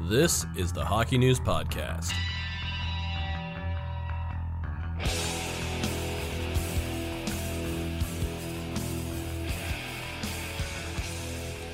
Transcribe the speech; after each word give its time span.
This 0.00 0.44
is 0.56 0.72
the 0.72 0.84
Hockey 0.84 1.18
News 1.18 1.38
Podcast. 1.38 2.12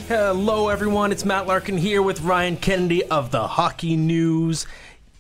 Hello, 0.06 0.69
everyone. 0.69 1.12
It's 1.12 1.25
Matt 1.25 1.46
Larkin 1.46 1.79
here 1.79 2.03
with 2.03 2.21
Ryan 2.21 2.59
Kennedy 2.59 3.04
of 3.06 3.30
the 3.30 3.46
Hockey 3.46 3.96
News. 3.96 4.66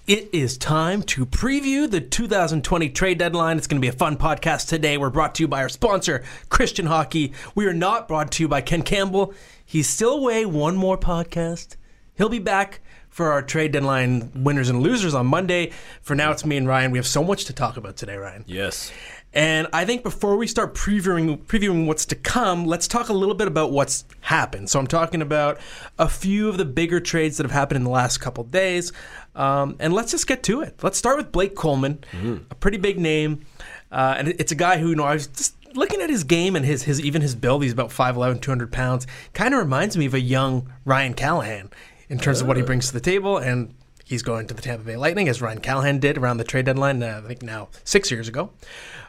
It 0.06 0.28
is 0.34 0.58
time 0.58 1.02
to 1.04 1.24
preview 1.24 1.90
the 1.90 2.02
2020 2.02 2.90
trade 2.90 3.18
deadline. 3.18 3.56
It's 3.56 3.66
going 3.66 3.80
to 3.80 3.84
be 3.84 3.88
a 3.88 3.92
fun 3.92 4.18
podcast 4.18 4.68
today. 4.68 4.98
We're 4.98 5.08
brought 5.08 5.34
to 5.36 5.42
you 5.42 5.48
by 5.48 5.62
our 5.62 5.68
sponsor, 5.70 6.22
Christian 6.50 6.86
Hockey. 6.86 7.32
We 7.54 7.66
are 7.66 7.72
not 7.72 8.08
brought 8.08 8.30
to 8.32 8.42
you 8.42 8.48
by 8.48 8.60
Ken 8.60 8.82
Campbell. 8.82 9.32
He's 9.64 9.88
still 9.88 10.18
away. 10.18 10.44
One 10.44 10.76
more 10.76 10.98
podcast. 10.98 11.76
He'll 12.14 12.28
be 12.28 12.38
back 12.38 12.80
for 13.10 13.32
our 13.32 13.42
trade 13.42 13.72
deadline 13.72 14.30
winners 14.34 14.70
and 14.70 14.82
losers 14.82 15.14
on 15.14 15.26
Monday. 15.26 15.72
For 16.00 16.14
now, 16.14 16.30
it's 16.30 16.46
me 16.46 16.56
and 16.56 16.66
Ryan. 16.66 16.90
We 16.90 16.98
have 16.98 17.06
so 17.06 17.22
much 17.22 17.44
to 17.46 17.52
talk 17.52 17.76
about 17.76 17.96
today, 17.96 18.16
Ryan. 18.16 18.44
Yes. 18.46 18.90
And 19.32 19.68
I 19.72 19.84
think 19.84 20.02
before 20.02 20.36
we 20.36 20.48
start 20.48 20.74
previewing 20.74 21.44
previewing 21.44 21.86
what's 21.86 22.04
to 22.06 22.16
come, 22.16 22.64
let's 22.64 22.88
talk 22.88 23.10
a 23.10 23.12
little 23.12 23.34
bit 23.34 23.46
about 23.46 23.70
what's 23.70 24.04
happened. 24.22 24.68
So 24.68 24.80
I'm 24.80 24.88
talking 24.88 25.22
about 25.22 25.60
a 25.98 26.08
few 26.08 26.48
of 26.48 26.56
the 26.56 26.64
bigger 26.64 26.98
trades 26.98 27.36
that 27.36 27.44
have 27.44 27.52
happened 27.52 27.76
in 27.76 27.84
the 27.84 27.90
last 27.90 28.18
couple 28.18 28.42
days, 28.42 28.92
um, 29.36 29.76
and 29.78 29.92
let's 29.92 30.10
just 30.10 30.26
get 30.26 30.42
to 30.44 30.62
it. 30.62 30.82
Let's 30.82 30.98
start 30.98 31.16
with 31.16 31.30
Blake 31.30 31.54
Coleman, 31.54 32.02
a 32.50 32.54
pretty 32.56 32.78
big 32.78 32.98
name, 32.98 33.46
uh, 33.92 34.16
and 34.18 34.28
it's 34.28 34.50
a 34.50 34.56
guy 34.56 34.78
who 34.78 34.88
you 34.88 34.96
know 34.96 35.04
I 35.04 35.14
was 35.14 35.28
just 35.28 35.54
looking 35.76 36.00
at 36.00 36.10
his 36.10 36.24
game 36.24 36.56
and 36.56 36.64
his 36.64 36.82
his 36.82 37.00
even 37.00 37.22
his 37.22 37.36
build. 37.36 37.62
He's 37.62 37.72
about 37.72 37.90
5'11", 37.90 38.40
200 38.40 38.72
pounds. 38.72 39.06
Kind 39.32 39.54
of 39.54 39.60
reminds 39.60 39.96
me 39.96 40.06
of 40.06 40.14
a 40.14 40.20
young 40.20 40.72
Ryan 40.84 41.14
Callahan 41.14 41.70
in 42.10 42.18
terms 42.18 42.42
of 42.42 42.46
what 42.46 42.58
he 42.58 42.62
brings 42.62 42.88
to 42.88 42.92
the 42.92 43.00
table 43.00 43.38
and. 43.38 43.74
He's 44.02 44.24
going 44.24 44.48
to 44.48 44.54
the 44.54 44.60
Tampa 44.60 44.84
Bay 44.84 44.96
Lightning, 44.96 45.28
as 45.28 45.40
Ryan 45.40 45.60
Callahan 45.60 46.00
did 46.00 46.18
around 46.18 46.38
the 46.38 46.44
trade 46.44 46.64
deadline, 46.64 47.00
uh, 47.00 47.20
I 47.22 47.28
think 47.28 47.44
now 47.44 47.68
six 47.84 48.10
years 48.10 48.26
ago. 48.26 48.50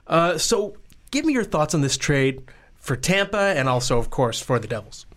Uh, 0.05 0.37
so, 0.37 0.77
give 1.09 1.25
me 1.25 1.33
your 1.33 1.43
thoughts 1.43 1.73
on 1.73 1.81
this 1.81 1.97
trade 1.97 2.43
for 2.75 2.95
Tampa 2.95 3.55
and 3.57 3.67
also, 3.67 3.97
of 3.97 4.11
course, 4.11 4.39
for 4.39 4.59
the 4.59 4.67
Devils. 4.67 5.07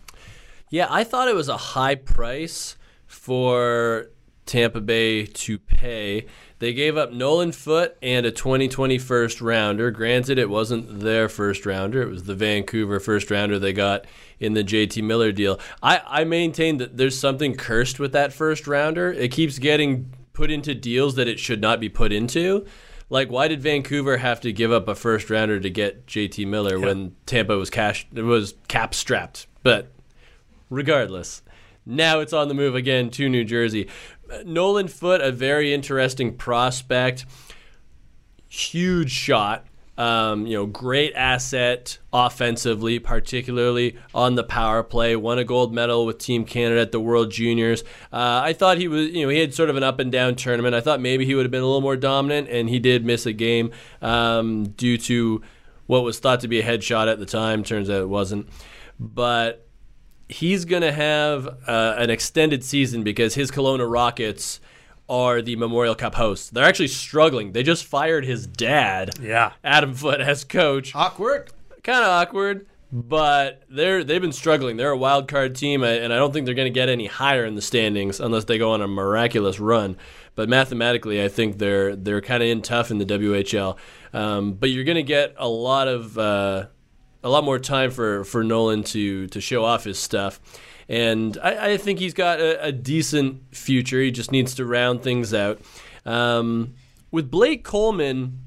Yeah, 0.70 0.86
I 0.88 1.04
thought 1.04 1.28
it 1.28 1.34
was 1.34 1.50
a 1.50 1.58
high 1.58 1.96
price 1.96 2.76
for 3.06 4.08
Tampa 4.46 4.80
Bay 4.80 5.26
to 5.26 5.58
pay. 5.58 6.26
They 6.60 6.72
gave 6.72 6.96
up 6.96 7.12
Nolan 7.12 7.52
Foote 7.52 7.96
and 8.00 8.24
a 8.24 8.30
2020 8.30 8.98
first 8.98 9.40
rounder. 9.40 9.90
Granted, 9.90 10.38
it 10.38 10.48
wasn't 10.48 11.00
their 11.00 11.28
first 11.28 11.66
rounder, 11.66 12.02
it 12.02 12.08
was 12.08 12.24
the 12.24 12.34
Vancouver 12.34 13.00
first 13.00 13.30
rounder 13.30 13.58
they 13.58 13.72
got 13.72 14.06
in 14.38 14.54
the 14.54 14.64
JT 14.64 15.02
Miller 15.02 15.32
deal. 15.32 15.58
I, 15.82 16.00
I 16.06 16.24
maintain 16.24 16.78
that 16.78 16.96
there's 16.96 17.18
something 17.18 17.54
cursed 17.54 17.98
with 17.98 18.12
that 18.12 18.32
first 18.32 18.66
rounder. 18.66 19.12
It 19.12 19.32
keeps 19.32 19.58
getting 19.58 20.12
put 20.32 20.50
into 20.50 20.74
deals 20.74 21.14
that 21.16 21.28
it 21.28 21.38
should 21.38 21.60
not 21.60 21.80
be 21.80 21.88
put 21.88 22.12
into. 22.12 22.66
Like, 23.10 23.30
why 23.30 23.48
did 23.48 23.60
Vancouver 23.60 24.16
have 24.16 24.40
to 24.40 24.52
give 24.52 24.72
up 24.72 24.88
a 24.88 24.94
first 24.94 25.30
rounder 25.30 25.60
to 25.60 25.70
get 25.70 26.06
JT 26.06 26.46
Miller 26.46 26.80
when 26.80 27.14
Tampa 27.26 27.56
was 27.56 27.70
cash 27.70 28.06
was 28.12 28.54
cap 28.68 28.94
strapped? 28.94 29.46
But 29.62 29.92
regardless, 30.70 31.42
now 31.86 32.20
it's 32.20 32.32
on 32.32 32.48
the 32.48 32.54
move 32.54 32.74
again 32.74 33.10
to 33.10 33.28
New 33.28 33.44
Jersey. 33.44 33.88
Uh, 34.30 34.38
Nolan 34.44 34.88
Foote, 34.88 35.20
a 35.20 35.32
very 35.32 35.74
interesting 35.74 36.34
prospect, 36.34 37.26
huge 38.48 39.10
shot. 39.10 39.66
Um, 39.96 40.44
you 40.48 40.54
know, 40.54 40.66
great 40.66 41.12
asset 41.14 41.98
offensively, 42.12 42.98
particularly 42.98 43.96
on 44.12 44.34
the 44.34 44.42
power 44.42 44.82
play. 44.82 45.14
Won 45.14 45.38
a 45.38 45.44
gold 45.44 45.72
medal 45.72 46.04
with 46.04 46.18
Team 46.18 46.44
Canada 46.44 46.80
at 46.80 46.90
the 46.90 46.98
World 46.98 47.30
Juniors. 47.30 47.82
Uh, 48.12 48.42
I 48.42 48.54
thought 48.54 48.78
he 48.78 48.88
was, 48.88 49.10
you 49.10 49.22
know, 49.22 49.28
he 49.28 49.38
had 49.38 49.54
sort 49.54 49.70
of 49.70 49.76
an 49.76 49.84
up 49.84 50.00
and 50.00 50.10
down 50.10 50.34
tournament. 50.34 50.74
I 50.74 50.80
thought 50.80 51.00
maybe 51.00 51.24
he 51.24 51.36
would 51.36 51.44
have 51.44 51.52
been 51.52 51.62
a 51.62 51.66
little 51.66 51.80
more 51.80 51.96
dominant, 51.96 52.48
and 52.48 52.68
he 52.68 52.80
did 52.80 53.04
miss 53.04 53.24
a 53.24 53.32
game 53.32 53.70
um, 54.02 54.64
due 54.70 54.98
to 54.98 55.42
what 55.86 56.02
was 56.02 56.18
thought 56.18 56.40
to 56.40 56.48
be 56.48 56.58
a 56.58 56.64
headshot 56.64 57.06
at 57.06 57.20
the 57.20 57.26
time. 57.26 57.62
Turns 57.62 57.88
out 57.88 58.00
it 58.00 58.08
wasn't. 58.08 58.48
But 58.98 59.64
he's 60.28 60.64
going 60.64 60.82
to 60.82 60.92
have 60.92 61.46
uh, 61.66 61.94
an 61.98 62.10
extended 62.10 62.64
season 62.64 63.02
because 63.02 63.34
his 63.34 63.50
Kelowna 63.50 63.90
Rockets 63.90 64.60
are 65.08 65.42
the 65.42 65.56
Memorial 65.56 65.94
Cup 65.94 66.14
hosts. 66.14 66.50
They're 66.50 66.64
actually 66.64 66.88
struggling. 66.88 67.52
They 67.52 67.62
just 67.62 67.84
fired 67.84 68.24
his 68.24 68.46
dad, 68.46 69.10
Yeah. 69.20 69.52
Adam 69.62 69.94
Foote, 69.94 70.20
as 70.20 70.44
coach. 70.44 70.94
Awkward. 70.94 71.50
Kind 71.82 72.02
of 72.02 72.08
awkward, 72.08 72.66
but 72.90 73.62
they're 73.68 74.02
they've 74.02 74.22
been 74.22 74.32
struggling. 74.32 74.78
They're 74.78 74.88
a 74.88 74.96
wild 74.96 75.28
card 75.28 75.54
team, 75.54 75.82
and 75.82 76.10
I 76.10 76.16
don't 76.16 76.32
think 76.32 76.46
they're 76.46 76.54
going 76.54 76.72
to 76.72 76.74
get 76.80 76.88
any 76.88 77.04
higher 77.06 77.44
in 77.44 77.56
the 77.56 77.60
standings 77.60 78.20
unless 78.20 78.44
they 78.44 78.56
go 78.56 78.70
on 78.70 78.80
a 78.80 78.88
miraculous 78.88 79.60
run. 79.60 79.98
But 80.34 80.48
mathematically, 80.48 81.22
I 81.22 81.28
think 81.28 81.58
they're 81.58 81.94
they're 81.94 82.22
kind 82.22 82.42
of 82.42 82.48
in 82.48 82.62
tough 82.62 82.90
in 82.90 82.96
the 82.96 83.04
WHL. 83.04 83.76
Um, 84.14 84.54
but 84.54 84.70
you're 84.70 84.84
going 84.84 84.96
to 84.96 85.02
get 85.02 85.34
a 85.36 85.46
lot 85.46 85.88
of 85.88 86.16
uh, 86.16 86.66
a 87.24 87.30
lot 87.30 87.42
more 87.42 87.58
time 87.58 87.90
for, 87.90 88.22
for 88.24 88.44
Nolan 88.44 88.84
to 88.84 89.26
to 89.28 89.40
show 89.40 89.64
off 89.64 89.84
his 89.84 89.98
stuff. 89.98 90.40
And 90.88 91.38
I, 91.42 91.72
I 91.72 91.76
think 91.78 91.98
he's 91.98 92.12
got 92.12 92.38
a, 92.38 92.66
a, 92.66 92.70
decent 92.70 93.56
future. 93.56 94.02
He 94.02 94.10
just 94.10 94.30
needs 94.30 94.54
to 94.56 94.66
round 94.66 95.02
things 95.02 95.32
out. 95.32 95.58
Um, 96.04 96.74
with 97.10 97.30
Blake 97.30 97.64
Coleman, 97.64 98.40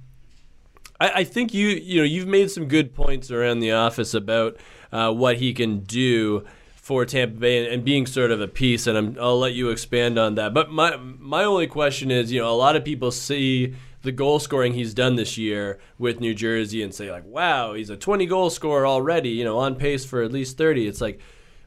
I, 0.99 1.09
I, 1.09 1.23
think 1.23 1.51
you 1.51 1.69
you 1.69 1.97
know 1.97 2.03
you've 2.03 2.27
made 2.27 2.51
some 2.51 2.67
good 2.67 2.93
points 2.93 3.31
around 3.31 3.59
the 3.59 3.71
office 3.71 4.13
about 4.13 4.57
uh, 4.91 5.11
what 5.11 5.37
he 5.37 5.51
can 5.51 5.79
do 5.79 6.45
for 6.75 7.03
Tampa 7.03 7.39
Bay 7.39 7.65
and, 7.65 7.73
and, 7.73 7.83
being 7.83 8.05
sort 8.05 8.29
of 8.29 8.39
a 8.39 8.47
piece. 8.47 8.85
And 8.85 9.17
i 9.17 9.21
will 9.23 9.39
let 9.39 9.53
you 9.53 9.71
expand 9.71 10.19
on 10.19 10.35
that. 10.35 10.53
But 10.53 10.69
my 10.69 10.95
my 10.97 11.43
only 11.43 11.65
question 11.65 12.11
is, 12.11 12.31
you 12.31 12.39
know, 12.39 12.51
a 12.51 12.53
lot 12.53 12.75
of 12.75 12.85
people 12.85 13.09
see 13.09 13.73
the 14.07 14.11
goal 14.13 14.39
scoring 14.39 14.73
he's 14.73 14.93
done 14.93 15.17
this 15.17 15.37
year 15.37 15.79
with 15.97 16.21
New 16.21 16.33
Jersey 16.33 16.81
and 16.81 16.95
say 16.95 17.11
like, 17.11 17.25
wow, 17.25 17.73
he's 17.73 17.89
a 17.89 17.97
20 17.97 18.25
goal 18.25 18.49
scorer 18.49 18.87
already, 18.87 19.31
you 19.31 19.43
know, 19.43 19.57
on 19.57 19.75
pace 19.75 20.05
for 20.05 20.23
at 20.23 20.31
least 20.31 20.57
30. 20.57 20.87
It's 20.87 21.01
like, 21.01 21.19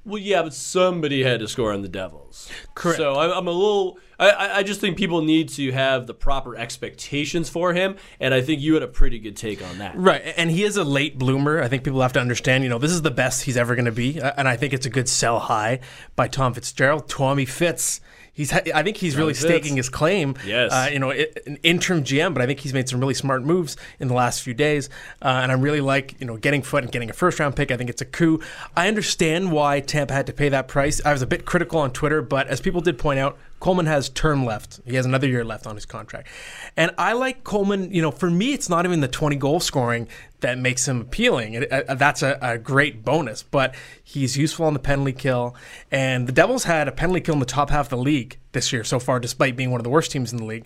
well, 0.06 0.16
yeah, 0.16 0.40
but 0.40 0.54
somebody 0.54 1.22
had 1.22 1.40
to 1.40 1.48
score 1.48 1.70
on 1.70 1.82
the 1.82 1.88
Devils. 1.88 2.50
Correct. 2.74 2.96
So 2.96 3.16
I'm, 3.20 3.30
I'm 3.30 3.46
a 3.46 3.52
little. 3.52 3.98
I, 4.18 4.60
I 4.60 4.62
just 4.62 4.80
think 4.80 4.96
people 4.96 5.20
need 5.20 5.50
to 5.50 5.72
have 5.72 6.06
the 6.06 6.14
proper 6.14 6.56
expectations 6.56 7.50
for 7.50 7.74
him, 7.74 7.96
and 8.18 8.32
I 8.32 8.40
think 8.40 8.62
you 8.62 8.72
had 8.72 8.82
a 8.82 8.88
pretty 8.88 9.18
good 9.18 9.36
take 9.36 9.62
on 9.62 9.76
that. 9.76 9.98
Right, 9.98 10.22
and 10.38 10.50
he 10.50 10.64
is 10.64 10.78
a 10.78 10.84
late 10.84 11.18
bloomer. 11.18 11.62
I 11.62 11.68
think 11.68 11.84
people 11.84 12.00
have 12.00 12.14
to 12.14 12.20
understand. 12.20 12.64
You 12.64 12.70
know, 12.70 12.78
this 12.78 12.92
is 12.92 13.02
the 13.02 13.10
best 13.10 13.42
he's 13.42 13.58
ever 13.58 13.74
going 13.74 13.84
to 13.84 13.92
be, 13.92 14.18
and 14.18 14.48
I 14.48 14.56
think 14.56 14.72
it's 14.72 14.86
a 14.86 14.90
good 14.90 15.08
sell 15.08 15.38
high 15.38 15.80
by 16.16 16.28
Tom 16.28 16.54
Fitzgerald. 16.54 17.06
Tommy 17.06 17.44
Fitz 17.44 18.00
he's 18.32 18.52
I 18.52 18.82
think 18.82 18.96
he's 18.96 19.16
really 19.16 19.34
staking 19.34 19.76
his 19.76 19.88
claim. 19.88 20.34
Yes, 20.44 20.72
uh, 20.72 20.88
you 20.92 20.98
know, 20.98 21.10
an 21.10 21.58
interim 21.62 22.04
GM, 22.04 22.34
but 22.34 22.42
I 22.42 22.46
think 22.46 22.60
he's 22.60 22.74
made 22.74 22.88
some 22.88 23.00
really 23.00 23.14
smart 23.14 23.42
moves 23.42 23.76
in 23.98 24.08
the 24.08 24.14
last 24.14 24.42
few 24.42 24.54
days, 24.54 24.88
uh, 25.22 25.40
and 25.42 25.52
I'm 25.52 25.60
really 25.60 25.80
like 25.80 26.14
you 26.20 26.26
know 26.26 26.36
getting 26.36 26.62
Foote 26.62 26.84
and 26.84 26.92
getting 26.92 27.10
a 27.10 27.12
first 27.12 27.38
round 27.38 27.56
pick. 27.56 27.70
I 27.70 27.76
think 27.76 27.90
it's 27.90 28.02
a 28.02 28.06
coup. 28.06 28.40
I 28.76 28.88
understand 28.88 29.52
why 29.52 29.80
Tampa 29.80 30.14
had 30.14 30.26
to 30.26 30.32
pay 30.32 30.48
that 30.48 30.68
price. 30.68 31.00
I 31.04 31.12
was 31.12 31.22
a 31.22 31.26
bit 31.26 31.44
critical 31.44 31.80
on 31.80 31.92
Twitter, 31.92 32.22
but 32.22 32.48
as 32.48 32.60
people 32.60 32.80
did 32.80 32.98
point 32.98 33.18
out, 33.18 33.38
Coleman 33.60 33.86
has 33.86 34.08
term 34.08 34.44
left. 34.44 34.80
He 34.86 34.96
has 34.96 35.04
another 35.06 35.28
year 35.28 35.44
left 35.44 35.66
on 35.66 35.74
his 35.74 35.86
contract. 35.86 36.28
And 36.76 36.92
I 36.96 37.12
like 37.12 37.44
Coleman, 37.44 37.92
you 37.92 38.00
know, 38.00 38.10
for 38.10 38.30
me, 38.30 38.54
it's 38.54 38.68
not 38.68 38.86
even 38.86 39.00
the 39.00 39.08
20 39.08 39.36
goal 39.36 39.60
scoring 39.60 40.08
that 40.40 40.58
makes 40.58 40.88
him 40.88 41.02
appealing. 41.02 41.54
It, 41.54 41.70
uh, 41.70 41.94
that's 41.94 42.22
a, 42.22 42.38
a, 42.40 42.56
great 42.56 43.04
bonus, 43.04 43.42
but 43.42 43.74
he's 44.02 44.38
useful 44.38 44.64
on 44.64 44.72
the 44.72 44.78
penalty 44.78 45.12
kill. 45.12 45.54
And 45.90 46.26
the 46.26 46.32
Devils 46.32 46.64
had 46.64 46.88
a 46.88 46.92
penalty 46.92 47.20
kill 47.20 47.34
in 47.34 47.40
the 47.40 47.46
top 47.46 47.68
half 47.68 47.86
of 47.86 47.90
the 47.90 47.98
league 47.98 48.38
this 48.52 48.72
year 48.72 48.82
so 48.82 48.98
far, 48.98 49.20
despite 49.20 49.56
being 49.56 49.70
one 49.70 49.78
of 49.80 49.84
the 49.84 49.90
worst 49.90 50.10
teams 50.10 50.32
in 50.32 50.38
the 50.38 50.46
league. 50.46 50.64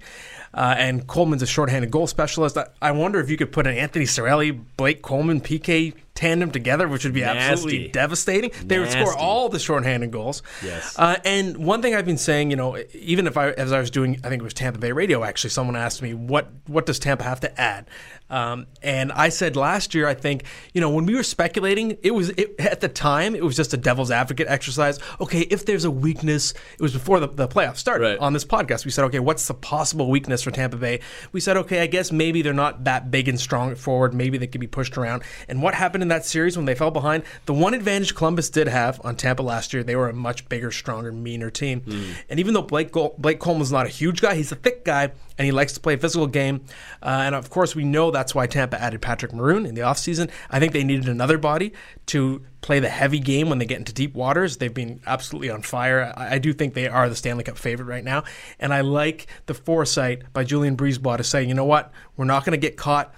Uh, 0.55 0.77
and 0.79 1.09
Coleman's 1.09 1.43
a 1.43 1.47
shorthanded 1.47 1.91
goal 1.91 2.07
specialist. 2.07 2.57
I, 2.57 2.69
I, 2.81 2.93
wonder 2.93 3.19
if 3.19 3.29
you 3.29 3.37
could 3.37 3.51
put 3.51 3.67
an 3.67 3.77
Anthony 3.77 4.05
Cirelli, 4.05 4.59
Blake 4.77 5.03
Coleman, 5.03 5.41
PK 5.41 5.95
tandem 6.15 6.51
together, 6.51 6.87
which 6.87 7.05
would 7.05 7.13
be 7.13 7.23
Nasty. 7.23 7.39
absolutely 7.39 7.89
devastating. 7.89 8.53
They 8.65 8.79
would 8.79 8.91
score 8.91 9.17
all 9.17 9.49
the 9.49 9.59
shorthanded 9.59 10.13
goals. 10.13 10.43
Yes. 10.63 10.97
Uh, 10.99 11.17
and 11.25 11.57
one 11.57 11.83
thing 11.83 11.95
I've 11.95 12.07
been 12.07 12.19
saying, 12.19 12.51
you 12.51 12.57
know, 12.57 12.79
even 12.93 13.27
if 13.27 13.37
I, 13.37 13.51
as 13.51 13.73
I 13.73 13.81
was 13.81 13.91
doing, 13.91 14.21
I 14.23 14.29
think 14.29 14.41
it 14.41 14.45
was 14.45 14.55
Tampa 14.55 14.79
Bay 14.79 14.93
Radio. 14.93 15.25
Actually, 15.25 15.51
someone 15.51 15.77
asked 15.77 16.03
me 16.03 16.15
what 16.15 16.49
what 16.67 16.87
does 16.87 16.99
Tampa 16.99 17.25
have 17.25 17.41
to 17.41 17.61
add, 17.61 17.89
um, 18.31 18.67
and 18.83 19.13
I 19.13 19.29
said 19.29 19.57
last 19.57 19.95
year, 19.95 20.07
I 20.07 20.15
think, 20.15 20.45
you 20.73 20.81
know, 20.81 20.91
when 20.91 21.05
we 21.05 21.15
were 21.15 21.23
speculating, 21.23 21.99
it 22.03 22.13
was 22.13 22.31
it, 22.31 22.59
at 22.61 22.81
the 22.81 22.89
time 22.89 23.35
it 23.35 23.45
was 23.45 23.57
just 23.57 23.75
a 23.75 23.77
devil's 23.77 24.11
advocate 24.11 24.47
exercise. 24.49 24.99
Okay, 25.21 25.41
if 25.41 25.67
there's 25.67 25.85
a 25.85 25.91
weakness, 25.91 26.53
it 26.53 26.81
was 26.81 26.93
before 26.93 27.21
the, 27.21 27.29
the 27.29 27.49
playoffs 27.49 27.79
started. 27.79 28.05
Right. 28.05 28.19
On 28.19 28.33
this 28.33 28.45
podcast, 28.45 28.85
we 28.85 28.91
said, 28.91 29.05
okay, 29.07 29.19
what's 29.19 29.49
the 29.49 29.55
possible 29.55 30.11
weakness 30.11 30.43
for 30.43 30.51
Tampa 30.51 30.77
Bay? 30.77 31.01
We 31.33 31.41
said, 31.41 31.57
okay, 31.57 31.81
I 31.81 31.87
guess 31.87 32.13
maybe 32.13 32.41
they're 32.41 32.53
not 32.53 32.85
that 32.85 33.11
big 33.11 33.29
and 33.29 33.39
strong 33.39 33.75
forward. 33.75 34.15
Maybe 34.15 34.39
they 34.39 34.47
could 34.47 34.61
be 34.61 34.67
pushed 34.67 34.97
around. 34.97 35.23
And 35.49 35.63
what 35.63 35.75
happened 35.75 36.04
in 36.05 36.09
that 36.09 36.25
series 36.25 36.57
when 36.57 36.67
they 36.67 36.75
fell 36.75 36.91
behind? 36.91 37.25
The 37.47 37.55
one 37.55 37.75
advantage 37.75 38.15
Columbus 38.15 38.51
did 38.51 38.69
have 38.69 39.01
on 39.05 39.17
Tampa 39.17 39.43
last 39.43 39.73
year, 39.73 39.83
they 39.83 39.97
were 39.97 40.09
a 40.09 40.15
much 40.15 40.49
bigger, 40.49 40.71
stronger, 40.71 41.11
meaner 41.11 41.51
team. 41.51 41.81
Mm. 41.81 42.15
And 42.31 42.39
even 42.39 42.55
though 42.55 42.63
Blake 42.63 42.93
Col- 42.93 43.15
Blake 43.19 43.41
Coleman's 43.41 43.73
not 43.73 43.87
a 43.87 43.91
huge 43.91 44.21
guy. 44.21 44.35
He's 44.35 44.53
a 44.53 44.57
thick 44.57 44.85
guy, 44.85 45.05
and 45.39 45.47
he 45.47 45.53
likes 45.53 45.73
to 45.75 45.81
play 45.81 45.95
a 45.95 45.99
physical 45.99 46.27
game. 46.27 46.65
Uh, 47.03 47.23
and 47.25 47.35
of 47.35 47.51
course, 47.51 47.75
we 47.75 47.85
know 47.85 48.11
that's 48.11 48.35
why 48.35 48.47
Tampa 48.47 48.81
added 48.81 49.01
Patrick 49.01 49.33
Maroon 49.33 49.67
in 49.67 49.75
the 49.75 49.83
offseason. 49.83 50.31
I 50.51 50.59
think 50.59 50.73
they 50.73 50.85
needed 50.85 51.09
another 51.09 51.39
body 51.39 51.73
to 52.07 52.45
play 52.61 52.81
the 52.81 52.89
heavy 52.89 53.19
game 53.19 53.49
when 53.49 53.59
they 53.59 53.67
get 53.67 53.79
into 53.79 53.93
deep 53.93 54.15
waters. 54.15 54.57
They've 54.57 54.73
been 54.73 55.01
absolutely 55.07 55.51
on 55.51 55.63
fire. 55.63 56.13
I, 56.17 56.35
I 56.35 56.39
do 56.39 56.53
think 56.53 56.75
they 56.75 56.89
are 56.89 57.09
the 57.09 57.17
Stanley 57.17 57.45
Cup 57.45 57.59
favorite 57.59 57.87
right 57.87 58.05
now. 58.05 58.25
And 58.59 58.73
I 58.73 58.81
like 58.81 59.27
the 59.47 59.55
foresight 59.55 60.33
by 60.33 60.45
Julien 60.45 60.77
BriseBois 60.77 61.19
to 61.19 61.25
say, 61.25 61.45
you 61.45 61.55
know 61.55 61.65
what, 61.65 61.93
we're 62.17 62.25
not 62.25 62.45
going 62.45 62.53
to 62.53 62.67
get 62.67 62.77
caught 62.77 63.15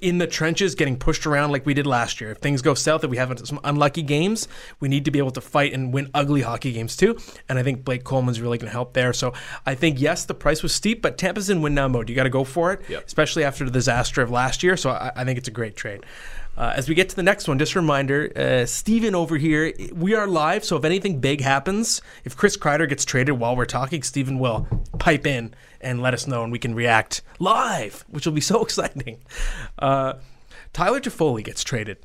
in 0.00 0.18
the 0.18 0.26
trenches 0.26 0.74
getting 0.74 0.96
pushed 0.96 1.26
around 1.26 1.50
like 1.50 1.64
we 1.66 1.74
did 1.74 1.86
last 1.86 2.20
year. 2.20 2.30
If 2.30 2.38
things 2.38 2.62
go 2.62 2.74
south, 2.74 3.04
if 3.04 3.10
we 3.10 3.16
have 3.16 3.38
some 3.46 3.60
unlucky 3.64 4.02
games, 4.02 4.48
we 4.80 4.88
need 4.88 5.04
to 5.04 5.10
be 5.10 5.18
able 5.18 5.30
to 5.32 5.40
fight 5.40 5.72
and 5.72 5.92
win 5.92 6.10
ugly 6.14 6.42
hockey 6.42 6.72
games 6.72 6.96
too. 6.96 7.16
And 7.48 7.58
I 7.58 7.62
think 7.62 7.84
Blake 7.84 8.04
Coleman's 8.04 8.40
really 8.40 8.58
going 8.58 8.68
to 8.68 8.72
help 8.72 8.92
there. 8.94 9.12
So 9.12 9.32
I 9.66 9.74
think, 9.74 10.00
yes, 10.00 10.24
the 10.24 10.34
price 10.34 10.62
was 10.62 10.74
steep, 10.74 11.02
but 11.02 11.18
Tampa's 11.18 11.50
in 11.50 11.62
win 11.62 11.74
now 11.74 11.88
mode. 11.88 12.08
You 12.08 12.14
got 12.16 12.24
to 12.24 12.30
go 12.30 12.44
for 12.44 12.72
it, 12.72 12.80
Yep. 12.88 13.06
especially 13.06 13.44
after 13.44 13.64
the 13.64 13.70
disaster 13.70 14.22
of 14.22 14.30
last 14.30 14.62
year. 14.62 14.76
So 14.76 14.90
I, 14.90 15.12
I 15.16 15.24
think 15.24 15.38
it's 15.38 15.48
a 15.48 15.52
great 15.52 15.76
trade. 15.76 16.04
Uh, 16.56 16.74
as 16.76 16.88
we 16.88 16.94
get 16.94 17.08
to 17.08 17.16
the 17.16 17.22
next 17.22 17.48
one, 17.48 17.58
just 17.58 17.74
a 17.74 17.80
reminder, 17.80 18.30
uh, 18.36 18.66
Steven 18.66 19.14
over 19.14 19.38
here, 19.38 19.72
we 19.94 20.14
are 20.14 20.26
live, 20.26 20.64
so 20.64 20.76
if 20.76 20.84
anything 20.84 21.18
big 21.18 21.40
happens, 21.40 22.02
if 22.24 22.36
Chris 22.36 22.56
Kreider 22.56 22.88
gets 22.88 23.04
traded 23.04 23.38
while 23.38 23.56
we're 23.56 23.64
talking, 23.64 24.02
Steven 24.02 24.38
will 24.38 24.66
pipe 24.98 25.26
in 25.26 25.54
and 25.80 26.02
let 26.02 26.12
us 26.12 26.26
know, 26.26 26.42
and 26.42 26.52
we 26.52 26.58
can 26.58 26.74
react 26.74 27.22
live, 27.38 28.04
which 28.08 28.26
will 28.26 28.34
be 28.34 28.40
so 28.40 28.62
exciting. 28.64 29.18
Uh, 29.78 30.14
Tyler 30.72 31.00
Toffoli 31.00 31.42
gets 31.42 31.64
traded. 31.64 31.98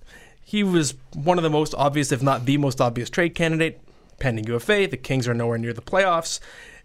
He 0.43 0.63
was 0.63 0.93
one 1.13 1.37
of 1.37 1.43
the 1.43 1.49
most 1.49 1.73
obvious, 1.75 2.11
if 2.11 2.21
not 2.21 2.45
the 2.45 2.57
most 2.57 2.79
obvious, 2.79 3.09
trade 3.09 3.35
candidate 3.35 3.81
pending 4.19 4.45
UFA. 4.45 4.87
The 4.87 4.97
Kings 4.97 5.27
are 5.27 5.33
nowhere 5.33 5.57
near 5.57 5.73
the 5.73 5.81
playoffs. 5.81 6.39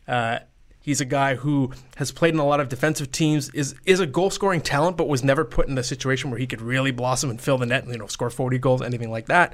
Uh, 0.08 0.40
he's 0.80 1.00
a 1.00 1.04
guy 1.04 1.36
who 1.36 1.72
has 1.96 2.10
played 2.12 2.34
in 2.34 2.40
a 2.40 2.46
lot 2.46 2.60
of 2.60 2.68
defensive 2.68 3.12
teams, 3.12 3.50
is 3.50 3.74
is 3.84 4.00
a 4.00 4.06
goal 4.06 4.30
scoring 4.30 4.60
talent, 4.60 4.96
but 4.96 5.08
was 5.08 5.22
never 5.22 5.44
put 5.44 5.68
in 5.68 5.76
a 5.78 5.82
situation 5.82 6.30
where 6.30 6.38
he 6.38 6.46
could 6.46 6.60
really 6.60 6.90
blossom 6.90 7.30
and 7.30 7.40
fill 7.40 7.58
the 7.58 7.66
net, 7.66 7.86
you 7.86 7.98
know, 7.98 8.06
score 8.06 8.30
40 8.30 8.58
goals, 8.58 8.82
anything 8.82 9.10
like 9.10 9.26
that. 9.26 9.52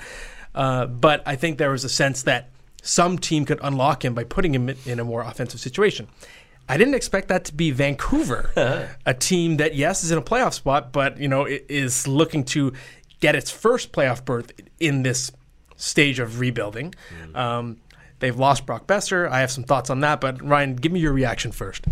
Uh, 0.54 0.86
but 0.86 1.22
I 1.26 1.36
think 1.36 1.58
there 1.58 1.70
was 1.70 1.84
a 1.84 1.88
sense 1.88 2.22
that 2.22 2.50
some 2.82 3.18
team 3.18 3.44
could 3.44 3.58
unlock 3.62 4.04
him 4.04 4.14
by 4.14 4.24
putting 4.24 4.54
him 4.54 4.70
in 4.86 5.00
a 5.00 5.04
more 5.04 5.22
offensive 5.22 5.60
situation. 5.60 6.08
I 6.68 6.76
didn't 6.76 6.94
expect 6.94 7.28
that 7.28 7.44
to 7.46 7.54
be 7.54 7.70
Vancouver, 7.70 8.50
a 9.06 9.14
team 9.14 9.58
that 9.58 9.74
yes 9.74 10.02
is 10.02 10.10
in 10.10 10.18
a 10.18 10.22
playoff 10.22 10.54
spot, 10.54 10.92
but 10.92 11.18
you 11.18 11.28
know 11.28 11.46
is 11.46 12.08
looking 12.08 12.44
to 12.44 12.72
get 13.20 13.34
its 13.34 13.50
first 13.50 13.92
playoff 13.92 14.24
berth 14.24 14.52
in 14.80 15.02
this 15.02 15.30
stage 15.76 16.18
of 16.18 16.40
rebuilding. 16.40 16.94
Um, 17.34 17.78
they've 18.18 18.36
lost 18.36 18.66
Brock 18.66 18.86
Boeser. 18.86 19.28
I 19.30 19.40
have 19.40 19.50
some 19.50 19.64
thoughts 19.64 19.90
on 19.90 20.00
that, 20.00 20.20
but 20.20 20.42
Ryan, 20.42 20.76
give 20.76 20.92
me 20.92 21.00
your 21.00 21.12
reaction 21.12 21.52
first. 21.52 21.86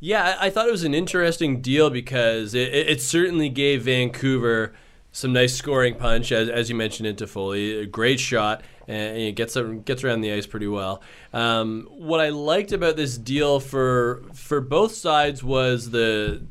Yeah, 0.00 0.36
I, 0.38 0.50
thought 0.50 0.68
it 0.68 0.72
was 0.72 0.84
an 0.84 0.94
interesting 0.94 1.60
deal 1.60 1.88
because 1.88 2.54
it, 2.54 2.74
it, 2.74 2.88
it 2.88 3.02
certainly 3.02 3.48
gave 3.48 3.84
Vancouver 3.84 4.74
some 5.12 5.32
nice 5.32 5.54
scoring 5.54 5.94
punch, 5.94 6.32
as, 6.32 6.48
as 6.48 6.68
you 6.68 6.74
mentioned, 6.74 7.06
in 7.06 7.16
Toffoli. 7.16 7.82
A 7.82 7.86
great 7.86 8.20
shot, 8.20 8.62
and 8.88 9.16
it 9.16 9.36
gets 9.36 9.56
gets 9.84 10.04
around 10.04 10.20
the 10.20 10.32
ice 10.32 10.46
pretty 10.46 10.66
well. 10.66 11.00
Um, 11.32 11.88
what 11.90 12.20
I 12.20 12.30
liked 12.30 12.72
about 12.72 12.96
this 12.96 13.16
deal 13.16 13.60
for 13.60 14.24
for 14.34 14.60
both 14.60 14.92
sides 14.92 15.42
was 15.42 15.90
the 15.90 16.42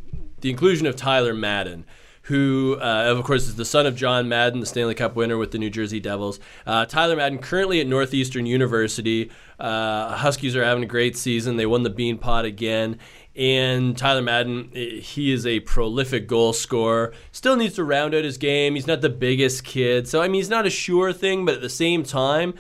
the 0.42 0.50
inclusion 0.50 0.88
of 0.88 0.96
Tyler 0.96 1.34
Madden. 1.34 1.86
Who, 2.28 2.78
uh, 2.80 3.06
of 3.08 3.22
course, 3.26 3.44
is 3.44 3.56
the 3.56 3.66
son 3.66 3.86
of 3.86 3.98
John 3.98 4.30
Madden, 4.30 4.62
the 4.62 4.66
Stanley 4.66 4.96
Cup 4.96 5.16
winner 5.16 5.38
with 5.38 5.52
the 5.52 5.58
New 5.58 5.70
Jersey 5.70 6.00
Devils. 6.00 6.40
Uh, 6.66 6.86
Tyler 6.86 7.18
Madden, 7.18 7.40
currently 7.40 7.82
at 7.82 7.88
Northeastern 7.88 8.46
University. 8.46 9.30
Uh, 9.60 10.16
Huskies 10.16 10.56
are 10.56 10.64
having 10.64 10.84
a 10.84 10.88
great 10.88 11.18
season. 11.18 11.58
They 11.58 11.66
won 11.66 11.84
the 11.84 11.90
Beanpot 11.90 12.46
again. 12.46 12.98
And 13.36 13.98
Tyler 13.98 14.22
Madden, 14.22 14.70
he 14.72 15.34
is 15.34 15.46
a 15.46 15.60
prolific 15.62 16.28
goal 16.28 16.54
scorer. 16.54 17.14
Still 17.32 17.58
needs 17.58 17.76
to 17.76 17.84
round 17.84 18.14
out 18.16 18.24
his 18.24 18.38
game. 18.38 18.76
He's 18.76 18.88
not 18.88 19.02
the 19.02 19.10
biggest 19.10 19.66
kid. 19.66 20.08
So, 20.08 20.22
I 20.22 20.28
mean, 20.28 20.36
he's 20.36 20.50
not 20.50 20.66
a 20.66 20.70
sure 20.70 21.12
thing, 21.12 21.44
but 21.44 21.56
at 21.56 21.62
the 21.62 21.70
same 21.70 22.04
time, 22.04 22.54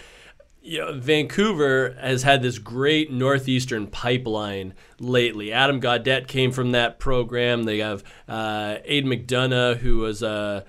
you 0.64 0.80
know, 0.80 0.94
Vancouver 0.98 1.96
has 2.00 2.24
had 2.24 2.42
this 2.42 2.58
great 2.58 3.12
northeastern 3.12 3.86
pipeline 3.86 4.74
lately. 4.98 5.52
Adam 5.52 5.82
Gaudette 5.82 6.28
came 6.28 6.52
from 6.52 6.72
that 6.72 7.00
program. 7.00 7.64
They 7.64 7.80
have 7.80 8.02
uh, 8.30 8.78
Aidan 8.86 9.12
McDonough, 9.12 9.78
who 9.78 9.98
was 9.98 10.24
a 10.24 10.66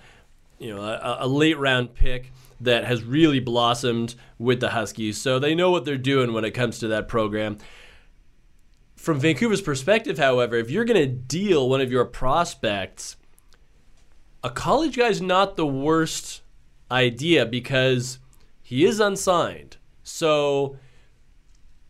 you 0.58 0.74
know 0.74 0.82
a, 0.82 1.18
a 1.20 1.28
late 1.28 1.58
round 1.58 1.94
pick 1.94 2.32
that 2.60 2.84
has 2.84 3.04
really 3.04 3.38
blossomed 3.38 4.16
with 4.36 4.58
the 4.58 4.70
Huskies. 4.70 5.16
So 5.16 5.38
they 5.38 5.54
know 5.54 5.70
what 5.70 5.84
they're 5.84 5.96
doing 5.96 6.32
when 6.32 6.44
it 6.44 6.52
comes 6.52 6.80
to 6.80 6.88
that 6.88 7.06
program. 7.06 7.58
From 8.96 9.20
Vancouver's 9.20 9.60
perspective, 9.60 10.18
however, 10.18 10.56
if 10.56 10.70
you're 10.70 10.84
going 10.84 11.00
to 11.00 11.06
deal 11.06 11.68
one 11.68 11.80
of 11.80 11.92
your 11.92 12.06
prospects, 12.06 13.16
a 14.42 14.50
college 14.50 14.96
guy's 14.96 15.20
not 15.20 15.56
the 15.56 15.66
worst 15.66 16.42
idea 16.90 17.44
because 17.46 18.18
he 18.62 18.84
is 18.84 18.98
unsigned. 18.98 19.76
So 20.04 20.76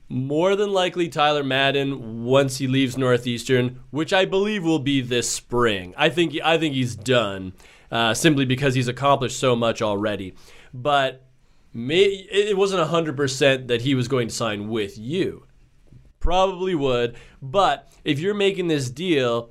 more 0.09 0.55
than 0.57 0.73
likely 0.73 1.09
Tyler 1.09 1.43
Madden 1.45 2.25
once 2.25 2.59
he 2.59 2.67
leaves 2.67 2.97
Northeastern, 2.97 3.81
which 3.91 4.13
I 4.13 4.25
believe 4.25 4.65
will 4.65 4.79
be 4.79 5.01
this 5.01 5.31
spring. 5.31 5.93
I 5.97 6.09
think 6.09 6.39
I 6.43 6.57
think 6.57 6.75
he's 6.75 6.95
done 6.95 7.53
uh, 7.91 8.15
simply 8.15 8.45
because 8.45 8.75
he's 8.75 8.89
accomplished 8.89 9.39
so 9.39 9.57
much 9.57 9.83
already. 9.83 10.35
But 10.73 11.27
may, 11.73 12.05
it 12.05 12.57
wasn't 12.57 12.89
hundred 12.89 13.17
percent 13.17 13.69
that 13.69 13.83
he 13.83 13.95
was 13.95 14.09
going 14.09 14.29
to 14.29 14.35
sign 14.35 14.69
with 14.69 14.97
you. 14.97 15.47
Probably 16.21 16.75
would, 16.75 17.17
but 17.43 17.93
if 18.05 18.19
you're 18.19 18.35
making 18.35 18.69
this 18.69 18.89
deal, 18.89 19.51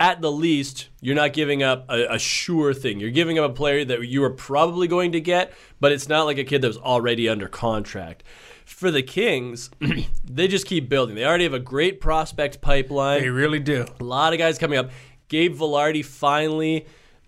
at 0.00 0.22
the 0.22 0.32
least, 0.32 0.88
you're 1.02 1.14
not 1.14 1.34
giving 1.34 1.62
up 1.62 1.84
a, 1.90 2.14
a, 2.14 2.18
sure 2.18 2.72
thing. 2.72 2.98
You're 2.98 3.10
giving 3.10 3.38
up 3.38 3.50
a 3.50 3.54
player 3.54 3.84
that 3.84 4.08
you 4.08 4.24
are 4.24 4.30
probably 4.30 4.88
going 4.88 5.12
to 5.12 5.20
get, 5.20 5.52
but 5.78 5.92
it's 5.92 6.08
not 6.08 6.24
like 6.24 6.38
a 6.38 6.44
kid 6.44 6.62
that 6.62 6.68
was 6.68 6.78
already 6.78 7.28
under 7.28 7.46
contract. 7.46 8.24
For 8.64 8.90
the 8.90 9.02
Kings, 9.02 9.68
they 10.24 10.48
just 10.48 10.66
keep 10.66 10.88
building. 10.88 11.16
They 11.16 11.26
already 11.26 11.44
have 11.44 11.52
a 11.52 11.60
great 11.60 12.00
prospect 12.00 12.62
pipeline. 12.62 13.20
They 13.20 13.28
really 13.28 13.58
do. 13.58 13.84
A 14.00 14.04
lot 14.04 14.32
of 14.32 14.38
guys 14.38 14.58
coming 14.58 14.78
up. 14.78 14.90
Gabe 15.28 15.54
Vilardi 15.54 16.04
finally 16.04 16.86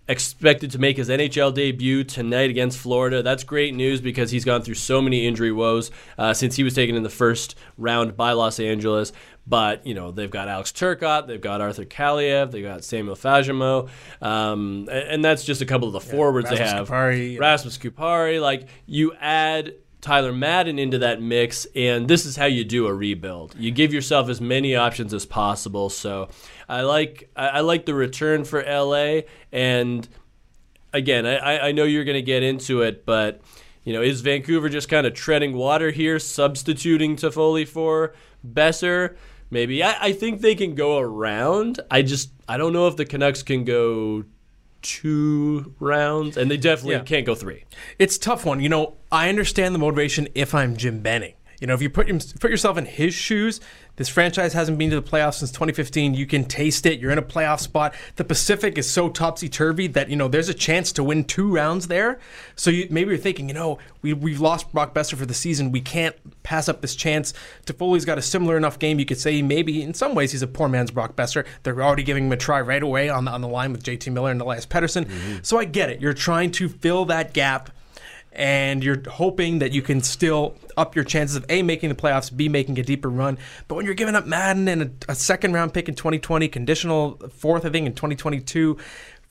expected 0.08 0.70
to 0.72 0.78
make 0.78 0.96
his 0.96 1.08
NHL 1.08 1.54
debut 1.54 2.04
tonight 2.04 2.50
against 2.50 2.78
Florida. 2.78 3.22
That's 3.22 3.44
great 3.44 3.74
news 3.74 4.00
because 4.00 4.30
he's 4.30 4.44
gone 4.44 4.62
through 4.62 4.74
so 4.74 5.00
many 5.00 5.26
injury 5.26 5.52
woes 5.52 5.90
uh, 6.18 6.34
since 6.34 6.56
he 6.56 6.64
was 6.64 6.74
taken 6.74 6.96
in 6.96 7.02
the 7.02 7.10
first 7.10 7.56
round 7.78 8.16
by 8.16 8.32
Los 8.32 8.58
Angeles. 8.58 9.12
But, 9.46 9.86
you 9.86 9.94
know, 9.94 10.12
they've 10.12 10.30
got 10.30 10.48
Alex 10.48 10.70
Turcotte, 10.70 11.26
they've 11.26 11.40
got 11.40 11.60
Arthur 11.60 11.84
Kaliev, 11.84 12.52
they've 12.52 12.62
got 12.62 12.84
Samuel 12.84 13.16
Fagemo, 13.16 13.88
um, 14.20 14.88
and, 14.88 15.08
and, 15.08 15.24
that's 15.24 15.44
just 15.44 15.60
a 15.60 15.66
couple 15.66 15.88
of 15.88 15.92
the 15.92 16.00
forwards 16.00 16.48
Rasmus 16.48 16.70
they 16.70 16.76
have. 16.76 16.88
Kupari, 16.88 17.40
Rasmus 17.40 17.76
Kupari. 17.78 18.40
Like, 18.40 18.68
you 18.86 19.12
add 19.14 19.74
Tyler 20.02 20.32
Madden 20.32 20.80
into 20.80 20.98
that 20.98 21.22
mix, 21.22 21.66
and 21.76 22.08
this 22.08 22.26
is 22.26 22.36
how 22.36 22.46
you 22.46 22.64
do 22.64 22.88
a 22.88 22.94
rebuild. 22.94 23.54
You 23.56 23.70
give 23.70 23.92
yourself 23.92 24.28
as 24.28 24.40
many 24.40 24.74
options 24.74 25.14
as 25.14 25.24
possible. 25.24 25.90
So 25.90 26.28
I 26.68 26.82
like 26.82 27.30
I, 27.36 27.48
I 27.48 27.60
like 27.60 27.86
the 27.86 27.94
return 27.94 28.44
for 28.44 28.62
LA, 28.62 29.20
and 29.52 30.06
again, 30.92 31.24
I, 31.24 31.68
I 31.68 31.72
know 31.72 31.84
you're 31.84 32.04
going 32.04 32.16
to 32.16 32.22
get 32.22 32.42
into 32.42 32.82
it, 32.82 33.06
but 33.06 33.42
you 33.84 33.92
know, 33.92 34.02
is 34.02 34.20
Vancouver 34.20 34.68
just 34.68 34.88
kind 34.88 35.06
of 35.06 35.14
treading 35.14 35.54
water 35.54 35.92
here, 35.92 36.18
substituting 36.18 37.16
Toffoli 37.16 37.66
for 37.66 38.12
Boeser? 38.46 39.16
Maybe 39.52 39.84
I, 39.84 40.06
I 40.06 40.12
think 40.14 40.40
they 40.40 40.54
can 40.54 40.74
go 40.74 40.98
around. 40.98 41.78
I 41.90 42.00
just 42.00 42.30
I 42.48 42.56
don't 42.56 42.72
know 42.72 42.88
if 42.88 42.96
the 42.96 43.04
Canucks 43.04 43.42
can 43.42 43.64
go 43.64 44.24
two 44.80 45.74
rounds, 45.78 46.38
and 46.38 46.50
they 46.50 46.56
definitely 46.56 46.94
Yeah. 46.94 47.02
can't 47.02 47.26
go 47.26 47.34
three. 47.34 47.64
It's 47.98 48.16
a 48.16 48.20
tough 48.20 48.46
one. 48.46 48.60
You 48.60 48.70
know, 48.70 48.94
I 49.12 49.28
understand 49.28 49.74
the 49.74 49.78
motivation 49.78 50.26
if 50.34 50.54
I'm 50.54 50.74
Jim 50.76 51.00
Benning. 51.00 51.34
You 51.62 51.68
know, 51.68 51.74
if 51.74 51.80
you 51.80 51.88
put 51.88 52.08
put 52.40 52.50
yourself 52.50 52.76
in 52.76 52.86
his 52.86 53.14
shoes, 53.14 53.60
this 53.94 54.08
franchise 54.08 54.52
hasn't 54.52 54.78
been 54.78 54.90
to 54.90 55.00
the 55.00 55.08
playoffs 55.08 55.34
since 55.34 55.52
2015. 55.52 56.12
You 56.12 56.26
can 56.26 56.44
taste 56.44 56.86
it. 56.86 56.98
You're 56.98 57.12
in 57.12 57.18
a 57.18 57.22
playoff 57.22 57.60
spot. 57.60 57.94
The 58.16 58.24
Pacific 58.24 58.76
is 58.78 58.90
so 58.90 59.08
topsy 59.08 59.48
turvy 59.48 59.86
that 59.86 60.10
you 60.10 60.16
know 60.16 60.26
there's 60.26 60.48
a 60.48 60.54
chance 60.54 60.90
to 60.94 61.04
win 61.04 61.22
two 61.22 61.54
rounds 61.54 61.86
there. 61.86 62.18
So 62.56 62.70
you, 62.70 62.88
maybe 62.90 63.10
you're 63.10 63.18
thinking, 63.18 63.46
you 63.46 63.54
know, 63.54 63.78
we 64.02 64.12
we've 64.12 64.40
lost 64.40 64.72
Brock 64.72 64.92
Boeser 64.92 65.14
for 65.14 65.24
the 65.24 65.34
season. 65.34 65.70
We 65.70 65.80
can't 65.80 66.16
pass 66.42 66.68
up 66.68 66.80
this 66.80 66.96
chance. 66.96 67.32
Toffoli's 67.64 68.04
got 68.04 68.18
a 68.18 68.22
similar 68.22 68.56
enough 68.56 68.80
game. 68.80 68.98
You 68.98 69.06
could 69.06 69.18
say 69.18 69.40
maybe 69.40 69.84
in 69.84 69.94
some 69.94 70.16
ways 70.16 70.32
he's 70.32 70.42
a 70.42 70.48
poor 70.48 70.68
man's 70.68 70.90
Brock 70.90 71.14
Boeser. 71.14 71.46
They're 71.62 71.80
already 71.80 72.02
giving 72.02 72.26
him 72.26 72.32
a 72.32 72.36
try 72.36 72.60
right 72.60 72.82
away 72.82 73.08
on 73.08 73.24
the, 73.26 73.30
on 73.30 73.40
the 73.40 73.46
line 73.46 73.70
with 73.70 73.84
JT 73.84 74.12
Miller 74.12 74.32
and 74.32 74.40
Elias 74.40 74.66
Pettersson. 74.66 75.04
Mm-hmm. 75.04 75.36
So 75.42 75.58
I 75.58 75.64
get 75.64 75.90
it. 75.90 76.00
You're 76.00 76.12
trying 76.12 76.50
to 76.52 76.68
fill 76.68 77.04
that 77.04 77.32
gap 77.32 77.70
and 78.34 78.82
you're 78.82 79.02
hoping 79.08 79.58
that 79.58 79.72
you 79.72 79.82
can 79.82 80.00
still 80.00 80.56
up 80.76 80.96
your 80.96 81.04
chances 81.04 81.36
of 81.36 81.44
A, 81.48 81.62
making 81.62 81.88
the 81.88 81.94
playoffs, 81.94 82.34
B, 82.34 82.48
making 82.48 82.78
a 82.78 82.82
deeper 82.82 83.08
run. 83.08 83.38
But 83.68 83.74
when 83.74 83.84
you're 83.84 83.94
giving 83.94 84.14
up 84.14 84.26
Madden 84.26 84.68
and 84.68 84.82
a, 84.82 85.12
a 85.12 85.14
second 85.14 85.52
round 85.52 85.74
pick 85.74 85.88
in 85.88 85.94
2020, 85.94 86.48
conditional 86.48 87.18
fourth, 87.30 87.64
I 87.64 87.70
think, 87.70 87.86
in 87.86 87.94
2022, 87.94 88.78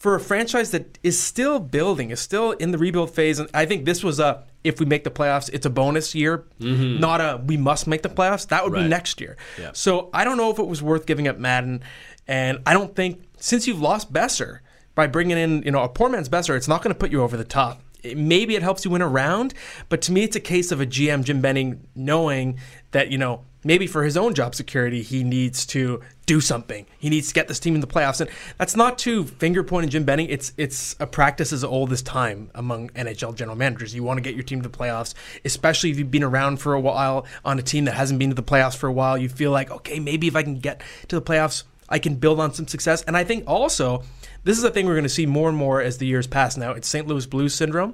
for 0.01 0.15
a 0.15 0.20
franchise 0.20 0.72
that 0.72 0.98
is 1.03 1.20
still 1.20 1.60
building, 1.60 2.10
is 2.10 2.20
still 2.20 2.53
in 2.53 2.72
the 2.72 2.77
rebuild 2.79 3.12
phase, 3.12 3.38
and 3.38 3.48
I 3.53 3.67
think 3.67 3.86
this 3.86 4.03
was 4.03 4.20
a 4.20 4.43
if 4.63 4.79
we 4.79 4.86
make 4.86 5.03
the 5.03 5.12
playoffs, 5.12 5.50
it's 5.53 5.65
a 5.65 5.70
bonus 5.70 6.15
year, 6.15 6.46
mm-hmm. 6.60 7.00
not 7.00 7.22
a 7.22 7.41
we 7.46 7.55
must 7.58 7.86
make 7.86 8.01
the 8.01 8.10
playoffs. 8.10 8.48
That 8.48 8.63
would 8.63 8.74
be 8.74 8.88
next 8.88 9.22
year. 9.22 9.38
Yeah. 9.60 9.72
So 9.74 10.10
I 10.13 10.24
don't 10.24 10.38
know 10.38 10.50
if 10.50 10.58
it 10.58 10.67
was 10.67 10.81
worth 10.81 11.05
giving 11.05 11.27
up 11.27 11.38
Madden, 11.38 11.84
and 12.27 12.60
I 12.65 12.74
don't 12.74 12.96
think 12.96 13.24
since 13.38 13.67
you've 13.67 13.81
lost 13.81 14.12
Boeser 14.12 14.60
by 14.96 15.05
bringing 15.05 15.38
in 15.38 15.62
you 15.63 15.72
know 15.72 15.84
a 15.84 15.89
poor 15.89 16.10
man's 16.10 16.29
Boeser, 16.29 16.55
it's 16.55 16.67
not 16.67 16.81
going 16.81 16.93
to 16.93 17.00
put 17.00 17.12
you 17.12 17.22
over 17.22 17.38
the 17.38 17.43
top. 17.43 17.81
Maybe 18.03 18.55
it 18.55 18.63
helps 18.63 18.86
you 18.86 18.91
win 18.91 19.01
a 19.01 19.08
round, 19.08 19.53
but 19.89 20.01
to 20.03 20.12
me, 20.12 20.24
it's 20.24 20.36
a 20.36 20.41
case 20.41 20.72
of 20.72 20.81
a 20.81 20.86
GM 20.86 21.24
Jim 21.24 21.41
Benning 21.41 21.88
knowing 21.96 22.60
that 22.91 23.12
you 23.12 23.17
know 23.17 23.41
maybe 23.63 23.88
for 23.88 24.03
his 24.03 24.17
own 24.17 24.34
job 24.34 24.55
security, 24.55 25.01
he 25.01 25.24
needs 25.24 25.65
to 25.67 26.01
do 26.25 26.41
something. 26.41 26.86
He 26.98 27.10
needs 27.10 27.27
to 27.27 27.34
get 27.34 27.48
this 27.48 27.60
team 27.60 27.75
in 27.75 27.81
the 27.81 27.88
playoffs, 27.88 28.22
and 28.22 28.29
that's 28.58 28.75
not 28.75 28.98
to 29.00 29.25
finger 29.25 29.63
point 29.63 29.86
at 29.86 29.91
Jim 29.91 30.03
Benning. 30.03 30.27
It's 30.29 30.53
it's 30.58 30.96
a 31.00 31.08
practice 31.08 31.51
as 31.53 31.63
old 31.63 31.91
as 31.91 32.01
time 32.01 32.50
among 32.55 32.89
NHL 32.91 33.36
general 33.36 33.58
managers. 33.58 33.93
You 33.93 34.03
want 34.03 34.17
to 34.17 34.22
get 34.22 34.36
your 34.36 34.43
team 34.43 34.62
to 34.62 34.70
the 34.70 34.77
playoffs, 34.77 35.13
especially 35.46 35.91
if 35.91 36.00
you've 36.00 36.12
been 36.12 36.24
around 36.24 36.58
for 36.58 36.74
a 36.74 36.79
while 36.79 37.25
on 37.43 37.60
a 37.60 37.62
team 37.62 37.86
that 37.86 37.93
hasn't 37.93 38.20
been 38.20 38.29
to 38.29 38.36
the 38.36 38.43
playoffs 38.43 38.75
for 38.75 38.88
a 38.88 38.93
while. 38.93 39.17
You 39.17 39.29
feel 39.29 39.51
like 39.51 39.72
okay, 39.72 40.00
maybe 40.00 40.27
if 40.27 40.36
I 40.36 40.43
can 40.43 40.60
get 40.60 40.81
to 41.10 41.15
the 41.15 41.22
playoffs, 41.22 41.63
I 41.89 42.00
can 42.00 42.15
build 42.15 42.39
on 42.39 42.53
some 42.53 42.67
success. 42.67 43.03
And 43.03 43.15
I 43.17 43.24
think 43.24 43.43
also. 43.48 44.03
This 44.43 44.57
is 44.57 44.63
a 44.63 44.71
thing 44.71 44.88
we're 44.88 44.93
going 44.93 45.03
to 45.03 45.10
see 45.10 45.27
more 45.27 45.50
and 45.50 45.57
more 45.57 45.81
as 45.81 46.00
the 46.00 46.07
years 46.07 46.25
pass 46.25 46.57
now. 46.57 46.71
It's 46.71 46.88
St. 46.88 47.05
Louis 47.05 47.27
Blues 47.27 47.53
syndrome. 47.53 47.93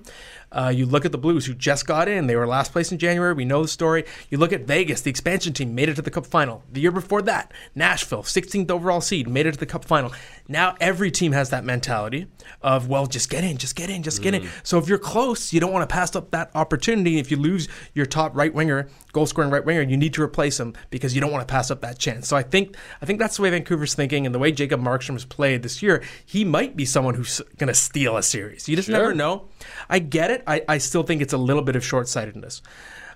Uh, 0.52 0.72
you 0.74 0.86
look 0.86 1.06
at 1.06 1.12
the 1.12 1.18
Blues, 1.18 1.46
who 1.46 1.54
just 1.54 1.86
got 1.86 2.08
in. 2.08 2.28
They 2.28 2.36
were 2.36 2.48
last 2.48 2.72
place 2.72 2.92
in 2.92 2.98
January. 2.98 3.34
We 3.34 3.46
know 3.46 3.62
the 3.62 3.68
story. 3.68 4.06
You 4.30 4.38
look 4.38 4.54
at 4.54 4.62
Vegas, 4.62 5.02
the 5.02 5.10
expansion 5.10 5.54
team, 5.54 5.76
made 5.76 5.90
it 5.90 5.96
to 5.96 6.02
the 6.02 6.12
Cup 6.12 6.26
final. 6.26 6.64
The 6.72 6.82
year 6.82 6.92
before 6.92 7.22
that, 7.24 7.52
Nashville, 7.76 8.24
16th 8.24 8.72
overall 8.72 9.02
seed, 9.02 9.28
made 9.28 9.46
it 9.46 9.54
to 9.54 9.60
the 9.60 9.66
Cup 9.66 9.84
final. 9.86 10.12
Now 10.48 10.76
every 10.80 11.12
team 11.12 11.34
has 11.34 11.50
that 11.50 11.66
mentality 11.66 12.28
of, 12.62 12.88
well, 12.88 13.06
just 13.08 13.30
get 13.30 13.44
in, 13.44 13.58
just 13.58 13.76
get 13.76 13.90
in, 13.90 14.04
just 14.04 14.22
get 14.22 14.34
in. 14.34 14.44
So 14.64 14.78
if 14.78 14.88
you're 14.88 14.98
close, 14.98 15.52
you 15.52 15.60
don't 15.60 15.74
want 15.74 15.88
to 15.88 15.94
pass 15.94 16.16
up 16.16 16.32
that 16.32 16.52
opportunity. 16.56 17.20
If 17.20 17.30
you 17.32 17.38
lose 17.38 17.68
your 17.94 18.06
top 18.06 18.36
right 18.36 18.54
winger, 18.54 18.88
goal 19.12 19.26
scoring 19.26 19.52
right 19.52 19.66
winger, 19.66 19.82
you 19.82 19.98
need 19.98 20.14
to 20.14 20.22
replace 20.22 20.58
him 20.60 20.74
because 20.90 21.14
you 21.14 21.20
don't 21.20 21.32
want 21.32 21.46
to 21.46 21.52
pass 21.52 21.70
up 21.70 21.82
that 21.82 22.00
chance. 22.00 22.28
So 22.28 22.38
I 22.38 22.44
think 22.44 22.78
I 23.02 23.06
think 23.06 23.20
that's 23.20 23.36
the 23.36 23.44
way 23.44 23.50
Vancouver's 23.50 23.94
thinking, 23.94 24.26
and 24.26 24.34
the 24.34 24.40
way 24.40 24.52
Jacob 24.52 24.80
Markstrom 24.80 25.14
has 25.14 25.26
played 25.26 25.64
this 25.64 25.82
year, 25.84 26.02
he 26.26 26.46
might 26.46 26.78
be 26.78 26.86
someone 26.86 27.16
who's 27.16 27.42
going 27.58 27.68
to 27.68 27.74
steal 27.74 28.16
a 28.16 28.24
series. 28.24 28.70
You 28.70 28.76
just 28.76 28.88
never 28.90 29.14
know. 29.14 29.48
I 29.90 30.00
get 30.00 30.32
it. 30.32 30.44
I, 30.48 30.64
I 30.68 30.78
still 30.78 31.04
think 31.04 31.22
it's 31.22 31.34
a 31.34 31.38
little 31.38 31.64
bit 31.64 31.76
of 31.76 31.86
short 31.86 32.08
sightedness. 32.08 32.62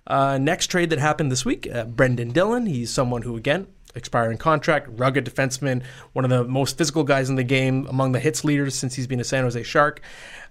Uh, 0.08 0.38
next 0.38 0.68
trade 0.68 0.90
that 0.90 1.00
happened 1.00 1.32
this 1.32 1.46
week, 1.46 1.68
uh, 1.72 1.86
Brendan 1.86 2.32
Dillon. 2.32 2.66
He's 2.66 2.92
someone 2.92 3.22
who, 3.22 3.36
again, 3.38 3.68
expiring 3.96 4.38
contract, 4.38 4.88
rugged 4.92 5.26
defenseman, 5.26 5.84
one 6.14 6.26
of 6.26 6.32
the 6.32 6.44
most 6.44 6.78
physical 6.78 7.04
guys 7.04 7.30
in 7.30 7.36
the 7.36 7.44
game, 7.44 7.86
among 7.88 8.12
the 8.12 8.20
hits 8.20 8.44
leaders 8.44 8.74
since 8.76 8.96
he's 8.96 9.08
been 9.08 9.20
a 9.20 9.24
San 9.24 9.44
Jose 9.44 9.62
Shark. 9.64 10.02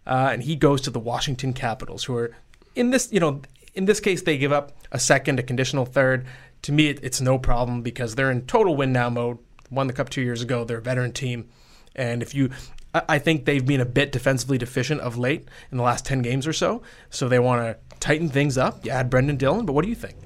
Uh, 0.06 0.30
and 0.32 0.42
he 0.42 0.56
goes 0.56 0.80
to 0.82 0.90
the 0.90 1.00
Washington 1.00 1.52
Capitals, 1.52 2.04
who 2.04 2.16
are 2.16 2.36
in 2.74 2.90
this, 2.90 3.12
you 3.12 3.20
know, 3.20 3.42
in 3.74 3.84
this 3.84 4.00
case, 4.00 4.22
they 4.22 4.38
give 4.38 4.52
up 4.52 4.72
a 4.92 4.98
second, 4.98 5.38
a 5.38 5.42
conditional 5.42 5.84
third. 5.84 6.26
To 6.62 6.72
me, 6.72 6.88
it, 6.88 7.00
it's 7.02 7.20
no 7.20 7.38
problem 7.38 7.82
because 7.82 8.14
they're 8.14 8.30
in 8.30 8.46
total 8.46 8.76
win 8.76 8.92
now 8.92 9.10
mode. 9.10 9.38
Won 9.70 9.86
the 9.86 9.92
cup 9.92 10.10
two 10.10 10.22
years 10.22 10.42
ago. 10.42 10.64
They're 10.64 10.78
a 10.78 10.82
veteran 10.82 11.12
team. 11.12 11.48
And 11.94 12.22
if 12.22 12.34
you, 12.34 12.50
I 12.92 13.18
think 13.18 13.44
they've 13.44 13.64
been 13.64 13.80
a 13.80 13.86
bit 13.86 14.10
defensively 14.10 14.58
deficient 14.58 15.00
of 15.00 15.16
late 15.16 15.46
in 15.70 15.76
the 15.76 15.84
last 15.84 16.04
10 16.06 16.22
games 16.22 16.46
or 16.46 16.52
so. 16.52 16.82
So 17.08 17.28
they 17.28 17.38
want 17.38 17.62
to 17.62 17.96
tighten 18.00 18.28
things 18.28 18.58
up. 18.58 18.84
You 18.84 18.90
add 18.90 19.10
Brendan 19.10 19.36
Dillon, 19.36 19.64
but 19.64 19.74
what 19.74 19.84
do 19.84 19.88
you 19.88 19.94
think? 19.94 20.16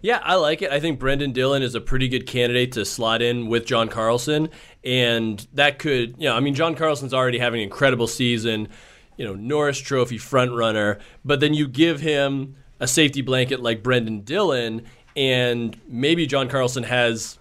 Yeah, 0.00 0.20
I 0.22 0.36
like 0.36 0.62
it. 0.62 0.70
I 0.70 0.78
think 0.80 0.98
Brendan 0.98 1.32
Dillon 1.32 1.62
is 1.62 1.74
a 1.74 1.80
pretty 1.80 2.08
good 2.08 2.26
candidate 2.26 2.72
to 2.72 2.84
slot 2.84 3.20
in 3.20 3.48
with 3.48 3.66
John 3.66 3.88
Carlson, 3.88 4.48
and 4.84 5.44
that 5.54 5.78
could, 5.80 6.14
you 6.18 6.28
know, 6.28 6.36
I 6.36 6.40
mean, 6.40 6.54
John 6.54 6.76
Carlson's 6.76 7.12
already 7.12 7.38
having 7.38 7.60
an 7.60 7.64
incredible 7.64 8.06
season, 8.06 8.68
you 9.16 9.24
know, 9.24 9.34
Norris 9.34 9.78
Trophy 9.78 10.16
front 10.16 10.52
runner, 10.52 11.00
but 11.24 11.40
then 11.40 11.52
you 11.52 11.66
give 11.66 12.00
him 12.00 12.54
a 12.78 12.86
safety 12.86 13.22
blanket 13.22 13.60
like 13.60 13.82
Brendan 13.82 14.20
Dillon, 14.20 14.84
and 15.16 15.78
maybe 15.88 16.26
John 16.26 16.48
Carlson 16.48 16.84
has 16.84 17.37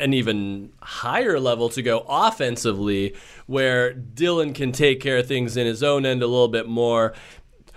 an 0.00 0.14
even 0.14 0.72
higher 0.80 1.38
level 1.38 1.68
to 1.70 1.82
go 1.82 2.04
offensively, 2.08 3.14
where 3.46 3.92
Dillon 3.92 4.52
can 4.54 4.72
take 4.72 5.00
care 5.00 5.18
of 5.18 5.26
things 5.26 5.56
in 5.56 5.66
his 5.66 5.82
own 5.82 6.06
end 6.06 6.22
a 6.22 6.26
little 6.26 6.48
bit 6.48 6.66
more. 6.66 7.14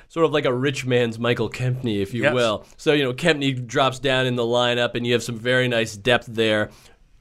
Sort 0.08 0.26
of 0.26 0.32
like 0.32 0.46
a 0.46 0.54
rich 0.54 0.86
man's 0.86 1.18
Michael 1.18 1.50
Kempny, 1.50 2.00
if 2.02 2.14
you 2.14 2.22
Yes. 2.24 2.34
will. 2.34 2.66
So, 2.78 2.94
you 2.94 3.04
know, 3.04 3.14
Kempny 3.14 3.66
drops 3.66 3.98
down 4.00 4.28
in 4.28 4.36
the 4.36 4.44
lineup, 4.44 4.94
and 4.96 5.06
you 5.08 5.14
have 5.14 5.24
some 5.24 5.38
very 5.38 5.68
nice 5.68 5.96
depth 5.98 6.28
there 6.28 6.70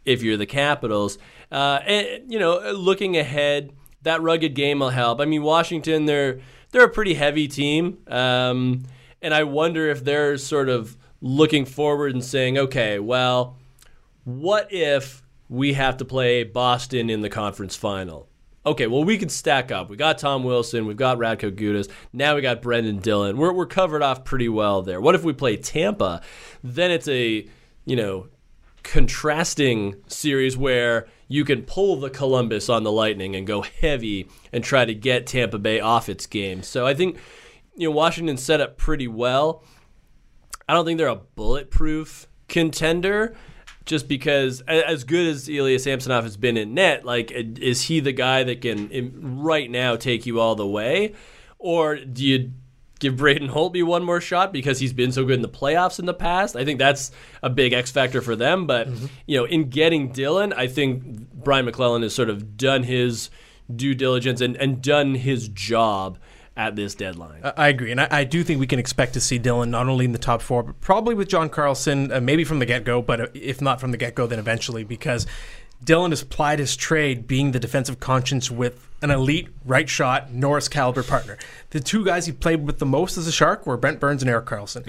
if 0.04 0.22
you're 0.22 0.36
the 0.36 0.46
Capitals. 0.46 1.16
Uh, 1.50 1.80
and, 1.86 2.30
you 2.30 2.38
know, 2.38 2.72
looking 2.72 3.16
ahead, 3.16 3.72
that 4.02 4.20
rugged 4.20 4.54
game 4.54 4.80
will 4.80 4.90
help. 4.90 5.20
I 5.20 5.24
mean, 5.24 5.42
Washington, 5.42 6.06
they're 6.06 6.40
they're 6.72 6.84
a 6.84 6.88
pretty 6.90 7.14
heavy 7.14 7.48
team, 7.48 7.98
um, 8.08 8.82
and 9.20 9.32
I 9.34 9.44
wonder 9.44 9.88
if 9.90 10.02
they're 10.04 10.36
sort 10.38 10.68
of 10.70 10.96
looking 11.20 11.64
forward 11.66 12.12
and 12.14 12.24
saying, 12.24 12.56
okay, 12.58 12.98
well, 12.98 13.56
what 14.24 14.72
if 14.72 15.22
we 15.48 15.74
have 15.74 15.96
to 15.98 16.04
play 16.04 16.44
Boston 16.44 17.10
in 17.10 17.20
the 17.20 17.28
conference 17.28 17.76
final? 17.76 18.28
Okay, 18.64 18.86
well, 18.86 19.02
we 19.02 19.18
can 19.18 19.28
stack 19.28 19.72
up. 19.72 19.90
We 19.90 19.96
got 19.96 20.18
Tom 20.18 20.44
Wilson, 20.44 20.86
we've 20.86 20.96
got 20.96 21.18
Radko 21.18 21.50
Gudas, 21.50 21.90
now 22.12 22.36
we 22.36 22.42
got 22.42 22.62
Brendan 22.62 23.00
Dillon. 23.00 23.36
We're, 23.36 23.52
we're 23.52 23.66
covered 23.66 24.02
off 24.02 24.24
pretty 24.24 24.48
well 24.48 24.82
there. 24.82 25.00
What 25.00 25.16
if 25.16 25.24
we 25.24 25.32
play 25.32 25.56
Tampa? 25.56 26.22
Then 26.62 26.92
it's 26.92 27.08
a, 27.08 27.48
you 27.84 27.96
know, 27.96 28.28
contrasting 28.84 29.96
series 30.06 30.56
where 30.56 31.08
you 31.26 31.44
can 31.44 31.62
pull 31.62 31.96
the 31.96 32.10
Columbus 32.10 32.68
on 32.68 32.84
the 32.84 32.92
Lightning 32.92 33.34
and 33.34 33.46
go 33.46 33.62
heavy 33.62 34.28
and 34.52 34.62
try 34.62 34.84
to 34.84 34.94
get 34.94 35.26
Tampa 35.26 35.58
Bay 35.58 35.80
off 35.80 36.08
its 36.08 36.26
game. 36.26 36.62
So 36.62 36.86
I 36.86 36.94
think, 36.94 37.18
you 37.74 37.88
know, 37.88 37.94
Washington 37.94 38.36
set 38.36 38.60
up 38.60 38.76
pretty 38.76 39.08
well. 39.08 39.64
I 40.68 40.74
don't 40.74 40.84
think 40.84 40.98
they're 40.98 41.08
a 41.08 41.16
bulletproof 41.16 42.28
contender 42.48 43.34
just 43.84 44.08
because 44.08 44.60
as 44.62 45.04
good 45.04 45.26
as 45.26 45.48
Ilya 45.48 45.78
Samsonov 45.78 46.24
has 46.24 46.36
been 46.36 46.56
in 46.56 46.74
net, 46.74 47.04
like 47.04 47.30
is 47.30 47.82
he 47.82 48.00
the 48.00 48.12
guy 48.12 48.44
that 48.44 48.60
can 48.60 49.40
right 49.40 49.70
now 49.70 49.96
take 49.96 50.26
you 50.26 50.40
all 50.40 50.54
the 50.54 50.66
way 50.66 51.14
or 51.58 51.96
do 51.96 52.24
you 52.24 52.52
give 52.98 53.16
Braden 53.16 53.48
Holtby 53.48 53.84
one 53.84 54.04
more 54.04 54.20
shot 54.20 54.52
because 54.52 54.78
he's 54.78 54.92
been 54.92 55.10
so 55.10 55.24
good 55.24 55.36
in 55.36 55.42
the 55.42 55.48
playoffs 55.48 55.98
in 55.98 56.06
the 56.06 56.14
past? 56.14 56.56
I 56.56 56.64
think 56.64 56.78
that's 56.78 57.10
a 57.42 57.50
big 57.50 57.72
X 57.72 57.90
factor 57.90 58.20
for 58.20 58.36
them, 58.36 58.66
but 58.66 58.88
mm-hmm. 58.88 59.06
you 59.26 59.38
know, 59.38 59.44
in 59.44 59.70
getting 59.70 60.12
Dillon, 60.12 60.52
I 60.52 60.66
think 60.66 61.30
Brian 61.32 61.64
MacLellan 61.64 62.02
has 62.02 62.14
sort 62.14 62.30
of 62.30 62.56
done 62.56 62.84
his 62.84 63.30
due 63.74 63.94
diligence 63.94 64.40
and, 64.40 64.56
and 64.56 64.82
done 64.82 65.14
his 65.14 65.48
job 65.48 66.18
at 66.56 66.76
this 66.76 66.94
deadline. 66.94 67.40
I 67.56 67.68
agree, 67.68 67.90
and 67.90 68.00
I, 68.00 68.08
I 68.10 68.24
do 68.24 68.44
think 68.44 68.60
we 68.60 68.66
can 68.66 68.78
expect 68.78 69.14
to 69.14 69.20
see 69.20 69.38
Dillon 69.38 69.70
not 69.70 69.88
only 69.88 70.04
in 70.04 70.12
the 70.12 70.18
top 70.18 70.42
four, 70.42 70.62
but 70.62 70.80
probably 70.80 71.14
with 71.14 71.28
John 71.28 71.48
Carlson, 71.48 72.12
uh, 72.12 72.20
maybe 72.20 72.44
from 72.44 72.58
the 72.58 72.66
get 72.66 72.84
go. 72.84 73.00
But 73.00 73.20
uh, 73.20 73.26
if 73.34 73.60
not 73.60 73.80
from 73.80 73.90
the 73.90 73.96
get 73.96 74.14
go, 74.14 74.26
then 74.26 74.38
eventually, 74.38 74.84
because 74.84 75.26
Dillon 75.82 76.12
has 76.12 76.22
plied 76.22 76.58
his 76.58 76.76
trade, 76.76 77.26
being 77.26 77.52
the 77.52 77.58
defensive 77.58 77.98
conscience 77.98 78.50
with 78.50 78.88
an 79.00 79.10
elite 79.10 79.48
right 79.64 79.88
shot 79.88 80.32
Norris 80.32 80.68
caliber 80.68 81.02
partner. 81.02 81.36
The 81.70 81.80
two 81.80 82.04
guys 82.04 82.26
he 82.26 82.32
played 82.32 82.64
with 82.64 82.78
the 82.78 82.86
most 82.86 83.16
as 83.16 83.26
a 83.26 83.32
Shark 83.32 83.66
were 83.66 83.76
Brent 83.76 83.98
Burns 83.98 84.22
and 84.22 84.30
Erik 84.30 84.46
Karlsson. 84.46 84.86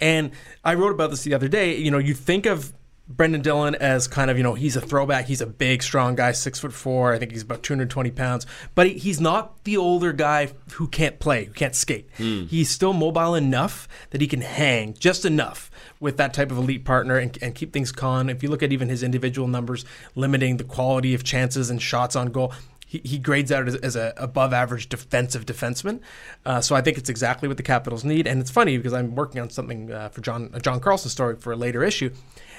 And 0.00 0.32
I 0.62 0.74
wrote 0.74 0.92
about 0.92 1.10
this 1.10 1.22
the 1.22 1.32
other 1.32 1.48
day. 1.48 1.76
You 1.76 1.90
know, 1.90 1.98
you 1.98 2.12
think 2.12 2.44
of 2.44 2.74
Brendan 3.06 3.42
Dillon 3.42 3.74
as 3.74 4.08
kind 4.08 4.30
of, 4.30 4.38
you 4.38 4.42
know, 4.42 4.54
he's 4.54 4.76
a 4.76 4.80
throwback. 4.80 5.26
He's 5.26 5.42
a 5.42 5.46
big, 5.46 5.82
strong 5.82 6.14
guy, 6.14 6.32
six 6.32 6.58
foot 6.58 6.72
four. 6.72 7.12
I 7.12 7.18
think 7.18 7.32
he's 7.32 7.42
about 7.42 7.62
220 7.62 8.10
pounds. 8.10 8.46
But 8.74 8.86
he- 8.86 8.94
he's 8.98 9.20
not 9.20 9.62
the 9.64 9.76
older 9.76 10.12
guy 10.12 10.48
who 10.72 10.88
can't 10.88 11.18
play, 11.18 11.44
who 11.44 11.52
can't 11.52 11.74
skate. 11.74 12.08
He's 12.16 12.70
still 12.70 12.94
mobile 12.94 13.34
enough 13.34 13.88
that 14.10 14.20
he 14.22 14.26
can 14.26 14.40
hang 14.40 14.94
just 14.94 15.24
enough 15.26 15.70
with 16.00 16.16
that 16.16 16.32
type 16.32 16.50
of 16.50 16.56
elite 16.56 16.84
partner 16.86 17.16
and, 17.18 17.36
and 17.42 17.54
keep 17.54 17.72
things 17.72 17.92
calm. 17.92 18.30
If 18.30 18.42
you 18.42 18.48
look 18.48 18.62
at 18.62 18.72
even 18.72 18.88
his 18.88 19.02
individual 19.02 19.48
numbers, 19.48 19.84
limiting 20.14 20.56
the 20.56 20.64
quality 20.64 21.12
of 21.14 21.24
chances 21.24 21.68
and 21.70 21.80
shots 21.82 22.16
on 22.16 22.28
goal, 22.32 22.52
he, 22.86 23.00
he 23.04 23.18
grades 23.18 23.50
out 23.52 23.68
as, 23.68 23.74
as 23.76 23.96
a 23.96 24.14
above 24.16 24.52
average 24.54 24.88
defensive 24.88 25.44
defenseman. 25.44 26.00
Uh, 26.46 26.60
so 26.62 26.74
I 26.74 26.80
think 26.80 26.96
it's 26.96 27.10
exactly 27.10 27.48
what 27.48 27.56
the 27.58 27.62
Capitals 27.62 28.02
need. 28.04 28.26
And 28.26 28.40
it's 28.40 28.50
funny 28.50 28.76
because 28.78 28.92
I'm 28.94 29.14
working 29.14 29.40
on 29.42 29.50
something 29.50 29.92
uh, 29.92 30.08
for 30.08 30.20
John 30.22 30.48
a 30.54 30.60
John 30.60 30.80
Carlson 30.80 31.10
story 31.10 31.36
for 31.36 31.52
a 31.52 31.56
later 31.56 31.82
issue. 31.84 32.10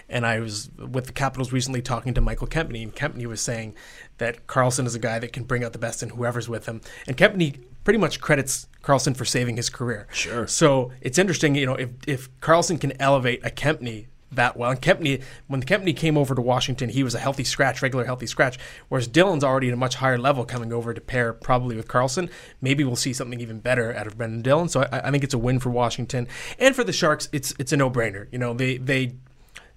And 0.10 0.26
I 0.26 0.40
was 0.40 0.70
with 0.78 1.08
the 1.08 1.14
Capitals 1.14 1.52
recently 1.52 1.82
talking 1.82 2.14
to 2.14 2.22
Michael 2.22 2.48
Kempny, 2.48 2.84
and 2.84 2.96
Kempny 2.96 3.26
was 3.26 3.42
saying 3.42 3.76
that 4.18 4.48
Carlson 4.48 4.86
is 4.86 4.96
a 4.96 5.00
guy 5.00 5.20
that 5.20 5.34
can 5.34 5.44
bring 5.44 5.64
out 5.64 5.74
the 5.74 5.80
best 5.80 6.04
in 6.04 6.10
whoever's 6.10 6.48
with 6.48 6.68
him. 6.68 6.82
And 7.08 7.18
Kempny 7.18 7.58
pretty 7.84 8.00
much 8.00 8.20
credits 8.20 8.68
Carlson 8.82 9.14
for 9.14 9.26
saving 9.26 9.56
his 9.56 9.70
career. 9.70 10.08
Sure. 10.12 10.48
So 10.48 10.92
it's 11.02 11.18
interesting, 11.18 11.56
you 11.56 11.66
know, 11.66 11.76
if 11.76 11.90
if 12.08 12.42
Carlson 12.42 12.78
can 12.78 13.00
elevate 13.02 13.46
a 13.46 13.50
Kempny 13.50 14.08
that 14.32 14.58
well, 14.58 14.72
and 14.72 14.82
Kempny 14.82 15.24
when 15.48 15.60
the 15.60 15.66
Kempny 15.66 15.96
came 15.96 16.18
over 16.18 16.36
to 16.36 16.42
Washington, 16.42 16.90
he 16.90 17.04
was 17.04 17.16
a 17.16 17.20
healthy 17.20 17.44
scratch, 17.44 17.82
regular 17.82 18.06
healthy 18.06 18.28
scratch. 18.28 18.60
Whereas 18.90 19.08
Dillon's 19.08 19.44
already 19.44 19.70
at 19.70 19.74
a 19.74 19.78
much 19.78 19.96
higher 19.96 20.18
level, 20.18 20.46
coming 20.46 20.74
over 20.74 20.94
to 20.94 21.02
pair 21.02 21.32
probably 21.34 21.76
with 21.76 21.88
Carlson. 21.88 22.30
Maybe 22.62 22.84
we'll 22.84 22.96
see 22.96 23.14
something 23.14 23.40
even 23.40 23.60
better 23.60 23.96
out 23.96 24.08
of 24.08 24.18
Brendan 24.18 24.42
Dillon. 24.42 24.68
So 24.68 24.82
I, 24.92 25.08
I 25.08 25.12
think 25.12 25.24
it's 25.24 25.34
a 25.34 25.40
win 25.40 25.60
for 25.60 25.70
Washington 25.70 26.28
and 26.60 26.76
for 26.76 26.84
the 26.84 26.94
Sharks. 26.94 27.30
It's 27.32 27.54
it's 27.60 27.72
a 27.72 27.78
no 27.78 27.90
brainer. 27.90 28.28
You 28.32 28.40
know, 28.40 28.54
they 28.54 28.78
they 28.78 29.16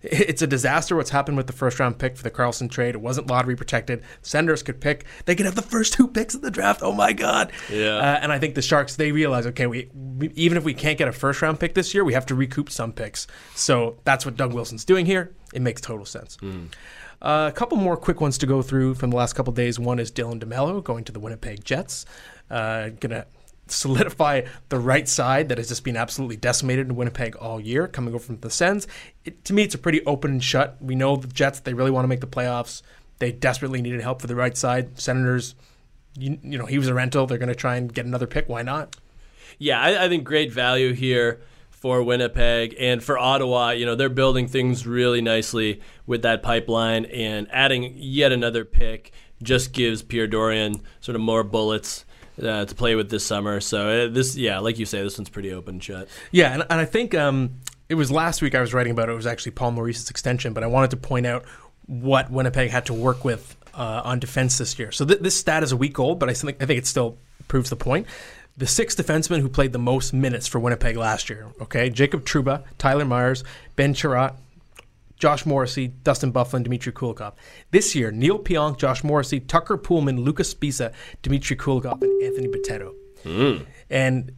It's 0.01 0.43
a 0.43 0.47
disaster 0.47 0.95
what's 0.95 1.11
happened 1.11 1.37
with 1.37 1.49
the 1.49 1.53
first 1.53 1.81
round 1.81 1.99
pick 1.99 2.17
for 2.17 2.23
the 2.23 2.31
Karlsson 2.31 2.71
trade. 2.71 2.95
It 2.95 3.01
wasn't 3.01 3.27
lottery 3.27 3.57
protected. 3.57 4.03
Senators 4.23 4.63
could 4.63 4.81
pick. 4.81 5.05
They 5.25 5.35
could 5.35 5.47
have 5.47 5.57
the 5.57 5.63
first 5.63 5.95
two 5.95 6.07
picks 6.07 6.35
in 6.35 6.41
the 6.41 6.51
draft. 6.51 6.83
Oh 6.83 6.93
my 6.93 7.13
God. 7.13 7.51
Yeah. 7.71 7.97
Uh, 7.97 8.19
and 8.23 8.33
I 8.33 8.39
think 8.39 8.55
the 8.55 8.63
Sharks, 8.63 8.95
they 8.95 9.11
realize, 9.11 9.47
okay, 9.47 9.67
we, 9.67 9.91
we 9.95 10.29
even 10.37 10.57
if 10.57 10.65
we 10.65 10.73
can't 10.73 10.99
get 10.99 11.09
a 11.09 11.13
first 11.13 11.43
round 11.43 11.59
pick 11.59 11.75
this 11.75 11.95
year, 11.95 12.05
we 12.05 12.13
have 12.13 12.27
to 12.27 12.35
recoup 12.37 12.71
some 12.71 12.93
picks. 12.93 13.27
So 13.55 13.99
that's 14.05 14.25
what 14.25 14.37
Doug 14.37 14.53
Wilson's 14.53 14.85
doing 14.85 15.05
here. 15.05 15.35
It 15.53 15.63
makes 15.63 15.81
total 15.81 16.07
sense. 16.07 16.39
Uh, 17.21 17.49
a 17.49 17.53
couple 17.53 17.77
more 17.77 17.97
quick 17.97 18.21
ones 18.21 18.39
to 18.39 18.47
go 18.47 18.63
through 18.63 18.95
from 18.95 19.11
the 19.11 19.17
last 19.17 19.33
couple 19.33 19.53
days. 19.53 19.81
One 19.81 19.99
is 19.99 20.13
Dylan 20.13 20.39
DeMello 20.39 20.85
going 20.85 21.03
to 21.05 21.13
the 21.13 21.19
Winnipeg 21.19 21.65
Jets. 21.65 22.07
Uh, 22.49 22.91
gonna 23.01 23.27
solidify 23.71 24.43
the 24.69 24.79
right 24.79 25.09
side 25.09 25.49
that 25.49 25.59
has 25.59 25.69
just 25.69 25.85
been 25.85 25.97
absolutely 25.97 26.37
decimated 26.37 26.89
in 26.89 26.97
Winnipeg 26.97 27.37
all 27.37 27.61
year, 27.61 27.89
coming 27.89 28.15
over 28.15 28.25
from 28.25 28.41
the 28.41 28.51
Sens. 28.51 28.87
It, 29.25 29.45
to 29.45 29.53
me, 29.53 29.63
it's 29.63 29.75
a 29.75 29.79
pretty 29.79 30.05
open 30.05 30.33
and 30.33 30.45
shut. 30.45 30.77
We 30.81 30.95
know 30.95 31.17
the 31.17 31.29
Jets; 31.29 31.61
they 31.61 31.75
really 31.75 31.91
want 31.91 32.05
to 32.05 32.09
make 32.09 32.21
the 32.21 32.27
playoffs. 32.27 32.83
They 33.19 33.33
desperately 33.33 33.83
needed 33.83 34.01
help 34.01 34.21
for 34.21 34.27
the 34.27 34.37
right 34.37 34.57
side. 34.57 34.99
Senators, 34.99 35.55
you, 36.17 36.39
you 36.43 36.59
know, 36.59 36.67
he 36.67 36.79
was 36.79 36.89
a 36.89 36.95
rental. 36.95 37.27
They're 37.27 37.39
going 37.39 37.49
to 37.49 37.55
try 37.55 37.77
and 37.77 37.93
get 37.93 38.07
another 38.07 38.27
pick. 38.27 38.49
Why 38.49 38.63
not? 38.63 38.97
Yeah, 39.59 39.81
I, 39.81 40.05
I 40.05 40.09
think 40.09 40.25
great 40.25 40.53
value 40.53 40.93
here 40.93 41.41
for 41.71 42.03
Winnipeg 42.03 42.75
and 42.79 43.03
for 43.03 43.19
Ottawa. 43.19 43.71
You 43.71 43.87
know, 43.87 43.95
they're 43.95 44.09
building 44.09 44.47
things 44.47 44.87
really 44.87 45.21
nicely 45.21 45.81
with 46.07 46.23
that 46.23 46.43
pipeline, 46.43 47.07
and 47.07 47.49
adding 47.51 47.93
yet 47.97 48.33
another 48.33 48.65
pick 48.65 49.13
just 49.43 49.73
gives 49.73 50.03
Pierre 50.03 50.27
Dorion 50.27 50.81
sort 51.01 51.15
of 51.15 51.21
more 51.21 51.45
bullets 51.45 52.05
uh, 52.43 52.65
to 52.65 52.75
play 52.75 52.95
with 52.95 53.11
this 53.11 53.25
summer. 53.25 53.61
So 53.61 53.89
uh, 53.89 54.09
this, 54.09 54.37
yeah, 54.37 54.59
like 54.59 54.79
you 54.79 54.87
say, 54.87 55.03
this 55.03 55.19
one's 55.19 55.29
pretty 55.29 55.53
open 55.53 55.81
shut. 55.81 56.09
Yeah, 56.31 56.53
and, 56.53 56.63
and 56.63 56.81
I 56.81 56.85
think 56.85 57.15
um, 57.15 57.61
it 57.89 57.95
was 57.95 58.11
last 58.11 58.43
week 58.43 58.55
I 58.55 58.61
was 58.61 58.75
writing 58.75 58.93
about 58.93 59.09
it. 59.09 59.13
It 59.13 59.17
was 59.17 59.27
actually 59.27 59.53
Paul 59.53 59.73
Maurice's 59.73 60.11
extension, 60.11 60.53
but 60.53 60.63
I 60.63 60.67
wanted 60.67 60.91
to 60.91 60.97
point 60.97 61.27
out 61.27 61.45
what 61.87 62.31
Winnipeg 62.31 62.71
had 62.71 62.87
to 62.87 62.95
work 62.95 63.25
with 63.25 63.57
uh, 63.75 64.03
on 64.05 64.19
defense 64.19 64.59
this 64.59 64.79
year. 64.79 64.93
So 64.93 65.05
th- 65.05 65.21
this 65.21 65.39
stat 65.39 65.63
is 65.63 65.73
a 65.73 65.77
week 65.77 65.99
old, 65.99 66.19
but 66.19 66.29
I 66.29 66.35
think 66.35 66.63
I 66.63 66.67
think 66.67 66.79
it 66.79 66.87
still 66.87 67.17
proves 67.47 67.71
the 67.71 67.77
point. 67.77 68.07
The 68.57 68.67
six 68.67 68.97
defensemen 68.97 69.41
who 69.41 69.49
played 69.49 69.73
the 69.73 69.79
most 69.79 70.13
minutes 70.13 70.49
for 70.49 70.59
Winnipeg 70.59 70.97
last 70.97 71.31
year, 71.31 71.47
okay, 71.61 71.91
Jacob 71.91 72.25
Trouba, 72.25 72.65
Tyler 72.77 73.05
Myers, 73.05 73.45
Ben 73.77 73.95
Chiarot, 73.95 74.35
Josh 75.19 75.45
Morrissey, 75.45 75.89
Dustin 75.89 76.33
Byfuglien, 76.33 76.65
Dmitry 76.65 76.93
Kulikov. 76.93 77.35
This 77.71 77.95
year, 77.95 78.11
Neal 78.11 78.39
Pionk, 78.39 78.79
Josh 78.79 79.03
Morrissey, 79.03 79.41
Tucker 79.41 79.77
Poolman, 79.77 80.25
Lucas 80.25 80.55
Sbisa, 80.55 80.93
Dmitry 81.23 81.57
Kulikov, 81.57 82.03
and 82.03 82.23
Anthony 82.23 82.49
Bitetto. 82.49 82.95
And 83.91 84.33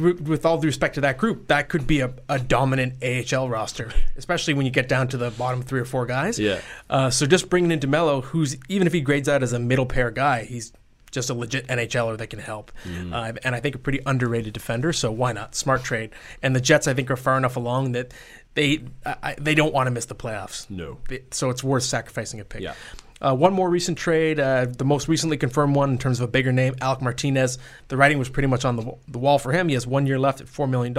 with 0.00 0.44
all 0.44 0.58
due 0.58 0.66
respect 0.66 0.96
to 0.96 1.02
that 1.02 1.18
group, 1.18 1.48
that 1.48 1.68
could 1.68 1.86
be 1.86 2.00
a, 2.00 2.12
a 2.28 2.38
dominant 2.38 3.02
AHL 3.02 3.48
roster, 3.48 3.92
especially 4.16 4.54
when 4.54 4.66
you 4.66 4.72
get 4.72 4.88
down 4.88 5.08
to 5.08 5.16
the 5.16 5.30
bottom 5.30 5.62
three 5.62 5.80
or 5.80 5.84
four 5.84 6.06
guys. 6.06 6.38
Yeah. 6.38 6.60
Uh, 6.90 7.10
so 7.10 7.26
just 7.26 7.48
bringing 7.48 7.70
in 7.70 7.80
DeMello, 7.80 8.24
who's 8.24 8.56
even 8.68 8.86
if 8.86 8.92
he 8.92 9.00
grades 9.00 9.28
out 9.28 9.42
as 9.42 9.52
a 9.52 9.58
middle 9.58 9.86
pair 9.86 10.10
guy, 10.10 10.44
he's 10.44 10.72
just 11.14 11.30
a 11.30 11.34
legit 11.34 11.66
NHLer 11.68 12.18
that 12.18 12.26
can 12.26 12.40
help, 12.40 12.72
uh, 12.86 13.32
and 13.42 13.54
I 13.54 13.60
think 13.60 13.74
a 13.74 13.78
pretty 13.78 14.00
underrated 14.04 14.52
defender. 14.52 14.92
So 14.92 15.10
why 15.10 15.32
not? 15.32 15.54
Smart 15.54 15.82
trade. 15.84 16.10
And 16.42 16.54
the 16.54 16.60
Jets, 16.60 16.86
I 16.86 16.94
think, 16.94 17.10
are 17.10 17.16
far 17.16 17.38
enough 17.38 17.56
along 17.56 17.92
that 17.92 18.12
they 18.54 18.84
I, 19.06 19.34
they 19.38 19.54
don't 19.54 19.72
want 19.72 19.86
to 19.86 19.90
miss 19.90 20.06
the 20.06 20.14
playoffs. 20.14 20.68
No. 20.68 20.98
So 21.30 21.50
it's 21.50 21.64
worth 21.64 21.84
sacrificing 21.84 22.40
a 22.40 22.44
pick. 22.44 22.60
Yeah. 22.60 22.74
Uh, 23.20 23.34
one 23.34 23.52
more 23.52 23.70
recent 23.70 23.96
trade, 23.96 24.40
uh, 24.40 24.66
the 24.66 24.84
most 24.84 25.08
recently 25.08 25.36
confirmed 25.36 25.74
one 25.74 25.90
in 25.90 25.98
terms 25.98 26.20
of 26.20 26.28
a 26.28 26.30
bigger 26.30 26.52
name, 26.52 26.74
Alec 26.80 27.00
Martinez. 27.00 27.58
The 27.88 27.96
writing 27.96 28.18
was 28.18 28.28
pretty 28.28 28.48
much 28.48 28.64
on 28.64 28.76
the, 28.76 28.92
the 29.08 29.18
wall 29.18 29.38
for 29.38 29.52
him. 29.52 29.68
He 29.68 29.74
has 29.74 29.86
one 29.86 30.06
year 30.06 30.18
left 30.18 30.40
at 30.40 30.46
$4 30.46 30.68
million, 30.68 30.94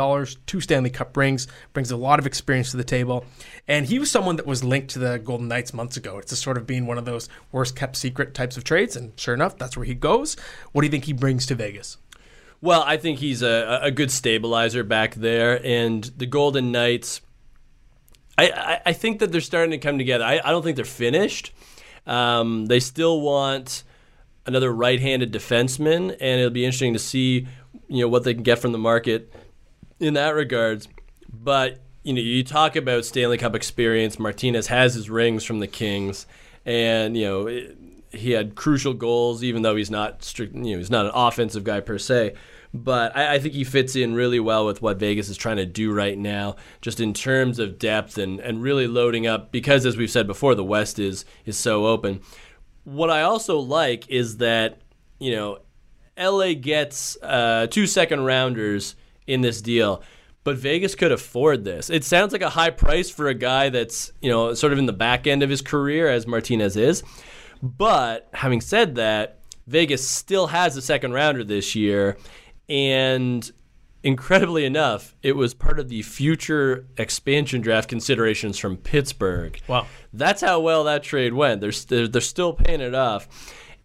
two 0.45 0.61
Stanley 0.61 0.89
Cup 0.89 1.15
rings, 1.17 1.47
brings 1.73 1.91
a 1.91 1.97
lot 1.97 2.17
of 2.19 2.25
experience 2.25 2.71
to 2.71 2.77
the 2.77 2.83
table. 2.83 3.25
And 3.67 3.85
he 3.85 3.99
was 3.99 4.09
someone 4.09 4.37
that 4.37 4.45
was 4.45 4.63
linked 4.63 4.91
to 4.91 4.99
the 4.99 5.19
Golden 5.19 5.49
Knights 5.49 5.73
months 5.73 5.97
ago. 5.97 6.17
It's 6.17 6.29
just 6.29 6.41
sort 6.41 6.57
of 6.57 6.65
being 6.65 6.87
one 6.87 6.97
of 6.97 7.05
those 7.05 7.27
worst 7.51 7.75
kept 7.75 7.97
secret 7.97 8.33
types 8.33 8.55
of 8.57 8.63
trades. 8.63 8.95
And 8.95 9.19
sure 9.19 9.33
enough, 9.33 9.57
that's 9.57 9.75
where 9.75 9.85
he 9.85 9.93
goes. 9.93 10.35
What 10.71 10.81
do 10.81 10.87
you 10.87 10.91
think 10.91 11.05
he 11.05 11.13
brings 11.13 11.45
to 11.47 11.55
Vegas? 11.55 11.97
Well, 12.61 12.83
I 12.83 12.97
think 12.97 13.19
he's 13.19 13.43
a, 13.43 13.79
a 13.83 13.91
good 13.91 14.09
stabilizer 14.09 14.83
back 14.83 15.15
there, 15.15 15.63
and 15.63 16.03
the 16.17 16.25
Golden 16.25 16.71
Knights. 16.71 17.21
I, 18.37 18.49
I, 18.49 18.81
I 18.87 18.93
think 18.93 19.19
that 19.19 19.31
they're 19.31 19.41
starting 19.41 19.71
to 19.71 19.77
come 19.77 19.97
together. 19.97 20.23
I, 20.23 20.41
I 20.43 20.51
don't 20.51 20.63
think 20.63 20.75
they're 20.75 20.85
finished. 20.85 21.53
Um, 22.05 22.67
they 22.67 22.79
still 22.79 23.21
want 23.21 23.83
another 24.45 24.73
right-handed 24.73 25.33
defenseman, 25.33 26.11
and 26.11 26.39
it'll 26.39 26.49
be 26.51 26.65
interesting 26.65 26.93
to 26.93 26.99
see, 26.99 27.47
you 27.87 28.01
know, 28.01 28.07
what 28.07 28.23
they 28.23 28.33
can 28.33 28.43
get 28.43 28.59
from 28.59 28.71
the 28.71 28.77
market 28.77 29.33
in 29.99 30.13
that 30.13 30.35
regards. 30.35 30.87
But 31.31 31.79
you 32.03 32.13
know, 32.13 32.21
you 32.21 32.43
talk 32.43 32.75
about 32.75 33.05
Stanley 33.05 33.37
Cup 33.37 33.55
experience. 33.55 34.19
Martinez 34.19 34.67
has 34.67 34.93
his 34.93 35.09
rings 35.09 35.43
from 35.43 35.59
the 35.59 35.67
Kings, 35.67 36.27
and 36.65 37.17
you 37.17 37.25
know. 37.25 37.47
It, 37.47 37.77
he 38.11 38.31
had 38.31 38.55
crucial 38.55 38.93
goals, 38.93 39.43
even 39.43 39.61
though 39.61 39.75
he's 39.75 39.91
not 39.91 40.23
strict, 40.23 40.55
you 40.55 40.71
know, 40.71 40.77
he's 40.77 40.89
not 40.89 41.05
an 41.05 41.11
offensive 41.13 41.63
guy 41.63 41.81
per 41.81 41.97
se. 41.97 42.33
But 42.83 43.15
I, 43.15 43.35
I, 43.35 43.39
think 43.39 43.53
he 43.53 43.63
fits 43.63 43.95
in 43.95 44.15
really 44.15 44.39
well 44.39 44.65
with 44.65 44.81
what 44.81 44.97
Vegas 44.97 45.29
is 45.29 45.37
trying 45.37 45.57
to 45.57 45.65
do 45.65 45.93
right 45.93 46.17
now, 46.17 46.55
just 46.81 46.99
in 46.99 47.13
terms 47.13 47.59
of 47.59 47.79
depth 47.79 48.17
and, 48.17 48.39
and 48.39 48.61
really 48.61 48.87
loading 48.87 49.25
up. 49.27 49.51
Because 49.51 49.85
as 49.85 49.95
we've 49.95 50.11
said 50.11 50.27
before, 50.27 50.55
the 50.55 50.63
West 50.63 50.99
is 50.99 51.25
is 51.45 51.57
so 51.57 51.85
open. 51.85 52.21
What 52.83 53.09
I 53.09 53.21
also 53.21 53.59
like 53.59 54.09
is 54.09 54.37
that 54.37 54.81
you 55.19 55.31
know, 55.31 55.59
LA 56.19 56.53
gets 56.53 57.17
uh, 57.21 57.67
two 57.69 57.87
second 57.87 58.25
rounders 58.25 58.95
in 59.25 59.41
this 59.41 59.61
deal 59.61 60.03
but 60.45 60.57
Vegas 60.57 60.93
could 60.93 61.11
afford 61.11 61.65
this. 61.65 61.89
It 61.89 62.03
sounds 62.03 62.31
like 62.31 62.43
a 62.43 62.51
high 62.51 62.69
price 62.69 63.09
for 63.09 63.27
a 63.27 63.33
guy 63.33 63.69
that's, 63.69 64.11
you 64.21 64.29
know, 64.29 64.53
sort 64.53 64.73
of 64.73 64.79
in 64.79 64.85
the 64.85 64.93
back 64.93 65.25
end 65.25 65.41
of 65.41 65.49
his 65.49 65.59
career 65.59 66.07
as 66.07 66.27
Martinez 66.27 66.77
is. 66.77 67.03
But 67.63 68.29
having 68.31 68.61
said 68.61 68.93
that, 68.95 69.39
Vegas 69.65 70.07
still 70.07 70.45
has 70.45 70.77
a 70.77 70.83
second 70.83 71.13
rounder 71.13 71.43
this 71.43 71.73
year. 71.73 72.17
And 72.69 73.49
incredibly 74.03 74.65
enough, 74.65 75.15
it 75.23 75.35
was 75.35 75.53
part 75.53 75.79
of 75.79 75.89
the 75.89 76.01
future 76.03 76.85
expansion 76.97 77.61
draft 77.61 77.89
considerations 77.89 78.57
from 78.57 78.77
Pittsburgh. 78.77 79.59
Wow. 79.67 79.87
That's 80.13 80.41
how 80.41 80.59
well 80.59 80.83
that 80.85 81.03
trade 81.03 81.33
went. 81.33 81.61
They're, 81.61 81.71
they're, 81.71 82.07
they're 82.07 82.21
still 82.21 82.53
paying 82.53 82.81
it 82.81 82.95
off. 82.95 83.27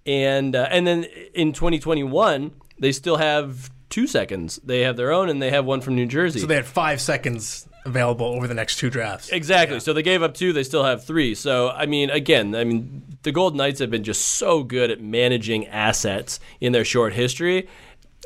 And, 0.06 0.54
uh, 0.56 0.68
and 0.70 0.86
then 0.86 1.04
in 1.34 1.52
2021, 1.52 2.52
they 2.78 2.92
still 2.92 3.16
have 3.16 3.70
two 3.90 4.06
seconds. 4.06 4.60
They 4.64 4.80
have 4.80 4.96
their 4.96 5.12
own, 5.12 5.28
and 5.28 5.42
they 5.42 5.50
have 5.50 5.66
one 5.66 5.80
from 5.80 5.96
New 5.96 6.06
Jersey. 6.06 6.40
So 6.40 6.46
they 6.46 6.54
had 6.54 6.66
five 6.66 7.00
seconds 7.00 7.68
available 7.84 8.26
over 8.26 8.46
the 8.46 8.54
next 8.54 8.76
two 8.76 8.90
drafts. 8.90 9.30
Exactly. 9.30 9.76
Yeah. 9.76 9.80
So 9.80 9.92
they 9.92 10.02
gave 10.02 10.22
up 10.22 10.34
two. 10.34 10.52
They 10.52 10.62
still 10.62 10.84
have 10.84 11.04
three. 11.04 11.34
So 11.34 11.70
I 11.70 11.86
mean, 11.86 12.10
again, 12.10 12.54
I 12.54 12.64
mean, 12.64 13.02
the 13.22 13.32
Golden 13.32 13.58
Knights 13.58 13.80
have 13.80 13.90
been 13.90 14.04
just 14.04 14.22
so 14.22 14.62
good 14.62 14.90
at 14.90 15.00
managing 15.00 15.66
assets 15.66 16.40
in 16.60 16.72
their 16.72 16.84
short 16.84 17.12
history. 17.12 17.68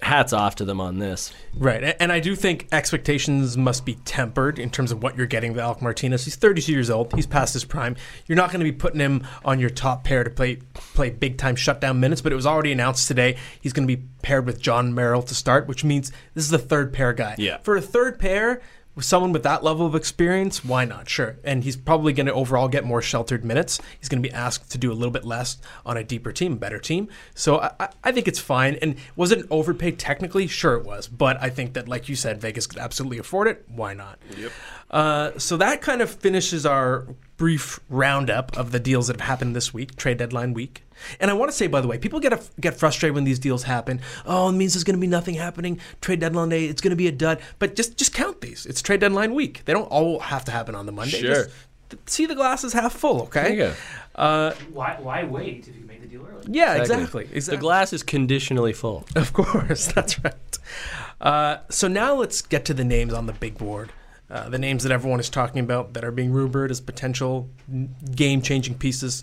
Hats 0.02 0.32
off 0.32 0.56
to 0.56 0.64
them 0.64 0.80
on 0.80 0.98
this. 0.98 1.32
Right. 1.56 1.96
And 2.00 2.10
I 2.10 2.20
do 2.20 2.34
think 2.34 2.66
expectations 2.72 3.56
must 3.56 3.84
be 3.84 3.94
tempered 4.04 4.58
in 4.58 4.68
terms 4.68 4.92
of 4.92 5.02
what 5.02 5.16
you're 5.16 5.26
getting 5.26 5.52
with 5.52 5.60
Alec 5.60 5.80
Martinez. 5.80 6.24
He's 6.24 6.36
32 6.36 6.72
years 6.72 6.90
old. 6.90 7.14
He's 7.14 7.26
past 7.26 7.54
his 7.54 7.64
prime. 7.64 7.96
You're 8.26 8.36
not 8.36 8.50
going 8.50 8.60
to 8.60 8.64
be 8.64 8.76
putting 8.76 9.00
him 9.00 9.26
on 9.44 9.60
your 9.60 9.70
top 9.70 10.04
pair 10.04 10.24
to 10.24 10.30
play 10.30 10.56
play 10.74 11.10
big 11.10 11.38
time 11.38 11.56
shutdown 11.56 12.00
minutes, 12.00 12.20
but 12.20 12.32
it 12.32 12.36
was 12.36 12.46
already 12.46 12.72
announced 12.72 13.08
today 13.08 13.36
he's 13.60 13.72
going 13.72 13.86
to 13.86 13.96
be 13.96 14.02
paired 14.22 14.46
with 14.46 14.60
Jon 14.60 14.94
Merrill 14.94 15.22
to 15.22 15.34
start, 15.34 15.68
which 15.68 15.84
means 15.84 16.10
this 16.34 16.44
is 16.44 16.50
the 16.50 16.58
third 16.58 16.92
pair 16.92 17.12
guy. 17.12 17.36
Yeah. 17.38 17.58
For 17.58 17.76
a 17.76 17.80
third 17.80 18.18
pair, 18.18 18.60
someone 19.00 19.32
with 19.32 19.42
that 19.42 19.64
level 19.64 19.86
of 19.86 19.94
experience, 19.94 20.64
why 20.64 20.84
not? 20.84 21.08
Sure. 21.08 21.36
And 21.42 21.64
he's 21.64 21.76
probably 21.76 22.12
going 22.12 22.26
to 22.26 22.32
overall 22.32 22.68
get 22.68 22.84
more 22.84 23.02
sheltered 23.02 23.44
minutes. 23.44 23.80
He's 23.98 24.08
going 24.08 24.22
to 24.22 24.28
be 24.28 24.34
asked 24.34 24.70
to 24.70 24.78
do 24.78 24.92
a 24.92 24.94
little 24.94 25.10
bit 25.10 25.24
less 25.24 25.58
on 25.84 25.96
a 25.96 26.04
deeper 26.04 26.32
team, 26.32 26.56
better 26.56 26.78
team. 26.78 27.08
So 27.34 27.60
I, 27.60 27.88
I 28.04 28.12
think 28.12 28.28
it's 28.28 28.38
fine. 28.38 28.76
And 28.80 28.96
was 29.16 29.32
it 29.32 29.38
an 29.38 29.48
overpay 29.50 29.92
technically? 29.92 30.46
Sure, 30.46 30.74
it 30.74 30.84
was. 30.84 31.08
But 31.08 31.42
I 31.42 31.50
think 31.50 31.74
that, 31.74 31.88
like 31.88 32.08
you 32.08 32.14
said, 32.14 32.40
Vegas 32.40 32.66
could 32.66 32.78
absolutely 32.78 33.18
afford 33.18 33.48
it. 33.48 33.64
Why 33.68 33.94
not? 33.94 34.18
Yep. 34.36 34.52
Uh, 34.90 35.38
so 35.38 35.56
that 35.56 35.82
kind 35.82 36.00
of 36.00 36.10
finishes 36.10 36.64
our 36.64 37.06
brief 37.36 37.80
roundup 37.88 38.56
of 38.56 38.70
the 38.70 38.78
deals 38.78 39.08
that 39.08 39.16
have 39.16 39.26
happened 39.26 39.56
this 39.56 39.74
week, 39.74 39.96
trade 39.96 40.18
deadline 40.18 40.54
week. 40.54 40.84
And 41.20 41.30
I 41.30 41.34
want 41.34 41.50
to 41.50 41.56
say, 41.56 41.66
by 41.66 41.80
the 41.80 41.88
way, 41.88 41.98
people 41.98 42.20
get 42.20 42.32
a, 42.32 42.40
get 42.60 42.76
frustrated 42.76 43.14
when 43.14 43.24
these 43.24 43.38
deals 43.38 43.64
happen. 43.64 44.00
Oh, 44.26 44.48
it 44.48 44.52
means 44.52 44.74
there's 44.74 44.84
going 44.84 44.96
to 44.96 45.00
be 45.00 45.06
nothing 45.06 45.34
happening. 45.34 45.80
Trade 46.00 46.20
deadline 46.20 46.48
day, 46.48 46.66
it's 46.66 46.80
going 46.80 46.90
to 46.90 46.96
be 46.96 47.08
a 47.08 47.12
dud. 47.12 47.40
But 47.58 47.76
just 47.76 47.96
just 47.96 48.12
count 48.14 48.40
these. 48.40 48.66
It's 48.66 48.82
trade 48.82 49.00
deadline 49.00 49.34
week. 49.34 49.62
They 49.64 49.72
don't 49.72 49.88
all 49.90 50.20
have 50.20 50.44
to 50.46 50.52
happen 50.52 50.74
on 50.74 50.86
the 50.86 50.92
Monday. 50.92 51.20
Sure. 51.20 51.34
Just 51.34 51.50
see 52.06 52.26
the 52.26 52.34
glasses 52.34 52.72
half 52.72 52.92
full. 52.92 53.22
Okay. 53.22 53.42
There 53.42 53.50
you 53.50 53.56
go. 53.56 53.74
Uh, 54.14 54.54
why 54.72 54.96
why 55.00 55.24
wait 55.24 55.66
if 55.68 55.76
you 55.76 55.84
made 55.86 56.02
the 56.02 56.06
deal 56.06 56.26
early? 56.26 56.46
yeah, 56.48 56.74
exactly. 56.74 57.28
exactly. 57.32 57.56
The 57.56 57.60
glass 57.60 57.92
is 57.92 58.02
conditionally 58.02 58.72
full. 58.72 59.06
Of 59.16 59.32
course, 59.32 59.86
that's 59.92 60.22
right. 60.22 60.34
Uh, 61.20 61.58
so 61.68 61.88
now 61.88 62.14
let's 62.14 62.42
get 62.42 62.64
to 62.66 62.74
the 62.74 62.84
names 62.84 63.12
on 63.12 63.26
the 63.26 63.32
big 63.32 63.58
board. 63.58 63.92
Uh, 64.34 64.48
the 64.48 64.58
names 64.58 64.82
that 64.82 64.90
everyone 64.90 65.20
is 65.20 65.30
talking 65.30 65.60
about 65.60 65.94
that 65.94 66.04
are 66.04 66.10
being 66.10 66.32
rumored 66.32 66.68
as 66.68 66.80
potential 66.80 67.48
game 68.16 68.42
changing 68.42 68.74
pieces. 68.74 69.22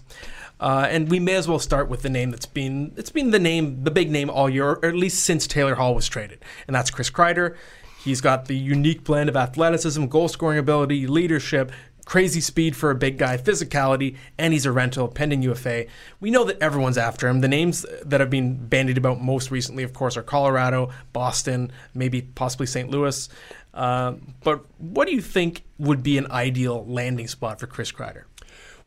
Uh, 0.58 0.88
and 0.90 1.12
we 1.12 1.20
may 1.20 1.36
as 1.36 1.50
well 1.50 1.60
start 1.60 1.90
with 1.90 2.02
the 2.02 2.10
name 2.10 2.32
that's 2.32 2.46
been 2.46 2.94
it's 2.96 3.10
been 3.10 3.32
the 3.32 3.40
name 3.40 3.84
the 3.84 3.92
big 3.92 4.10
name 4.10 4.30
all 4.30 4.50
year, 4.50 4.70
or 4.70 4.86
at 4.86 4.96
least 4.96 5.26
since 5.26 5.48
Taylor 5.48 5.76
Hall 5.76 5.94
was 5.94 6.08
traded, 6.08 6.40
and 6.66 6.74
that's 6.74 6.90
Chris 6.90 7.10
Kreider. 7.10 7.58
He's 8.02 8.22
got 8.22 8.46
the 8.46 8.56
unique 8.56 9.04
blend 9.04 9.28
of 9.28 9.36
athleticism, 9.36 10.06
goal 10.06 10.30
scoring 10.30 10.58
ability, 10.58 11.06
leadership, 11.08 11.74
crazy 12.06 12.42
speed 12.42 12.76
for 12.76 12.90
a 12.90 12.96
big 12.96 13.18
guy, 13.18 13.38
physicality, 13.38 14.18
and 14.38 14.54
he's 14.54 14.66
a 14.66 14.72
rental, 14.72 15.08
pending 15.08 15.42
UFA. 15.42 15.86
We 16.20 16.32
know 16.32 16.44
that 16.46 16.62
everyone's 16.62 16.98
after 16.98 17.28
him. 17.28 17.42
The 17.42 17.48
names 17.48 17.86
that 18.04 18.20
have 18.20 18.30
been 18.30 18.56
bandied 18.68 18.98
about 18.98 19.22
most 19.22 19.52
recently, 19.52 19.84
of 19.84 19.94
course, 19.94 20.18
are 20.18 20.24
Colorado, 20.24 20.90
Boston, 21.14 21.72
maybe 21.94 22.22
possibly 22.22 22.66
St. 22.66 22.90
Louis. 22.90 23.30
Uh, 23.74 24.14
but 24.44 24.66
what 24.78 25.08
do 25.08 25.14
you 25.14 25.22
think 25.22 25.64
would 25.78 26.04
be 26.04 26.18
an 26.18 26.30
ideal 26.32 26.86
landing 26.86 27.28
spot 27.28 27.60
for 27.60 27.68
Chris 27.68 27.92
Kreider? 27.92 28.24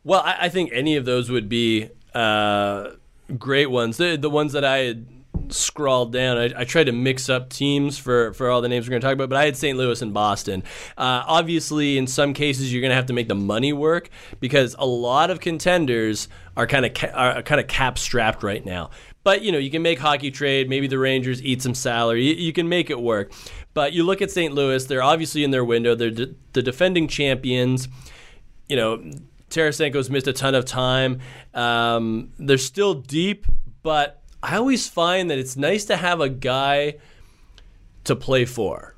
Well, 0.03 0.21
I, 0.21 0.37
I 0.41 0.49
think 0.49 0.71
any 0.73 0.95
of 0.95 1.05
those 1.05 1.29
would 1.29 1.49
be 1.49 1.89
uh, 2.13 2.91
great 3.37 3.67
ones. 3.67 3.97
The, 3.97 4.15
the 4.15 4.29
ones 4.29 4.53
that 4.53 4.63
I 4.63 4.77
had 4.77 5.07
scrawled 5.49 6.11
down. 6.11 6.37
I, 6.37 6.61
I, 6.61 6.63
tried 6.63 6.85
to 6.85 6.91
mix 6.91 7.29
up 7.29 7.49
teams 7.49 7.97
for, 7.97 8.33
for 8.33 8.49
all 8.49 8.61
the 8.61 8.69
names 8.69 8.87
we're 8.87 8.91
going 8.91 9.01
to 9.01 9.07
talk 9.07 9.13
about, 9.13 9.29
but 9.29 9.37
I 9.37 9.45
had 9.45 9.57
St. 9.57 9.77
Louis 9.77 10.01
and 10.01 10.13
Boston. 10.13 10.63
Uh, 10.97 11.23
obviously, 11.25 11.97
in 11.97 12.07
some 12.07 12.33
cases, 12.33 12.71
you're 12.71 12.81
going 12.81 12.91
to 12.91 12.95
have 12.95 13.07
to 13.07 13.13
make 13.13 13.27
the 13.27 13.35
money 13.35 13.73
work 13.73 14.09
because 14.39 14.75
a 14.79 14.85
lot 14.85 15.29
of 15.29 15.39
contenders 15.39 16.27
are 16.57 16.67
kind 16.67 16.85
of 16.85 16.93
ca- 16.93 17.11
are 17.13 17.41
kind 17.41 17.59
of 17.59 17.67
cap 17.67 17.97
strapped 17.97 18.43
right 18.43 18.65
now. 18.65 18.89
But 19.23 19.41
you 19.41 19.51
know, 19.51 19.57
you 19.57 19.71
can 19.71 19.81
make 19.81 19.99
hockey 19.99 20.31
trade. 20.31 20.69
Maybe 20.69 20.87
the 20.87 20.99
Rangers 20.99 21.41
eat 21.41 21.61
some 21.61 21.73
salary. 21.73 22.25
You, 22.25 22.35
you 22.35 22.53
can 22.53 22.69
make 22.69 22.89
it 22.89 22.99
work. 22.99 23.31
But 23.75 23.93
you 23.93 24.03
look 24.03 24.23
at 24.23 24.31
St. 24.31 24.55
Louis; 24.55 24.85
they're 24.85 25.03
obviously 25.03 25.43
in 25.43 25.51
their 25.51 25.63
window. 25.63 25.93
They're 25.93 26.09
de- 26.09 26.33
the 26.53 26.63
defending 26.63 27.07
champions. 27.07 27.87
You 28.67 28.77
know, 28.77 29.11
Tarasenko's 29.51 30.09
missed 30.09 30.27
a 30.27 30.33
ton 30.33 30.55
of 30.55 30.65
time. 30.65 31.19
Um, 31.53 32.31
they're 32.39 32.57
still 32.57 32.95
deep, 32.95 33.45
but 33.83 34.23
I 34.41 34.55
always 34.55 34.87
find 34.87 35.29
that 35.29 35.37
it's 35.37 35.57
nice 35.57 35.85
to 35.85 35.97
have 35.97 36.21
a 36.21 36.29
guy 36.29 36.95
to 38.05 38.15
play 38.15 38.45
for. 38.45 38.95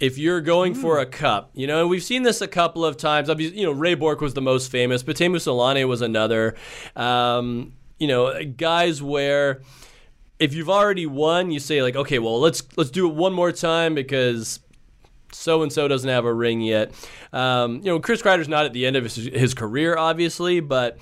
If 0.00 0.18
you're 0.18 0.40
going 0.40 0.74
mm. 0.74 0.80
for 0.80 0.98
a 0.98 1.06
cup, 1.06 1.50
you 1.52 1.66
know, 1.66 1.82
and 1.82 1.90
we've 1.90 2.02
seen 2.02 2.22
this 2.22 2.40
a 2.40 2.48
couple 2.48 2.84
of 2.84 2.96
times. 2.96 3.28
Obviously, 3.28 3.58
you 3.60 3.66
know, 3.66 3.72
Ray 3.72 3.94
Bourque 3.94 4.22
was 4.22 4.32
the 4.32 4.42
most 4.42 4.70
famous, 4.70 5.02
but 5.02 5.16
Teemu 5.16 5.36
Selanne 5.36 5.86
was 5.86 6.00
another. 6.00 6.54
Um, 6.96 7.74
you 7.98 8.08
know, 8.08 8.42
guys 8.42 9.02
where 9.02 9.60
if 10.38 10.54
you've 10.54 10.70
already 10.70 11.06
won, 11.06 11.50
you 11.50 11.60
say 11.60 11.82
like, 11.82 11.96
okay, 11.96 12.18
well, 12.18 12.40
let's 12.40 12.62
let's 12.76 12.90
do 12.90 13.08
it 13.08 13.14
one 13.14 13.32
more 13.32 13.52
time 13.52 13.94
because 13.94 14.60
so 15.32 15.62
and 15.62 15.72
so 15.72 15.88
doesn't 15.88 16.08
have 16.08 16.24
a 16.24 16.32
ring 16.32 16.60
yet. 16.60 16.92
Um, 17.32 17.76
you 17.76 17.84
know, 17.84 18.00
Chris 18.00 18.22
Kreider's 18.22 18.48
not 18.48 18.64
at 18.64 18.72
the 18.72 18.86
end 18.86 18.96
of 18.96 19.04
his, 19.04 19.16
his 19.16 19.54
career, 19.54 19.96
obviously, 19.96 20.60
but 20.60 20.98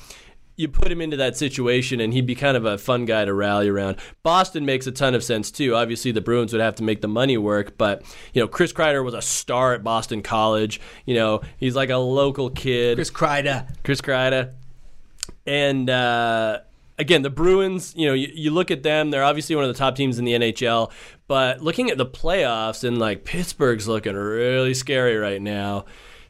you 0.56 0.68
put 0.68 0.92
him 0.92 1.00
into 1.00 1.16
that 1.16 1.36
situation 1.36 2.00
and 2.00 2.12
he'd 2.12 2.26
be 2.26 2.34
kind 2.34 2.56
of 2.56 2.64
a 2.64 2.76
fun 2.76 3.04
guy 3.04 3.24
to 3.24 3.32
rally 3.32 3.68
around. 3.68 3.96
Boston 4.22 4.66
makes 4.66 4.86
a 4.86 4.92
ton 4.92 5.14
of 5.14 5.24
sense 5.24 5.50
too. 5.50 5.74
Obviously, 5.74 6.12
the 6.12 6.20
Bruins 6.20 6.52
would 6.52 6.62
have 6.62 6.74
to 6.76 6.82
make 6.82 7.00
the 7.00 7.08
money 7.08 7.38
work, 7.38 7.76
but 7.78 8.02
you 8.34 8.40
know, 8.40 8.48
Chris 8.48 8.72
Kreider 8.72 9.04
was 9.04 9.14
a 9.14 9.22
star 9.22 9.74
at 9.74 9.82
Boston 9.82 10.22
College. 10.22 10.80
You 11.06 11.14
know, 11.14 11.40
he's 11.58 11.74
like 11.74 11.90
a 11.90 11.96
local 11.96 12.50
kid. 12.50 12.96
Chris 12.96 13.10
Kreider. 13.10 13.68
Chris 13.82 14.00
Kreider. 14.00 14.52
And 15.46 15.88
uh, 15.88 16.60
again, 17.02 17.22
the 17.22 17.30
Bruins, 17.30 17.94
you 17.96 18.06
know, 18.06 18.14
you, 18.14 18.28
you 18.32 18.50
look 18.50 18.70
at 18.70 18.82
them, 18.82 19.10
they're 19.10 19.24
obviously 19.24 19.56
one 19.56 19.64
of 19.64 19.68
the 19.68 19.76
top 19.76 19.96
teams 19.96 20.18
in 20.18 20.24
the 20.24 20.32
NHL, 20.32 20.90
but 21.26 21.60
looking 21.60 21.90
at 21.90 21.98
the 21.98 22.06
playoffs 22.06 22.84
and 22.84 22.96
like 22.96 23.24
Pittsburgh's 23.24 23.88
looking 23.88 24.14
really 24.14 24.72
scary 24.72 25.16
right 25.16 25.42
now. 25.42 25.84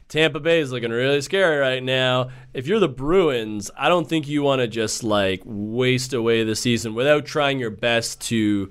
Tampa 0.09 0.39
Bay 0.39 0.59
is 0.59 0.71
looking 0.71 0.91
really 0.91 1.21
scary 1.21 1.57
right 1.57 1.81
now. 1.81 2.29
If 2.53 2.67
you're 2.67 2.79
the 2.79 2.89
Bruins, 2.89 3.71
I 3.77 3.87
don't 3.87 4.07
think 4.07 4.27
you 4.27 4.43
want 4.43 4.61
to 4.61 4.67
just 4.67 5.03
like 5.03 5.41
waste 5.45 6.13
away 6.13 6.43
the 6.43 6.55
season 6.55 6.93
without 6.93 7.25
trying 7.25 7.59
your 7.59 7.71
best 7.71 8.19
to 8.21 8.69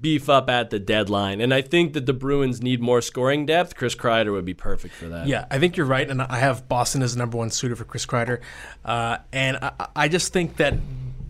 beef 0.00 0.28
up 0.28 0.48
at 0.48 0.70
the 0.70 0.78
deadline. 0.78 1.40
And 1.40 1.52
I 1.52 1.62
think 1.62 1.92
that 1.92 2.06
the 2.06 2.12
Bruins 2.12 2.62
need 2.62 2.80
more 2.80 3.00
scoring 3.00 3.46
depth. 3.46 3.76
Chris 3.76 3.94
Kreider 3.94 4.32
would 4.32 4.44
be 4.44 4.54
perfect 4.54 4.94
for 4.94 5.08
that. 5.08 5.26
Yeah, 5.26 5.46
I 5.50 5.58
think 5.58 5.76
you're 5.76 5.86
right. 5.86 6.08
And 6.08 6.22
I 6.22 6.38
have 6.38 6.68
Boston 6.68 7.02
as 7.02 7.14
the 7.14 7.18
number 7.18 7.36
one 7.36 7.50
suitor 7.50 7.76
for 7.76 7.84
Chris 7.84 8.06
Kreider. 8.06 8.40
Uh, 8.84 9.18
and 9.32 9.58
I, 9.58 9.88
I, 9.94 10.08
just 10.08 10.32
think 10.32 10.56
that 10.56 10.74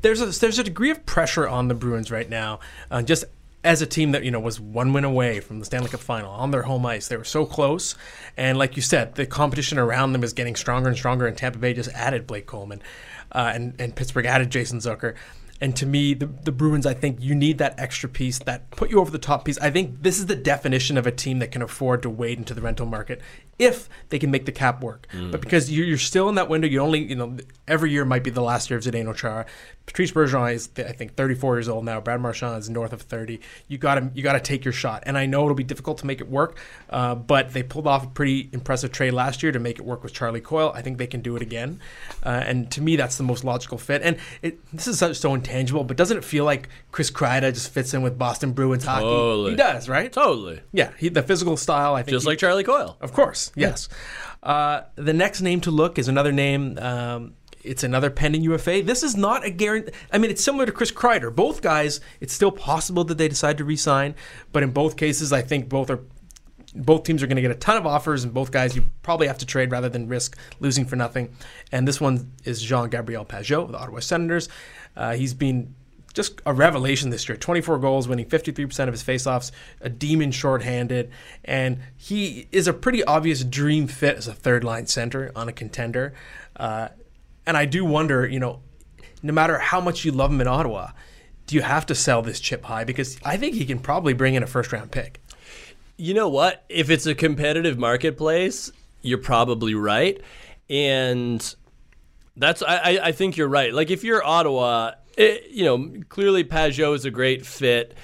there's 0.07 0.21
a, 0.21 0.38
there's 0.38 0.59
a 0.61 0.62
degree 0.62 0.92
of 0.92 1.05
pressure 1.05 1.49
on 1.49 1.66
the 1.66 1.75
Bruins 1.75 2.12
right 2.12 2.31
now, 2.31 2.61
uh, 2.92 3.03
just 3.03 3.25
as 3.64 3.83
a 3.83 3.87
team 3.87 4.12
that 4.12 4.23
you 4.23 4.31
know 4.31 4.38
was 4.38 4.61
one 4.61 4.92
win 4.92 5.03
away 5.03 5.40
from 5.40 5.59
the 5.59 5.64
Stanley 5.64 5.88
Cup 5.88 5.99
final 5.99 6.31
on 6.31 6.53
their 6.53 6.62
home 6.62 6.87
ice. 6.87 7.09
They 7.09 7.16
were 7.16 7.25
so 7.25 7.45
close, 7.45 7.97
and 8.37 8.57
like 8.57 8.77
you 8.77 8.83
said, 8.83 9.16
the 9.16 9.27
competition 9.27 9.79
around 9.79 10.12
them 10.12 10.23
is 10.23 10.33
getting 10.33 10.55
stronger 10.55 10.88
and 10.88 10.97
stronger. 10.97 11.27
And 11.27 11.37
Tampa 11.37 11.59
Bay 11.59 11.75
just 11.75 11.90
added 11.90 12.25
Blake 12.25 12.47
Coleman, 12.47 12.83
uh, 13.33 13.51
and 13.53 13.75
and 13.81 13.97
Pittsburgh 13.97 14.27
added 14.27 14.49
Jason 14.51 14.79
Zucker. 14.79 15.16
And 15.61 15.75
to 15.77 15.87
me, 15.87 16.14
the, 16.14 16.27
the 16.27 16.53
Bruins, 16.53 16.85
I 16.85 16.92
think 16.92 17.16
you 17.21 17.35
need 17.35 17.59
that 17.59 17.81
extra 17.81 18.09
piece 18.09 18.38
that 18.40 18.71
put 18.73 18.90
you 18.90 19.01
over 19.01 19.11
the 19.11 19.19
top 19.19 19.47
piece. 19.47 19.59
I 19.59 19.71
think 19.71 20.03
this 20.03 20.19
is 20.19 20.27
the 20.27 20.37
definition 20.37 20.99
of 20.99 21.07
a 21.07 21.11
team 21.11 21.38
that 21.38 21.51
can 21.51 21.62
afford 21.62 22.03
to 22.03 22.11
wade 22.11 22.37
into 22.38 22.53
the 22.53 22.61
rental 22.61 22.85
market 22.87 23.23
if 23.59 23.88
they 24.11 24.19
can 24.19 24.31
make 24.31 24.45
the 24.45 24.53
cap 24.53 24.83
work. 24.83 25.07
Mm. 25.12 25.33
But 25.33 25.40
because 25.40 25.71
you're, 25.71 25.87
you're, 25.87 25.99
still 25.99 26.29
in 26.29 26.35
that 26.35 26.49
window, 26.49 26.69
you 26.69 26.81
only, 26.81 27.03
you 27.03 27.16
know, 27.16 27.37
every 27.66 27.90
year 27.90 28.05
might 28.05 28.23
be 28.23 28.31
the 28.31 28.42
last 28.42 28.69
year 28.69 28.79
of 28.79 28.85
Zdeno 28.85 29.14
Chara. 29.14 29.47
Patrice 29.87 30.11
Bergeron 30.11 30.53
is, 30.53 30.69
I 30.77 30.92
think, 30.92 31.14
34 31.14 31.57
years 31.57 31.69
old 31.69 31.85
now. 31.85 32.01
Brad 32.01 32.21
Marchand 32.21 32.59
is 32.59 32.69
north 32.69 32.92
of 32.92 33.03
30. 33.03 33.40
You 33.69 33.79
got 33.79 33.95
to 33.95 34.11
you 34.14 34.23
got 34.23 34.33
to 34.33 34.40
take 34.40 34.64
your 34.64 34.73
shot. 34.73 35.05
And 35.07 35.16
I 35.16 35.27
know 35.27 35.45
it'll 35.45 35.55
be 35.55 35.64
difficult 35.64 35.99
to 35.99 36.07
make 36.07 36.21
it 36.21 36.29
work, 36.29 36.59
uh, 36.90 37.14
but 37.14 37.53
they 37.53 37.62
pulled 37.62 37.87
off 37.87 38.05
a 38.05 38.09
pretty 38.09 38.51
impressive 38.53 38.90
trade 38.90 39.12
last 39.12 39.42
year 39.42 39.53
to 39.53 39.61
make 39.61 39.79
it 39.79 39.85
work 39.85 40.03
with 40.03 40.12
Charlie 40.12 40.40
Coyle. 40.40 40.73
I 40.75 40.83
think 40.83 40.99
they 40.99 41.07
can 41.07 41.21
do 41.21 41.37
it 41.37 41.42
again. 41.42 41.81
Uh, 42.25 42.42
and 42.45 42.71
to 42.73 42.81
me, 42.81 42.97
that's 42.97 43.16
the 43.16 43.23
most 43.23 43.45
logical 43.45 43.79
fit. 43.79 44.03
And 44.03 44.19
it, 44.42 44.59
this 44.73 44.88
is 44.88 45.19
so 45.19 45.35
intangible, 45.35 45.85
but 45.85 45.97
doesn't 45.97 46.16
it 46.16 46.25
feel 46.25 46.45
like 46.45 46.69
Chris 46.90 47.11
Kreider 47.11 47.55
just 47.55 47.71
fits 47.71 47.95
in 47.95 48.03
with 48.03 48.19
Boston 48.19 48.53
Bruins 48.53 48.85
hockey? 48.85 49.05
Totally. 49.05 49.51
He 49.53 49.57
does, 49.57 49.88
right? 49.88 50.12
Totally. 50.12 50.61
Yeah, 50.73 50.90
he, 50.99 51.09
the 51.09 51.23
physical 51.23 51.57
style. 51.57 51.95
I 51.95 52.03
think 52.03 52.12
just 52.12 52.25
he, 52.25 52.31
like 52.31 52.38
Charlie 52.38 52.64
Coyle, 52.64 52.97
of 53.01 53.12
course. 53.12 53.46
Yes. 53.55 53.89
Uh, 54.43 54.83
the 54.95 55.13
next 55.13 55.41
name 55.41 55.61
to 55.63 55.71
look 55.71 55.99
is 55.99 56.09
another 56.09 56.33
name. 56.33 56.79
Um, 56.79 57.35
it's 57.63 57.83
another 57.83 58.11
pending 58.11 58.43
UFA. 58.43 58.83
This 58.83 59.03
is 59.03 59.17
not 59.17 59.45
a 59.45 59.51
guarantee. 59.51 59.93
I 60.13 60.19
mean, 60.19 60.31
it's 60.31 60.43
similar 60.43 60.67
to 60.67 60.73
Chris 60.73 60.93
Kreider. 60.93 61.35
Both 61.35 61.63
guys, 61.63 62.01
it's 62.21 62.33
still 62.33 62.53
possible 62.53 63.05
that 63.05 63.19
they 63.19 63.29
decide 63.29 63.59
to 63.59 63.65
resign, 63.65 64.15
but 64.53 64.63
in 64.63 64.71
both 64.71 64.97
cases, 64.97 65.33
I 65.33 65.43
think 65.43 65.69
both 65.69 65.91
are 65.91 66.01
both 66.75 67.05
teams 67.05 67.23
are 67.23 67.27
going 67.27 67.37
to 67.37 67.43
get 67.43 67.51
a 67.51 67.55
ton 67.55 67.77
of 67.77 67.87
offers, 67.87 68.23
and 68.23 68.35
both 68.35 68.51
guys 68.51 68.77
you 68.77 68.85
probably 69.03 69.27
have 69.27 69.39
to 69.39 69.47
trade 69.47 69.71
rather 69.71 69.89
than 69.89 70.09
risk 70.09 70.37
losing 70.61 70.85
for 70.85 70.95
nothing. 70.95 71.35
And 71.73 71.89
this 71.89 72.01
one 72.01 72.33
is 72.45 72.61
Jean 72.63 72.91
Gabriel 72.91 73.23
of 73.23 73.29
the 73.29 73.79
Ottawa 73.79 74.01
Senators. 74.01 74.49
Uh, 74.95 75.15
he's 75.15 75.33
been 75.35 75.75
just 76.16 76.40
a 76.46 76.52
revelation 76.55 77.11
this 77.11 77.29
year 77.29 77.37
24 77.37 77.79
goals, 77.79 78.09
winning 78.09 78.24
53% 78.24 78.88
of 78.88 78.94
his 78.94 79.05
faceoffs, 79.05 79.52
a 79.83 79.90
demon 79.90 80.33
shorthanded, 80.33 81.11
and 81.44 81.79
he 81.94 82.48
is 82.50 82.66
a 82.66 82.72
pretty 82.72 83.05
obvious 83.05 83.44
dream 83.44 83.87
fit 83.87 84.16
as 84.16 84.26
a 84.26 84.33
third 84.33 84.64
line 84.64 84.87
center 84.87 85.31
on 85.37 85.46
a 85.46 85.52
contender. 85.52 86.14
Uh, 86.57 86.88
and 87.46 87.55
I 87.55 87.66
do 87.66 87.85
wonder, 87.85 88.26
you 88.26 88.40
know, 88.40 88.61
no 89.22 89.35
matter 89.35 89.59
how 89.59 89.79
much 89.79 90.07
you 90.07 90.11
love 90.11 90.31
him 90.31 90.40
in 90.40 90.46
Ottawa, 90.46 90.92
do 91.46 91.55
you 91.55 91.61
have 91.61 91.85
to 91.87 91.94
sell 91.94 92.22
this 92.22 92.40
chip 92.40 92.64
high? 92.64 92.85
Because 92.85 93.18
I 93.22 93.37
think 93.37 93.55
he 93.55 93.66
can 93.66 93.79
probably 93.79 94.14
bring 94.14 94.35
in 94.35 94.42
a 94.42 94.46
first 94.46 94.72
round 94.72 94.90
pick. 94.90 95.20
You 95.98 96.14
know 96.14 96.31
what? 96.31 96.64
If 96.70 96.88
it's 96.88 97.05
a 97.05 97.14
competitive 97.14 97.79
marketplace, 97.79 98.72
you're 99.02 99.18
probably 99.18 99.74
right. 99.74 100.18
And 100.70 101.55
that's 102.38 102.62
I, 102.62 103.00
I 103.02 103.12
think 103.12 103.37
you're 103.37 103.48
right. 103.48 103.72
Like 103.72 103.90
if 103.90 104.02
you're 104.02 104.24
Ottawa, 104.24 104.92
it, 105.16 105.50
you 105.50 105.64
know, 105.64 106.02
clearly 106.09 106.44
Pageau 106.44 106.94
is 106.94 107.05
a 107.05 107.11
great 107.11 107.44
fit. 107.46 107.94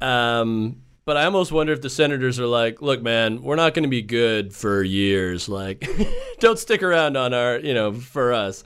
Um, 0.00 0.82
but 1.04 1.16
I 1.16 1.24
almost 1.24 1.50
wonder 1.50 1.72
if 1.72 1.82
the 1.82 1.90
Senators 1.90 2.38
are 2.38 2.46
like, 2.46 2.80
look, 2.80 3.02
man, 3.02 3.42
we're 3.42 3.56
not 3.56 3.74
going 3.74 3.82
to 3.82 3.88
be 3.88 4.02
good 4.02 4.54
for 4.54 4.82
years. 4.82 5.48
Like, 5.48 5.88
don't 6.38 6.58
stick 6.58 6.82
around 6.82 7.16
on 7.16 7.34
our, 7.34 7.58
you 7.58 7.74
know, 7.74 7.92
for 7.92 8.32
us. 8.32 8.62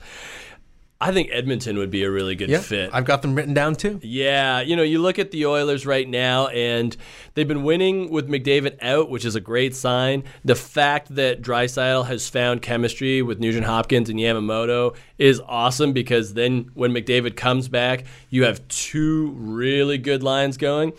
I 0.99 1.11
think 1.11 1.29
Edmonton 1.31 1.77
would 1.77 1.91
be 1.91 2.03
a 2.03 2.09
really 2.09 2.35
good 2.35 2.49
yeah, 2.49 2.59
fit. 2.59 2.89
I've 2.93 3.03
got 3.03 3.21
them 3.21 3.35
written 3.35 3.53
down 3.53 3.75
too. 3.75 3.99
Yeah, 4.01 4.61
you 4.61 4.77
know, 4.77 4.83
you 4.83 5.01
look 5.01 5.19
at 5.19 5.31
the 5.31 5.45
Oilers 5.45 5.85
right 5.85 6.07
now, 6.07 6.47
and 6.47 6.95
they've 7.33 7.47
been 7.47 7.63
winning 7.63 8.09
with 8.09 8.29
McDavid 8.29 8.81
out, 8.81 9.09
which 9.09 9.25
is 9.25 9.35
a 9.35 9.41
great 9.41 9.75
sign. 9.75 10.23
The 10.45 10.55
fact 10.55 11.13
that 11.15 11.41
Draisaitl 11.41 12.07
has 12.07 12.29
found 12.29 12.61
chemistry 12.61 13.21
with 13.21 13.39
Nugent 13.39 13.65
Hopkins 13.65 14.09
and 14.09 14.17
Yamamoto 14.17 14.95
is 15.17 15.41
awesome 15.45 15.91
because 15.91 16.33
then 16.33 16.71
when 16.75 16.91
McDavid 16.91 17.35
comes 17.35 17.67
back, 17.67 18.05
you 18.29 18.45
have 18.45 18.65
two 18.69 19.31
really 19.37 19.97
good 19.97 20.23
lines 20.23 20.55
going 20.55 20.93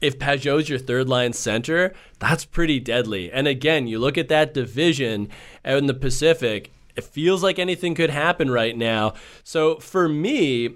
if 0.00 0.18
Pageau's 0.18 0.68
your 0.68 0.78
third 0.78 1.08
line 1.08 1.32
center, 1.32 1.92
that's 2.18 2.44
pretty 2.44 2.80
deadly. 2.80 3.30
And 3.30 3.46
again, 3.46 3.86
you 3.86 3.98
look 3.98 4.16
at 4.16 4.28
that 4.28 4.54
division 4.54 5.28
out 5.64 5.78
in 5.78 5.86
the 5.86 5.94
Pacific, 5.94 6.72
it 7.00 7.04
feels 7.04 7.42
like 7.42 7.58
anything 7.58 7.94
could 7.94 8.10
happen 8.10 8.50
right 8.50 8.76
now. 8.76 9.14
So 9.42 9.76
for 9.76 10.08
me, 10.08 10.70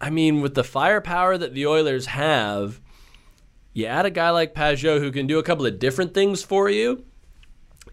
I 0.00 0.10
mean, 0.10 0.42
with 0.42 0.54
the 0.54 0.64
firepower 0.64 1.38
that 1.38 1.54
the 1.54 1.66
Oilers 1.66 2.06
have, 2.06 2.80
you 3.72 3.86
add 3.86 4.04
a 4.04 4.10
guy 4.10 4.28
like 4.30 4.54
Pageau 4.54 5.00
who 5.00 5.10
can 5.10 5.26
do 5.26 5.38
a 5.38 5.42
couple 5.42 5.64
of 5.64 5.78
different 5.78 6.12
things 6.12 6.42
for 6.42 6.68
you, 6.68 7.04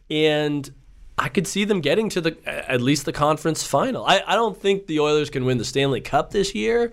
and 0.09 0.69
I 1.17 1.29
could 1.29 1.47
see 1.47 1.63
them 1.63 1.79
getting 1.79 2.09
to 2.09 2.21
the 2.21 2.37
at 2.45 2.81
least 2.81 3.05
the 3.05 3.13
conference 3.13 3.63
final. 3.63 4.05
I, 4.05 4.21
I 4.27 4.35
don't 4.35 4.57
think 4.57 4.87
the 4.87 4.99
Oilers 4.99 5.29
can 5.29 5.45
win 5.45 5.57
the 5.57 5.65
Stanley 5.65 6.01
Cup 6.01 6.31
this 6.31 6.53
year, 6.53 6.91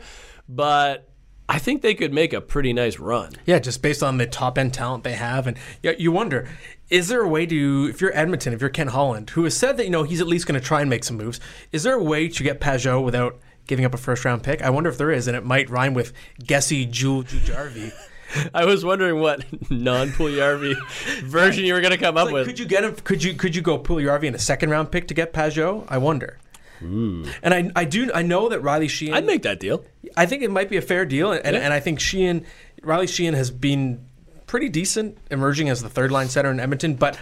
but 0.49 1.09
I 1.49 1.59
think 1.59 1.83
they 1.83 1.95
could 1.95 2.13
make 2.13 2.33
a 2.33 2.41
pretty 2.41 2.73
nice 2.73 2.99
run. 2.99 3.33
Yeah, 3.45 3.59
just 3.59 3.83
based 3.83 4.03
on 4.03 4.19
the 4.19 4.27
top 4.27 4.57
end 4.57 4.75
talent 4.75 5.03
they 5.03 5.15
have, 5.15 5.49
and 5.49 5.57
you 5.83 6.13
wonder 6.13 6.49
is 6.91 7.09
there 7.09 7.21
a 7.23 7.29
way 7.29 7.47
to, 7.47 7.87
if 7.91 8.01
you're 8.01 8.17
Edmonton, 8.17 8.53
if 8.53 8.61
you're 8.61 8.71
Ken 8.71 8.89
Holland, 8.89 9.31
who 9.31 9.45
has 9.45 9.57
said 9.57 9.77
that 9.77 9.85
you 9.85 9.91
know 9.91 10.03
he's 10.05 10.21
at 10.21 10.27
least 10.27 10.47
going 10.47 10.61
to 10.61 10.65
try 10.67 10.81
and 10.81 10.89
make 10.91 11.05
some 11.05 11.17
moves, 11.17 11.41
is 11.73 11.83
there 11.83 11.95
a 11.95 12.03
way 12.03 12.29
to 12.29 12.43
get 12.43 12.61
Pageau 12.61 13.03
without 13.05 13.39
giving 13.67 13.85
up 13.85 13.95
a 13.95 13.99
first 13.99 14.25
round 14.25 14.43
pick? 14.43 14.63
I 14.63 14.71
wonder 14.71 14.89
if 14.91 14.99
there 14.99 15.11
is, 15.11 15.27
and 15.27 15.37
it 15.37 15.45
might 15.45 15.69
rhyme 15.71 15.95
with 15.95 16.13
Gessie 16.43 16.89
Jewel 16.91 17.25
Jujarvi. 17.25 17.93
I 18.55 18.65
was 18.65 18.85
wondering 18.85 19.21
what 19.21 19.45
non-Puljujarvi 19.71 20.75
version 21.25 21.65
you 21.65 21.75
were 21.75 21.81
going 21.81 21.93
to 21.93 21.99
come 21.99 22.17
up 22.17 22.27
Like, 22.27 22.35
with. 22.35 22.47
could 22.47 22.59
you 22.59 22.67
get 22.67 22.85
him? 22.85 22.95
Could 22.97 23.23
you 23.23 23.35
could 23.35 23.55
you 23.55 23.63
go 23.63 23.79
Puljujarvi 23.79 24.25
in 24.25 24.35
a 24.35 24.39
second 24.39 24.71
round 24.71 24.91
pick 24.91 25.09
to 25.09 25.15
get 25.15 25.33
Pageau? 25.33 25.85
I 25.89 25.99
wonder. 25.99 26.39
Ooh. 26.83 27.25
And 27.43 27.55
I, 27.55 27.71
I 27.75 27.85
do 27.85 28.11
I 28.15 28.23
know 28.23 28.49
that 28.49 28.61
Riley 28.61 28.89
Sheahan. 28.89 29.15
I'd 29.15 29.25
make 29.27 29.43
that 29.43 29.61
deal. 29.61 29.85
I 30.17 30.27
think 30.27 30.43
it 30.43 30.51
might 30.51 30.69
be 30.69 30.77
a 30.77 30.83
fair 30.83 31.07
deal, 31.07 31.33
and, 31.33 31.43
Yeah. 31.45 31.61
and 31.63 31.73
I 31.73 31.81
think 31.81 31.99
Sheahan, 32.01 32.45
Riley 32.83 33.07
Sheahan 33.07 33.35
has 33.35 33.51
been 33.51 34.05
pretty 34.47 34.69
decent 34.69 35.19
emerging 35.31 35.69
as 35.69 35.83
the 35.83 35.89
third 35.89 36.11
line 36.11 36.29
center 36.29 36.51
in 36.51 36.61
Edmonton. 36.61 36.95
But 36.95 37.19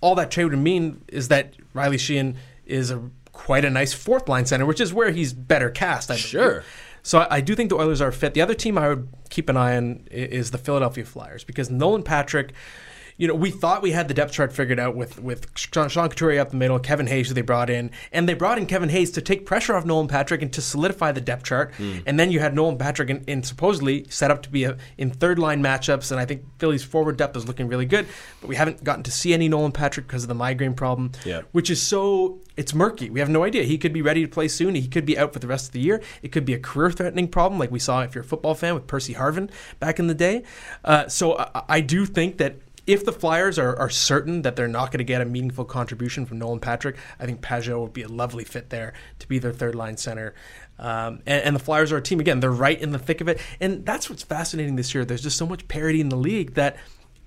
all 0.00 0.14
that 0.16 0.30
trade 0.30 0.44
would 0.44 0.58
mean 0.58 1.02
is 1.08 1.28
that 1.28 1.54
Riley 1.74 1.96
Sheahan 1.96 2.36
is 2.66 2.90
a 2.90 3.02
quite 3.32 3.64
a 3.64 3.70
nice 3.70 3.92
fourth 3.92 4.28
line 4.28 4.46
center, 4.46 4.66
which 4.66 4.80
is 4.80 4.92
where 4.92 5.10
he's 5.10 5.32
better 5.32 5.70
cast. 5.70 6.10
I 6.10 6.14
believe. 6.14 6.26
Sure. 6.26 6.64
So 7.02 7.20
I, 7.20 7.36
I 7.36 7.40
do 7.40 7.54
think 7.54 7.70
the 7.70 7.76
Oilers 7.76 8.00
are 8.00 8.12
fit. 8.12 8.34
The 8.34 8.42
other 8.42 8.54
team 8.54 8.78
I 8.78 8.88
would 8.88 9.08
keep 9.30 9.48
an 9.48 9.56
eye 9.56 9.76
on 9.76 10.06
is 10.10 10.50
the 10.50 10.58
Philadelphia 10.58 11.04
Flyers 11.04 11.44
because 11.44 11.70
Nolan 11.70 12.02
Patrick. 12.02 12.52
You 13.16 13.28
know, 13.28 13.34
we 13.34 13.50
thought 13.50 13.82
we 13.82 13.92
had 13.92 14.08
the 14.08 14.14
depth 14.14 14.32
chart 14.32 14.52
figured 14.52 14.80
out 14.80 14.96
with 14.96 15.20
with 15.20 15.46
Sean, 15.56 15.88
Sean 15.88 16.08
Couturier 16.08 16.40
up 16.40 16.50
the 16.50 16.56
middle, 16.56 16.78
Kevin 16.78 17.06
Hayes 17.06 17.28
who 17.28 17.34
they 17.34 17.42
brought 17.42 17.70
in, 17.70 17.90
and 18.10 18.28
they 18.28 18.34
brought 18.34 18.58
in 18.58 18.66
Kevin 18.66 18.88
Hayes 18.88 19.10
to 19.12 19.20
take 19.20 19.46
pressure 19.46 19.74
off 19.74 19.84
Nolan 19.84 20.08
Patrick 20.08 20.42
and 20.42 20.52
to 20.54 20.62
solidify 20.62 21.12
the 21.12 21.20
depth 21.20 21.44
chart. 21.44 21.72
And 22.06 22.18
then 22.18 22.30
you 22.30 22.40
had 22.40 22.54
Nolan 22.54 22.78
Patrick 22.78 23.10
in, 23.10 23.22
in 23.26 23.42
supposedly 23.42 24.06
set 24.08 24.30
up 24.30 24.42
to 24.42 24.50
be 24.50 24.64
a, 24.64 24.76
in 24.98 25.10
third 25.10 25.38
line 25.38 25.62
matchups, 25.62 26.10
and 26.10 26.18
I 26.20 26.24
think 26.24 26.44
Philly's 26.58 26.82
forward 26.84 27.16
depth 27.16 27.36
is 27.36 27.46
looking 27.46 27.68
really 27.68 27.86
good. 27.86 28.06
But 28.40 28.48
we 28.48 28.56
haven't 28.56 28.82
gotten 28.82 29.02
to 29.04 29.10
see 29.10 29.32
any 29.34 29.48
Nolan 29.48 29.72
Patrick 29.72 30.06
because 30.06 30.24
of 30.24 30.28
the 30.28 30.34
migraine 30.34 30.74
problem, 30.74 31.12
Yeah. 31.24 31.42
which 31.52 31.70
is 31.70 31.80
so 31.80 32.40
it's 32.56 32.74
murky. 32.74 33.08
We 33.08 33.20
have 33.20 33.30
no 33.30 33.44
idea. 33.44 33.62
He 33.64 33.78
could 33.78 33.94
be 33.94 34.02
ready 34.02 34.20
to 34.22 34.28
play 34.28 34.46
soon. 34.46 34.74
He 34.74 34.86
could 34.86 35.06
be 35.06 35.16
out 35.16 35.32
for 35.32 35.38
the 35.38 35.46
rest 35.46 35.66
of 35.66 35.72
the 35.72 35.80
year. 35.80 36.02
It 36.22 36.32
could 36.32 36.44
be 36.44 36.52
a 36.52 36.58
career-threatening 36.58 37.28
problem, 37.28 37.58
like 37.58 37.70
we 37.70 37.78
saw 37.78 38.02
if 38.02 38.14
you're 38.14 38.24
a 38.24 38.26
football 38.26 38.54
fan 38.54 38.74
with 38.74 38.86
Percy 38.86 39.14
Harvin 39.14 39.50
back 39.80 39.98
in 39.98 40.06
the 40.06 40.14
day. 40.14 40.42
Uh, 40.84 41.08
so 41.08 41.38
I, 41.38 41.62
I 41.68 41.80
do 41.80 42.04
think 42.04 42.36
that 42.38 42.56
if 42.86 43.04
the 43.04 43.12
Flyers 43.12 43.58
are, 43.58 43.76
are 43.78 43.90
certain 43.90 44.42
that 44.42 44.56
they're 44.56 44.68
not 44.68 44.90
going 44.90 44.98
to 44.98 45.04
get 45.04 45.20
a 45.20 45.24
meaningful 45.24 45.64
contribution 45.64 46.26
from 46.26 46.38
Nolan 46.38 46.58
Patrick, 46.60 46.96
I 47.20 47.26
think 47.26 47.40
Pageau 47.40 47.80
would 47.82 47.92
be 47.92 48.02
a 48.02 48.08
lovely 48.08 48.44
fit 48.44 48.70
there 48.70 48.92
to 49.20 49.28
be 49.28 49.38
their 49.38 49.52
third 49.52 49.74
line 49.74 49.96
center. 49.96 50.34
Um, 50.78 51.20
and, 51.26 51.44
and 51.44 51.56
the 51.56 51.60
Flyers 51.60 51.92
are 51.92 51.98
a 51.98 52.02
team 52.02 52.18
again; 52.18 52.40
they're 52.40 52.50
right 52.50 52.80
in 52.80 52.90
the 52.90 52.98
thick 52.98 53.20
of 53.20 53.28
it, 53.28 53.40
and 53.60 53.86
that's 53.86 54.10
what's 54.10 54.22
fascinating 54.24 54.76
this 54.76 54.94
year. 54.94 55.04
There's 55.04 55.22
just 55.22 55.36
so 55.36 55.46
much 55.46 55.68
parity 55.68 56.00
in 56.00 56.08
the 56.08 56.16
league 56.16 56.54
that 56.54 56.76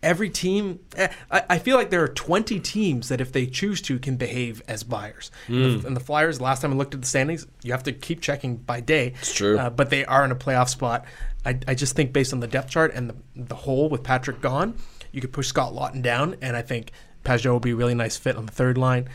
every 0.04 0.30
team 0.30 0.80
eh, 0.98 1.08
I, 1.32 1.44
I 1.52 1.60
feel 1.60 1.78
like 1.78 1.90
there 1.90 2.04
are 2.04 2.08
20 2.10 2.60
teams 2.60 3.08
that 3.10 3.22
if 3.22 3.32
they 3.32 3.48
choose 3.48 3.82
to 3.84 3.98
can 3.98 4.18
behave 4.18 4.62
as 4.68 4.84
buyers 4.84 5.32
and, 5.48 5.82
the, 5.82 5.88
and 5.88 5.96
the 5.96 6.00
flyers 6.02 6.40
last 6.40 6.62
time 6.62 6.74
i 6.74 6.76
looked 6.76 6.94
at 6.94 7.02
the 7.02 7.08
standings 7.08 7.48
you 7.64 7.72
have 7.72 7.82
to 7.84 7.92
keep 7.94 8.22
checking 8.22 8.58
by 8.58 8.82
day 8.82 9.14
It's 9.20 9.34
true. 9.34 9.58
uh, 9.58 9.72
but 9.72 9.90
they 9.90 10.06
are 10.06 10.24
in 10.24 10.32
a 10.32 10.36
playoff 10.36 10.70
spot 10.70 11.06
I, 11.44 11.58
I 11.68 11.74
just 11.74 11.96
think 11.96 12.14
based 12.14 12.34
on 12.34 12.40
the 12.40 12.46
depth 12.48 12.70
chart 12.70 12.94
and 12.94 13.10
the, 13.10 13.16
the 13.36 13.56
hole 13.56 13.90
with 13.90 14.04
patrick 14.04 14.42
gone 14.42 14.78
you 15.16 15.22
could 15.22 15.34
push 15.34 15.48
scott 15.48 15.74
laughton 15.74 16.02
down 16.02 16.36
and 16.42 16.56
i 16.56 16.62
think 16.62 16.92
pageau 17.24 17.52
will 17.54 17.60
be 17.60 17.72
a 17.72 17.76
really 17.76 17.96
nice 17.96 18.18
fit 18.18 18.36
on 18.36 18.46
the 18.46 18.52
third 18.52 18.78
line 18.78 19.08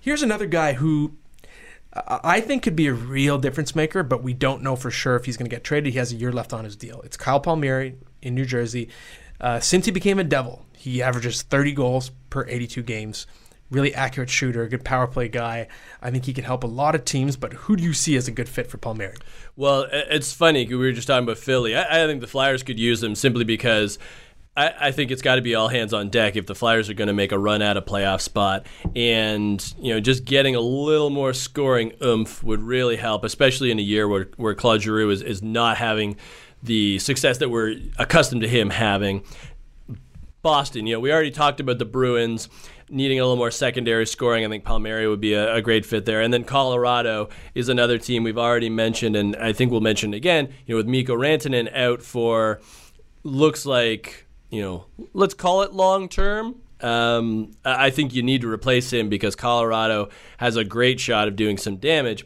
here's 0.00 0.22
another 0.22 0.46
guy 0.46 0.74
who 0.74 1.16
I 1.94 2.20
I 2.24 2.40
think 2.40 2.62
could 2.62 2.76
be 2.76 2.88
a 2.88 2.92
real 2.92 3.38
difference 3.38 3.74
maker, 3.74 4.02
but 4.02 4.22
we 4.22 4.34
don't 4.34 4.62
know 4.62 4.76
for 4.76 4.90
sure 4.90 5.16
if 5.16 5.24
he's 5.24 5.36
going 5.36 5.48
to 5.48 5.54
get 5.54 5.64
traded. 5.64 5.92
He 5.92 5.98
has 5.98 6.12
a 6.12 6.16
year 6.16 6.32
left 6.32 6.52
on 6.52 6.64
his 6.64 6.76
deal. 6.76 7.00
It's 7.02 7.16
Kyle 7.16 7.40
Palmieri 7.40 7.94
in 8.22 8.34
New 8.34 8.44
Jersey. 8.44 8.88
Uh, 9.40 9.60
since 9.60 9.86
he 9.86 9.92
became 9.92 10.18
a 10.18 10.24
Devil, 10.24 10.64
he 10.76 11.02
averages 11.02 11.42
30 11.42 11.72
goals 11.72 12.10
per 12.30 12.46
82 12.48 12.82
games. 12.82 13.26
Really 13.70 13.94
accurate 13.94 14.30
shooter, 14.30 14.66
good 14.68 14.84
power 14.84 15.06
play 15.06 15.28
guy. 15.28 15.68
I 16.02 16.10
think 16.10 16.26
he 16.26 16.32
can 16.32 16.44
help 16.44 16.64
a 16.64 16.68
lot 16.68 16.94
of 16.94 17.04
teams, 17.04 17.36
but 17.36 17.52
who 17.52 17.76
do 17.76 17.82
you 17.82 17.92
see 17.92 18.16
as 18.16 18.28
a 18.28 18.30
good 18.30 18.48
fit 18.48 18.68
for 18.68 18.76
Palmieri? 18.78 19.16
Well, 19.56 19.86
it's 19.90 20.32
funny. 20.32 20.66
we 20.66 20.76
were 20.76 20.92
just 20.92 21.08
talking 21.08 21.24
about 21.24 21.38
Philly. 21.38 21.74
I, 21.74 22.04
I 22.04 22.06
think 22.06 22.20
the 22.20 22.26
Flyers 22.26 22.62
could 22.62 22.78
use 22.78 23.02
him 23.02 23.14
simply 23.14 23.44
because 23.44 23.98
I, 24.56 24.72
I 24.80 24.90
think 24.92 25.10
it's 25.10 25.22
got 25.22 25.36
to 25.36 25.42
be 25.42 25.54
all 25.54 25.68
hands 25.68 25.92
on 25.92 26.10
deck 26.10 26.36
if 26.36 26.46
the 26.46 26.54
Flyers 26.54 26.88
are 26.88 26.94
going 26.94 27.08
to 27.08 27.14
make 27.14 27.32
a 27.32 27.38
run 27.38 27.62
at 27.62 27.76
a 27.76 27.82
playoff 27.82 28.20
spot, 28.20 28.66
and 28.94 29.74
you 29.78 29.92
know, 29.92 30.00
just 30.00 30.24
getting 30.24 30.54
a 30.54 30.60
little 30.60 31.10
more 31.10 31.32
scoring 31.32 31.92
oomph 32.02 32.42
would 32.42 32.62
really 32.62 32.96
help, 32.96 33.24
especially 33.24 33.70
in 33.70 33.78
a 33.78 33.82
year 33.82 34.06
where 34.06 34.28
where 34.36 34.54
Claude 34.54 34.82
Giroux 34.82 35.10
is, 35.10 35.22
is 35.22 35.42
not 35.42 35.76
having 35.76 36.16
the 36.62 36.98
success 36.98 37.38
that 37.38 37.50
we're 37.50 37.76
accustomed 37.98 38.42
to 38.42 38.48
him 38.48 38.70
having. 38.70 39.22
Boston, 40.42 40.86
you 40.86 40.94
know, 40.94 41.00
we 41.00 41.10
already 41.10 41.30
talked 41.30 41.58
about 41.58 41.78
the 41.78 41.84
Bruins 41.84 42.48
needing 42.90 43.18
a 43.18 43.22
little 43.22 43.36
more 43.36 43.50
secondary 43.50 44.06
scoring. 44.06 44.44
I 44.44 44.48
think 44.48 44.64
Palmieri 44.64 45.08
would 45.08 45.20
be 45.20 45.32
a, 45.32 45.54
a 45.54 45.62
great 45.62 45.86
fit 45.86 46.04
there. 46.04 46.20
And 46.20 46.32
then 46.32 46.44
Colorado 46.44 47.30
is 47.54 47.70
another 47.70 47.98
team 47.98 48.22
we've 48.22 48.38
already 48.38 48.68
mentioned, 48.68 49.16
and 49.16 49.34
I 49.36 49.52
think 49.52 49.72
we'll 49.72 49.80
mention 49.80 50.12
again, 50.12 50.52
you 50.66 50.74
know, 50.74 50.76
with 50.76 50.86
Mikko 50.86 51.16
Rantanen 51.16 51.74
out 51.74 52.02
for 52.02 52.60
looks 53.22 53.64
like, 53.64 54.23
you 54.54 54.62
know, 54.62 54.86
let's 55.12 55.34
call 55.34 55.62
it 55.62 55.72
long 55.72 56.08
term. 56.08 56.54
Um, 56.80 57.52
I 57.64 57.90
think 57.90 58.14
you 58.14 58.22
need 58.22 58.42
to 58.42 58.48
replace 58.48 58.92
him 58.92 59.08
because 59.08 59.34
Colorado 59.34 60.10
has 60.38 60.56
a 60.56 60.64
great 60.64 61.00
shot 61.00 61.26
of 61.26 61.34
doing 61.34 61.58
some 61.58 61.76
damage. 61.76 62.24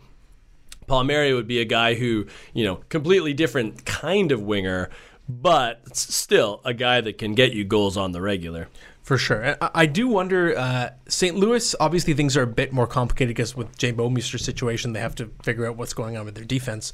Palmieri 0.87 1.33
would 1.33 1.47
be 1.47 1.61
a 1.61 1.65
guy 1.65 1.95
who, 1.95 2.27
you 2.53 2.65
know, 2.65 2.77
completely 2.89 3.33
different 3.33 3.85
kind 3.87 4.31
of 4.31 4.43
winger, 4.43 4.91
but 5.29 5.97
still 5.97 6.61
a 6.65 6.75
guy 6.75 7.01
that 7.01 7.17
can 7.17 7.35
get 7.35 7.53
you 7.53 7.65
goals 7.65 7.97
on 7.97 8.13
the 8.13 8.21
regular. 8.21 8.69
For 9.09 9.17
sure. 9.17 9.57
I, 9.63 9.71
I 9.75 9.87
do 9.87 10.07
wonder, 10.07 10.55
uh, 10.55 10.91
St. 11.09 11.35
Louis, 11.35 11.75
obviously 11.81 12.13
things 12.13 12.37
are 12.37 12.43
a 12.43 12.47
bit 12.47 12.75
more 12.75 12.87
complicated 12.87 13.35
because 13.35 13.57
with 13.57 13.79
Jay 13.79 13.91
Bouwmeester's 13.91 14.45
situation, 14.45 14.93
they 14.93 15.01
have 15.01 15.15
to 15.15 15.31
figure 15.43 15.65
out 15.65 15.79
what's 15.79 15.95
going 15.95 16.19
on 16.19 16.27
with 16.27 16.35
their 16.35 16.45
defense. 16.45 16.93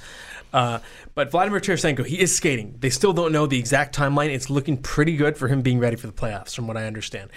Uh, 0.52 0.78
but 1.16 1.32
Vladimir 1.32 1.58
Tarasenko, 1.58 2.06
he 2.06 2.20
is 2.20 2.32
skating. 2.32 2.76
They 2.78 2.90
still 2.90 3.12
don't 3.12 3.32
know 3.32 3.48
the 3.48 3.58
exact 3.58 3.96
timeline. 3.96 4.28
It's 4.28 4.48
looking 4.48 4.76
pretty 4.76 5.16
good 5.16 5.36
for 5.36 5.48
him 5.48 5.60
being 5.60 5.80
ready 5.80 5.96
for 5.96 6.06
the 6.06 6.12
playoffs, 6.12 6.54
from 6.54 6.68
what 6.68 6.76
I 6.76 6.86
understand. 6.86 7.32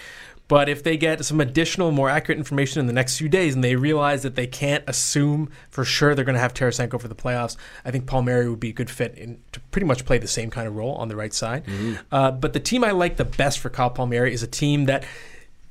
But 0.48 0.70
if 0.70 0.82
they 0.82 0.96
get 0.96 1.22
some 1.24 1.40
additional, 1.40 1.90
more 1.92 2.08
accurate 2.08 2.38
information 2.38 2.80
in 2.80 2.86
the 2.86 2.92
next 2.94 3.18
few 3.18 3.28
days 3.28 3.54
and 3.54 3.62
they 3.62 3.76
realize 3.76 4.22
that 4.22 4.34
they 4.34 4.46
can't 4.46 4.82
assume 4.86 5.50
for 5.70 5.84
sure 5.84 6.14
they're 6.14 6.24
going 6.24 6.34
to 6.34 6.40
have 6.40 6.54
Tarasenko 6.54 6.98
for 7.00 7.08
the 7.08 7.14
playoffs, 7.14 7.56
I 7.84 7.90
think 7.90 8.06
Palmieri 8.06 8.48
would 8.48 8.58
be 8.58 8.70
a 8.70 8.72
good 8.72 8.88
fit 8.90 9.14
in, 9.16 9.40
to 9.52 9.60
pretty 9.70 9.86
much 9.86 10.06
play 10.06 10.16
the 10.16 10.26
same 10.26 10.48
kind 10.50 10.66
of 10.66 10.74
role 10.74 10.94
on 10.94 11.08
the 11.08 11.16
right 11.16 11.34
side. 11.34 11.64
Uh, 12.10 12.30
but 12.30 12.54
the 12.54 12.60
team 12.60 12.82
I 12.82 12.92
like 12.92 13.16
the 13.18 13.26
best 13.26 13.58
for 13.58 13.68
Kyle 13.68 13.90
Palmieri 13.90 14.32
is 14.32 14.42
a 14.42 14.46
team 14.46 14.86
that 14.86 15.04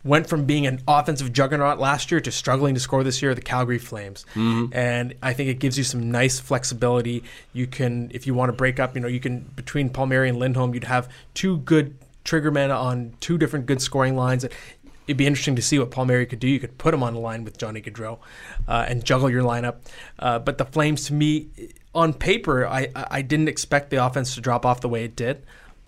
went 0.04 0.30
from 0.30 0.46
being 0.46 0.68
an 0.68 0.80
offensive 0.88 1.34
juggernaut 1.34 1.80
last 1.80 2.12
year 2.12 2.22
to 2.22 2.32
struggling 2.32 2.76
to 2.76 2.80
score 2.80 3.04
this 3.04 3.22
year, 3.22 3.34
the 3.34 3.42
Calgary 3.42 3.80
Flames. 3.80 4.26
And 4.72 5.16
I 5.24 5.34
think 5.34 5.50
it 5.50 5.60
gives 5.60 5.78
you 5.78 5.84
some 5.84 6.12
nice 6.12 6.40
flexibility. 6.40 7.24
You 7.52 7.66
can, 7.66 8.12
if 8.14 8.28
you 8.28 8.34
want 8.36 8.50
to 8.50 8.54
break 8.54 8.80
up, 8.80 8.94
you 8.94 9.02
know, 9.02 9.08
you 9.08 9.20
can, 9.20 9.40
between 9.56 9.90
Palmieri 9.90 10.30
and 10.30 10.38
Lindholm, 10.38 10.74
you'd 10.76 10.84
have 10.86 11.10
two 11.34 11.58
good 11.58 11.96
trigger 12.28 12.52
men 12.52 12.70
on 12.70 13.14
two 13.20 13.38
different 13.38 13.66
good 13.66 13.82
scoring 13.82 14.16
lines. 14.16 14.44
It'd 14.44 15.18
be 15.18 15.26
interesting 15.26 15.56
to 15.56 15.62
see 15.62 15.80
what 15.80 15.90
Palmieri 15.90 16.26
could 16.26 16.40
do. 16.40 16.48
You 16.48 16.60
could 16.60 16.78
put 16.78 16.94
him 16.94 17.02
on 17.02 17.14
the 17.14 17.20
line 17.20 17.44
with 17.44 17.58
Johnny 17.58 17.82
Gaudreau 17.82 18.20
uh, 18.68 18.86
and 18.88 19.04
juggle 19.04 19.30
your 19.30 19.42
lineup. 19.42 19.78
Uh, 20.20 20.38
but 20.38 20.58
the 20.58 20.66
Flames, 20.66 21.06
to 21.06 21.14
me, 21.14 21.48
on 21.96 22.14
paper, 22.14 22.68
I, 22.68 22.90
I 22.94 23.22
didn't 23.22 23.48
expect 23.48 23.90
the 23.90 24.06
offense 24.06 24.36
to 24.36 24.42
drop 24.42 24.66
off 24.66 24.82
the 24.82 24.90
way 24.90 25.06
it 25.06 25.16
did 25.16 25.44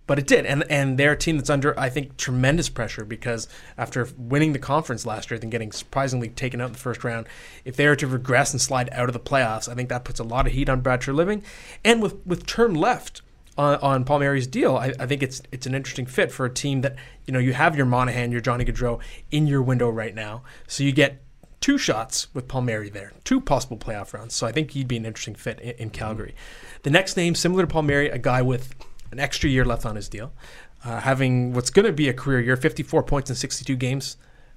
but 0.09 0.17
it 0.17 0.25
did, 0.25 0.47
and 0.47 0.63
and 0.71 0.97
they're 0.97 1.11
a 1.11 1.15
team 1.15 1.37
that's 1.37 1.51
under 1.51 1.79
I 1.79 1.89
think 1.89 2.17
tremendous 2.17 2.67
pressure 2.67 3.05
because 3.05 3.47
after 3.77 4.07
winning 4.17 4.53
the 4.53 4.59
conference 4.59 5.05
last 5.05 5.29
year 5.29 5.39
and 5.39 5.51
getting 5.51 5.71
surprisingly 5.71 6.29
taken 6.29 6.59
out 6.61 6.65
in 6.65 6.71
the 6.71 6.79
first 6.79 7.03
round, 7.03 7.27
if 7.63 7.75
they 7.75 7.85
are 7.85 7.95
to 7.97 8.07
regress 8.07 8.51
and 8.51 8.59
slide 8.59 8.89
out 8.91 9.07
of 9.07 9.13
the 9.13 9.19
playoffs, 9.19 9.69
I 9.69 9.75
think 9.75 9.87
that 9.89 10.05
puts 10.05 10.19
a 10.19 10.23
lot 10.23 10.47
of 10.47 10.53
heat 10.53 10.67
on 10.67 10.81
Brad 10.81 11.07
Living, 11.07 11.43
and 11.85 12.01
with 12.01 12.25
with 12.25 12.47
term 12.47 12.73
left 12.73 13.21
on, 13.59 13.75
on 13.81 14.05
Palmieri's 14.05 14.47
deal, 14.47 14.77
I, 14.77 14.93
I 14.97 15.05
think 15.05 15.21
it's 15.21 15.41
it's 15.51 15.67
an 15.67 15.75
interesting 15.75 16.05
fit 16.05 16.31
for 16.31 16.45
a 16.45 16.49
team 16.49 16.79
that 16.81 16.95
you 17.25 17.33
know 17.33 17.39
you 17.39 17.51
have 17.51 17.75
your 17.75 17.85
Monahan, 17.85 18.31
your 18.31 18.39
Johnny 18.39 18.63
Gaudreau 18.63 19.01
in 19.31 19.47
your 19.47 19.61
window 19.61 19.89
right 19.89 20.15
now, 20.15 20.43
so 20.65 20.81
you 20.81 20.93
get 20.93 21.21
two 21.59 21.77
shots 21.77 22.33
with 22.33 22.47
Palmieri 22.47 22.89
there, 22.89 23.11
two 23.25 23.41
possible 23.41 23.75
playoff 23.75 24.13
rounds. 24.13 24.33
So 24.33 24.47
I 24.47 24.53
think 24.53 24.71
he'd 24.71 24.87
be 24.87 24.95
an 24.95 25.05
interesting 25.05 25.35
fit 25.35 25.59
in, 25.59 25.71
in 25.71 25.89
Calgary. 25.89 26.35
The 26.83 26.89
next 26.89 27.17
name, 27.17 27.35
similar 27.35 27.63
to 27.63 27.67
Palmieri, 27.67 28.07
a 28.09 28.17
guy 28.17 28.41
with 28.41 28.73
an 29.11 29.19
extra 29.19 29.49
year 29.49 29.65
left 29.65 29.85
on 29.85 29.97
his 29.97 30.07
deal, 30.07 30.31
uh, 30.85 31.01
having 31.01 31.53
what's 31.53 31.69
going 31.69 31.85
to 31.85 31.91
be 31.91 32.07
a 32.07 32.13
career 32.13 32.39
year, 32.39 32.55
54 32.55 33.03
points 33.03 33.29
in 33.29 33.35
62 33.35 33.75
games 33.75 34.15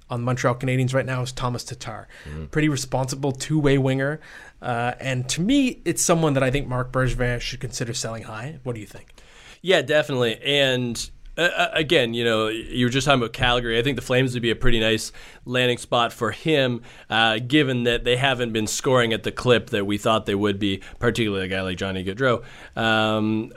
on 0.09 0.21
the 0.21 0.25
Montreal 0.25 0.55
Canadiens 0.55 0.93
right 0.93 1.05
now 1.05 1.21
is 1.21 1.31
Thomas 1.31 1.63
Tatar. 1.63 2.07
Pretty 2.51 2.69
responsible 2.69 3.31
two-way 3.31 3.77
winger, 3.77 4.19
uh, 4.61 4.93
and 4.99 5.27
to 5.29 5.41
me, 5.41 5.81
it's 5.85 6.01
someone 6.01 6.33
that 6.33 6.43
I 6.43 6.51
think 6.51 6.67
Marc 6.67 6.91
Bergevin 6.91 7.41
should 7.41 7.59
consider 7.59 7.93
selling 7.93 8.23
high. 8.23 8.59
What 8.63 8.75
do 8.75 8.81
you 8.81 8.87
think? 8.87 9.13
Yeah, 9.61 9.81
definitely. 9.81 10.39
And 10.43 11.09
uh, 11.37 11.41
uh, 11.41 11.69
again, 11.73 12.13
you 12.13 12.23
know, 12.23 12.47
you 12.47 12.85
were 12.85 12.89
just 12.89 13.05
talking 13.05 13.21
about 13.21 13.33
Calgary. 13.33 13.79
I 13.79 13.81
think 13.81 13.95
the 13.95 14.03
Flames 14.03 14.33
would 14.33 14.43
be 14.43 14.51
a 14.51 14.55
pretty 14.55 14.79
nice 14.79 15.11
landing 15.45 15.79
spot 15.79 16.13
for 16.13 16.31
him, 16.31 16.81
uh, 17.09 17.39
given 17.39 17.83
that 17.83 18.03
they 18.03 18.17
haven't 18.17 18.53
been 18.53 18.67
scoring 18.67 19.13
at 19.13 19.23
the 19.23 19.31
clip 19.31 19.71
that 19.71 19.85
we 19.85 19.97
thought 19.97 20.25
they 20.25 20.35
would 20.35 20.59
be, 20.59 20.81
particularly 20.99 21.45
a 21.45 21.47
guy 21.47 21.61
like 21.61 21.77
Johnny 21.77 22.03
Gaudreau. 22.03 22.43
Um, 22.75 23.51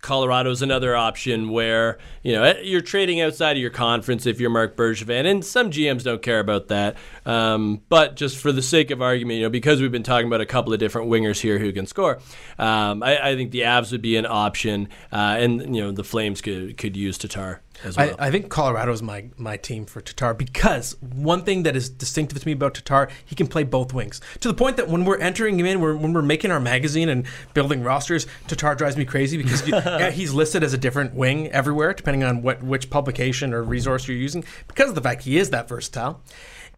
Colorado's 0.00 0.62
another 0.62 0.96
option 0.96 1.50
where 1.50 1.98
you 2.22 2.32
know 2.32 2.54
you're 2.62 2.80
trading 2.80 3.20
outside 3.20 3.52
of 3.52 3.60
your 3.60 3.70
conference 3.70 4.26
if 4.26 4.40
you're 4.40 4.50
Marc 4.50 4.76
Bergevin, 4.76 5.30
and 5.30 5.44
some 5.44 5.70
GMs 5.70 6.02
don't 6.02 6.22
care 6.22 6.40
about 6.40 6.68
that. 6.68 6.96
Um, 7.26 7.82
but 7.88 8.16
just 8.16 8.38
for 8.38 8.52
the 8.52 8.62
sake 8.62 8.90
of 8.90 9.02
argument, 9.02 9.38
you 9.38 9.42
know, 9.44 9.50
because 9.50 9.80
we've 9.80 9.92
been 9.92 10.02
talking 10.02 10.26
about 10.26 10.40
a 10.40 10.46
couple 10.46 10.72
of 10.72 10.78
different 10.78 11.10
wingers 11.10 11.40
here 11.40 11.58
who 11.58 11.72
can 11.72 11.86
score, 11.86 12.18
um, 12.58 13.02
I, 13.02 13.30
I, 13.30 13.36
think 13.36 13.50
the 13.50 13.60
Avs 13.60 13.92
would 13.92 14.02
be 14.02 14.16
an 14.16 14.26
option, 14.26 14.88
uh, 15.12 15.36
and 15.38 15.74
you 15.74 15.82
know 15.82 15.92
the 15.92 16.04
Flames 16.04 16.40
could 16.40 16.76
could 16.76 16.96
use 16.96 17.18
Tatar. 17.18 17.60
Well. 17.84 18.16
I, 18.18 18.26
I, 18.26 18.30
think 18.30 18.48
Colorado 18.48 18.92
is 18.92 19.02
my, 19.02 19.30
my 19.36 19.56
team 19.56 19.86
for 19.86 20.00
Tatar 20.00 20.34
because 20.34 20.96
one 21.00 21.44
thing 21.44 21.62
that 21.64 21.76
is 21.76 21.88
distinctive 21.88 22.38
to 22.38 22.46
me 22.46 22.52
about 22.52 22.74
Tatar, 22.74 23.08
he 23.24 23.34
can 23.34 23.46
play 23.46 23.64
both 23.64 23.92
wings. 23.92 24.20
To 24.40 24.48
the 24.48 24.54
point 24.54 24.76
that 24.76 24.88
when 24.88 25.04
we're 25.04 25.18
entering 25.18 25.58
him 25.58 25.66
in, 25.66 25.80
we're, 25.80 25.96
when 25.96 26.12
we're 26.12 26.22
making 26.22 26.50
our 26.50 26.60
magazine 26.60 27.08
and 27.08 27.26
building 27.54 27.82
rosters, 27.82 28.26
Tatar 28.48 28.74
drives 28.74 28.96
me 28.96 29.04
crazy 29.04 29.36
because 29.36 29.66
you, 29.66 29.74
yeah, 29.84 30.10
he's 30.10 30.32
listed 30.32 30.62
as 30.62 30.72
a 30.72 30.78
different 30.78 31.14
wing 31.14 31.48
everywhere, 31.48 31.94
depending 31.94 32.24
on 32.24 32.42
what 32.42 32.62
which 32.62 32.90
publication 32.90 33.52
or 33.54 33.62
resource 33.62 34.06
you're 34.06 34.16
using, 34.16 34.44
because 34.68 34.88
of 34.88 34.94
the 34.94 35.00
fact 35.00 35.22
he 35.22 35.38
is 35.38 35.50
that 35.50 35.68
versatile. 35.68 36.20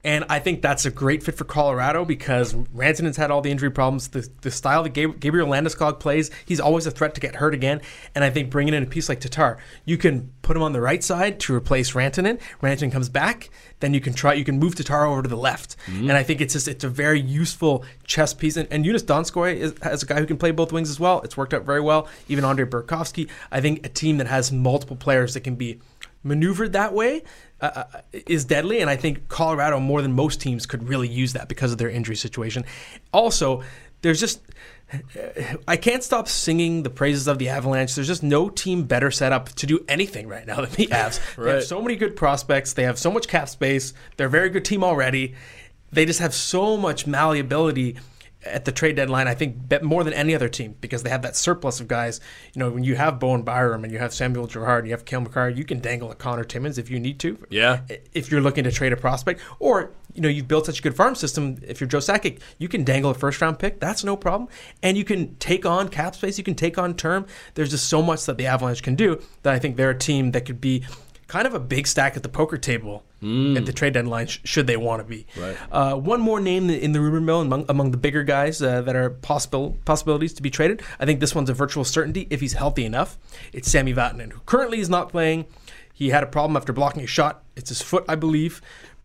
And 0.05 0.25
I 0.29 0.41
think 0.41 0.62
that's 0.62 0.85
a 0.85 0.91
great 0.91 1.23
fit 1.23 1.37
for 1.37 1.45
Colorado 1.45 2.05
because 2.05 2.55
Rantanen's 2.55 3.17
had 3.17 3.31
all 3.31 3.41
the 3.41 3.51
injury 3.51 3.71
problems. 3.71 4.09
The, 4.09 4.29
the 4.41 4.51
style 4.51 4.83
that 4.83 4.91
Gabriel 4.91 5.49
Landeskog 5.49 6.01
plays, 6.01 6.31
he's 6.45 6.59
always 6.59 6.87
a 6.87 6.91
threat 6.91 7.15
to 7.15 7.21
get 7.21 7.37
hurt 7.37 7.55
again. 7.55 7.81
And 8.15 8.25
I 8.25 8.31
think 8.31 8.51
bringing 8.51 8.75
in 8.75 8.83
a 8.83 8.87
piece 8.87 9.09
like 9.09 9.21
Tatar, 9.21 9.59
you 9.85 9.97
can 9.97 10.33
put 10.43 10.57
him 10.57 10.62
on 10.62 10.73
the 10.73 10.81
right 10.81 11.05
side 11.05 11.38
to 11.41 11.55
replace 11.55 11.93
Rantanen. 11.93 12.41
Rantanen 12.61 12.91
comes 12.91 13.09
back, 13.09 13.51
then 13.83 13.92
you 13.92 14.01
can 14.01 14.14
try, 14.14 14.33
you 14.33 14.45
can 14.45 14.59
move 14.59 14.75
Tatar 14.75 15.05
over 15.05 15.23
to 15.23 15.29
the 15.29 15.37
left. 15.37 15.77
Mm-hmm. 15.87 16.09
And 16.09 16.12
I 16.12 16.23
think 16.23 16.40
it's 16.40 16.55
just, 16.55 16.66
it's 16.66 16.85
a 16.85 16.88
very 16.88 17.21
useful 17.21 17.85
chess 18.05 18.33
piece. 18.33 18.57
And, 18.57 18.66
and 18.71 18.85
Joonas 18.85 19.05
Donskoi 19.05 19.57
is, 19.57 19.75
has 19.83 20.03
a 20.03 20.07
guy 20.07 20.18
who 20.18 20.27
can 20.27 20.38
play 20.38 20.53
both 20.53 20.73
wings 20.73 20.88
as 20.88 20.99
well. 20.99 21.21
It's 21.21 21.37
worked 21.37 21.53
out 21.53 21.64
very 21.64 21.83
well. 21.83 22.09
Even 22.29 22.45
Andre 22.45 22.64
Burakovsky. 22.64 23.29
I 23.51 23.61
think 23.61 23.85
a 23.85 23.90
team 23.90 24.16
that 24.16 24.27
has 24.29 24.51
multiple 24.51 24.97
players 24.97 25.35
that 25.35 25.40
can 25.40 25.57
be 25.57 25.81
maneuvered 26.25 26.73
that 26.73 26.95
way 26.95 27.23
uh, 27.61 27.85
uh, 27.92 28.01
is 28.12 28.45
deadly, 28.45 28.81
and 28.81 28.88
I 28.88 28.97
think 28.97 29.29
Colorado 29.29 29.81
more 29.81 30.03
than 30.03 30.12
most 30.12 30.40
teams 30.40 30.66
could 30.66 30.88
really 30.88 31.09
use 31.09 31.33
that 31.33 31.49
because 31.49 31.73
of 31.73 31.79
their 31.79 31.90
injury 31.90 32.16
situation. 32.16 32.64
Also, 33.12 33.62
there's 34.03 34.21
just 34.21 34.40
I 35.66 35.76
can't 35.76 36.02
stop 36.02 36.28
singing 36.28 36.83
the 36.83 36.90
praises 36.90 37.26
of 37.28 37.38
the 37.38 37.48
Avalanche. 37.48 37.94
There's 37.94 38.07
just 38.07 38.22
no 38.22 38.48
team 38.48 38.85
better 38.85 39.11
set 39.11 39.33
up 39.33 39.48
to 39.50 39.66
do 39.66 39.85
anything 39.88 40.28
right 40.28 40.46
now 40.46 40.57
than 40.57 40.70
the 40.72 40.87
Avs. 40.92 41.20
right. 41.37 41.44
They 41.44 41.52
have 41.55 41.64
so 41.64 41.81
many 41.81 41.96
good 41.96 42.16
prospects. 42.16 42.72
They 42.72 42.85
have 42.85 42.98
so 42.98 43.11
much 43.11 43.28
cap 43.28 43.48
space. 43.48 43.94
They're 44.16 44.26
a 44.26 44.31
very 44.31 44.50
good 44.50 44.64
team 44.64 44.85
already. 44.85 45.35
They 45.92 46.07
just 46.07 46.20
have 46.20 46.35
so 46.35 46.76
much 46.76 47.07
malleability 47.07 47.96
at 48.44 48.64
the 48.64 48.72
trade 48.72 48.96
deadline, 48.96 49.28
I 49.28 49.35
think 49.35 49.83
more 49.83 50.05
than 50.05 50.12
any 50.12 50.35
other 50.35 50.48
team 50.48 50.74
because 50.81 51.02
they 51.02 51.11
have 51.11 51.22
that 51.22 51.37
surplus 51.37 51.81
of 51.81 51.88
guys. 51.88 52.20
You 52.55 52.61
know, 52.61 52.70
when 52.70 52.85
you 52.85 52.96
have 52.96 53.18
Bowen 53.18 53.42
Byram 53.42 53.85
and 53.85 53.92
you 53.92 53.98
have 53.98 54.12
Samuel 54.12 54.46
Girard 54.46 54.81
and 54.81 54.88
you 54.88 54.94
have 54.94 55.05
Cale 55.05 55.20
Makar, 55.20 55.50
you 55.50 55.64
can 55.64 55.81
dangle 55.81 56.11
a 56.11 56.14
Conor 56.14 56.44
Timmins 56.44 56.78
if 56.78 56.90
you 56.90 56.98
need 56.98 57.18
to. 57.20 57.38
Yeah. 57.50 57.81
If 58.12 58.31
you're 58.31 58.40
looking 58.40 58.64
to 58.64 58.72
trade 58.72 58.92
a 58.92 58.96
prospect, 58.96 59.40
or 59.59 59.92
you 60.14 60.20
know, 60.22 60.29
you've 60.29 60.48
built 60.48 60.66
such 60.66 60.79
a 60.79 60.83
good 60.83 60.96
farm 60.96 61.14
system. 61.14 61.59
If 61.66 61.81
you're 61.81 61.88
Joe 61.88 61.98
Sakic, 61.98 62.40
you 62.59 62.68
can 62.68 62.85
dangle 62.85 63.11
a 63.11 63.14
first 63.14 63.40
round 63.40 63.59
pick. 63.59 63.81
That's 63.81 64.05
no 64.05 64.16
problem, 64.16 64.48
and 64.83 64.96
you 64.96 65.05
can 65.05 65.37
take 65.37 65.66
on 65.66 65.88
cap 65.88 66.14
space. 66.14 66.38
You 66.38 66.44
can 66.44 66.55
take 66.55 66.79
on 66.79 66.94
term. 66.94 67.27
There's 67.55 67.70
just 67.70 67.88
so 67.88 68.03
much 68.03 68.27
that 68.27 68.38
the 68.38 68.46
Avalanche 68.46 68.83
can 68.83 68.94
do 68.94 69.20
that 69.42 69.55
I 69.55 69.59
think 69.59 69.77
they're 69.77 69.90
a 69.90 69.98
team 69.98 70.33
that 70.33 70.46
could 70.46 70.61
be 70.61 70.85
kind 71.33 71.46
of 71.46 71.55
a 71.55 71.61
big 71.61 71.87
stack 71.87 72.14
at 72.14 72.22
the 72.22 72.29
poker 72.29 72.59
table 72.59 73.03
mm. 73.22 73.57
at 73.57 73.64
the 73.64 73.72
trade 73.72 73.94
deadline, 73.94 74.27
sh- 74.27 74.40
should 74.44 74.66
they 74.66 74.77
want 74.77 75.01
to 75.01 75.09
be. 75.09 75.27
Right. 75.35 75.57
Uh, 75.70 75.94
one 75.94 76.20
more 76.20 76.40
name 76.40 76.68
in 76.68 76.92
the 76.92 77.01
rumor 77.01 77.22
mill 77.22 77.40
among, 77.40 77.64
among 77.70 77.90
the 77.90 77.96
bigger 77.96 78.22
guys 78.22 78.61
uh, 78.61 78.83
that 78.83 78.94
are 78.94 79.09
possible 79.09 79.79
possibilities 79.87 80.35
to 80.35 80.42
be 80.42 80.51
traded. 80.51 80.83
I 81.01 81.07
think 81.07 81.20
this 81.20 81.35
one's 81.35 81.48
a 81.48 81.55
virtual 81.55 81.85
certainty 81.85 82.27
if 82.29 82.40
he's 82.40 82.53
healthy 82.53 82.85
enough. 82.85 83.18
It's 83.55 83.70
Sami 83.70 83.94
Vatanen, 83.94 84.33
who 84.33 84.40
currently 84.40 84.81
is 84.81 84.90
not 84.90 85.09
playing. 85.09 85.46
He 85.94 86.11
had 86.11 86.22
a 86.22 86.27
problem 86.27 86.57
after 86.57 86.72
blocking 86.72 87.03
a 87.03 87.07
shot. 87.07 87.44
It's 87.57 87.70
his 87.70 87.81
foot, 87.81 88.05
I 88.09 88.14
believe. 88.14 88.61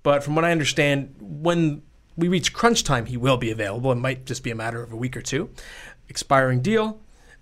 But 0.08 0.24
from 0.24 0.36
what 0.36 0.46
I 0.46 0.54
understand, 0.54 1.15
when 1.20 1.82
we 2.15 2.30
reach 2.30 2.54
crunch 2.54 2.86
time, 2.86 3.08
he 3.08 3.17
will 3.17 3.36
be 3.36 3.52
available. 3.52 3.91
It 3.91 3.96
might 3.96 4.26
just 4.26 4.41
be 4.41 4.52
a 4.52 4.56
matter 4.56 4.82
of 4.82 4.93
a 4.93 4.96
week 4.96 5.17
or 5.17 5.22
two. 5.22 5.50
Expiring 6.08 6.62
deal. 6.62 7.02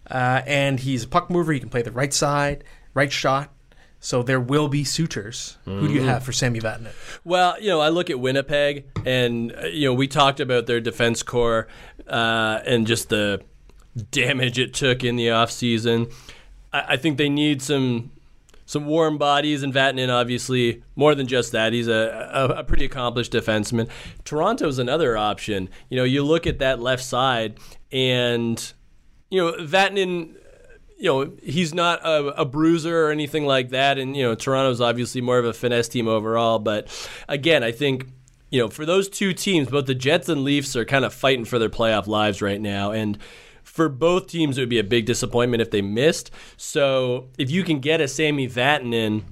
Uh, 0.10 0.42
and 0.48 0.80
he's 0.80 1.04
a 1.04 1.08
puck 1.08 1.30
mover. 1.30 1.54
He 1.54 1.60
can 1.60 1.70
play 1.70 1.84
the 1.84 1.92
right 1.92 2.12
side, 2.12 2.64
right 2.96 3.12
shot. 3.12 3.54
So 4.00 4.24
there 4.24 4.40
will 4.40 4.68
be 4.68 4.84
suitors. 4.84 5.60
Mm-hmm. 5.68 5.80
Who 5.80 5.88
do 5.88 5.94
you 5.94 6.00
mm-hmm. 6.00 6.10
have 6.10 6.24
for 6.24 6.32
Sami 6.32 6.60
Vatanen? 6.60 6.90
Well, 7.24 7.56
you 7.62 7.68
know, 7.68 7.82
I 7.82 7.90
look 7.90 8.10
at 8.10 8.20
Winnipeg, 8.20 8.86
and 9.06 9.56
uh, 9.56 9.68
you 9.68 9.88
know, 9.88 9.94
we 9.94 10.08
talked 10.08 10.40
about 10.40 10.66
their 10.66 10.82
defense 10.82 11.22
core 11.22 11.68
uh, 12.08 12.62
and 12.66 12.88
just 12.88 13.10
the 13.10 13.44
damage 14.10 14.58
it 14.58 14.74
took 14.74 15.04
in 15.04 15.18
the 15.18 15.28
offseason. 15.28 16.12
I, 16.74 16.94
I 16.94 16.98
think 16.98 17.20
they 17.20 17.30
need 17.30 17.62
some 17.62 18.10
some 18.66 18.86
warm 18.86 19.18
bodies, 19.18 19.64
and 19.64 19.74
Vatanen 19.74 20.10
obviously 20.10 20.84
more 20.96 21.16
than 21.16 21.28
just 21.28 21.52
that. 21.52 21.74
He's 21.74 21.88
a, 21.88 22.30
a, 22.34 22.60
a 22.60 22.64
pretty 22.64 22.86
accomplished 22.86 23.32
defenseman. 23.32 23.90
Toronto's 24.24 24.80
another 24.80 25.18
option. 25.18 25.70
You 25.90 25.98
know, 25.98 26.04
you 26.04 26.24
look 26.24 26.48
at 26.48 26.60
that 26.60 26.80
left 26.80 27.04
side, 27.04 27.60
and 27.92 28.74
you 29.30 29.42
know, 29.42 29.54
Vatanen 29.66 30.36
you 30.98 31.06
know, 31.06 31.34
he's 31.44 31.74
not 31.74 32.00
a, 32.06 32.42
a, 32.42 32.46
bruiser 32.46 33.06
or 33.06 33.12
anything 33.12 33.46
like 33.46 33.70
that. 33.70 33.98
And, 33.98 34.16
you 34.16 34.24
know, 34.24 34.34
Toronto's 34.34 34.80
obviously 34.80 35.22
more 35.22 35.38
of 35.38 35.46
a 35.46 35.54
finesse 35.54 35.90
team 35.90 36.08
overall. 36.08 36.60
But 36.60 36.88
again, 37.28 37.64
I 37.64 37.72
think, 37.72 38.08
you 38.50 38.62
know, 38.62 38.70
for 38.70 38.86
those 38.86 39.10
two 39.10 39.34
teams, 39.34 39.68
both 39.68 39.88
the 39.88 39.96
Jets 39.96 40.30
and 40.30 40.44
Leafs 40.44 40.76
are 40.76 40.86
kind 40.86 41.04
of 41.04 41.14
fighting 41.14 41.46
for 41.46 41.60
their 41.60 41.70
playoff 41.70 42.08
lives 42.08 42.42
right 42.42 42.62
now. 42.62 42.92
And 42.92 43.18
for 43.76 43.90
both 43.90 44.28
teams, 44.28 44.58
it 44.58 44.62
would 44.62 44.70
be 44.70 44.80
a 44.80 44.86
big 44.86 45.06
disappointment 45.06 45.62
if 45.62 45.70
they 45.70 45.82
missed. 45.82 46.32
So 46.56 47.28
if 47.38 47.52
you 47.52 47.62
can 47.66 47.80
get 47.80 48.00
a 48.00 48.08
Sami 48.08 48.48
Vatanen 48.48 49.24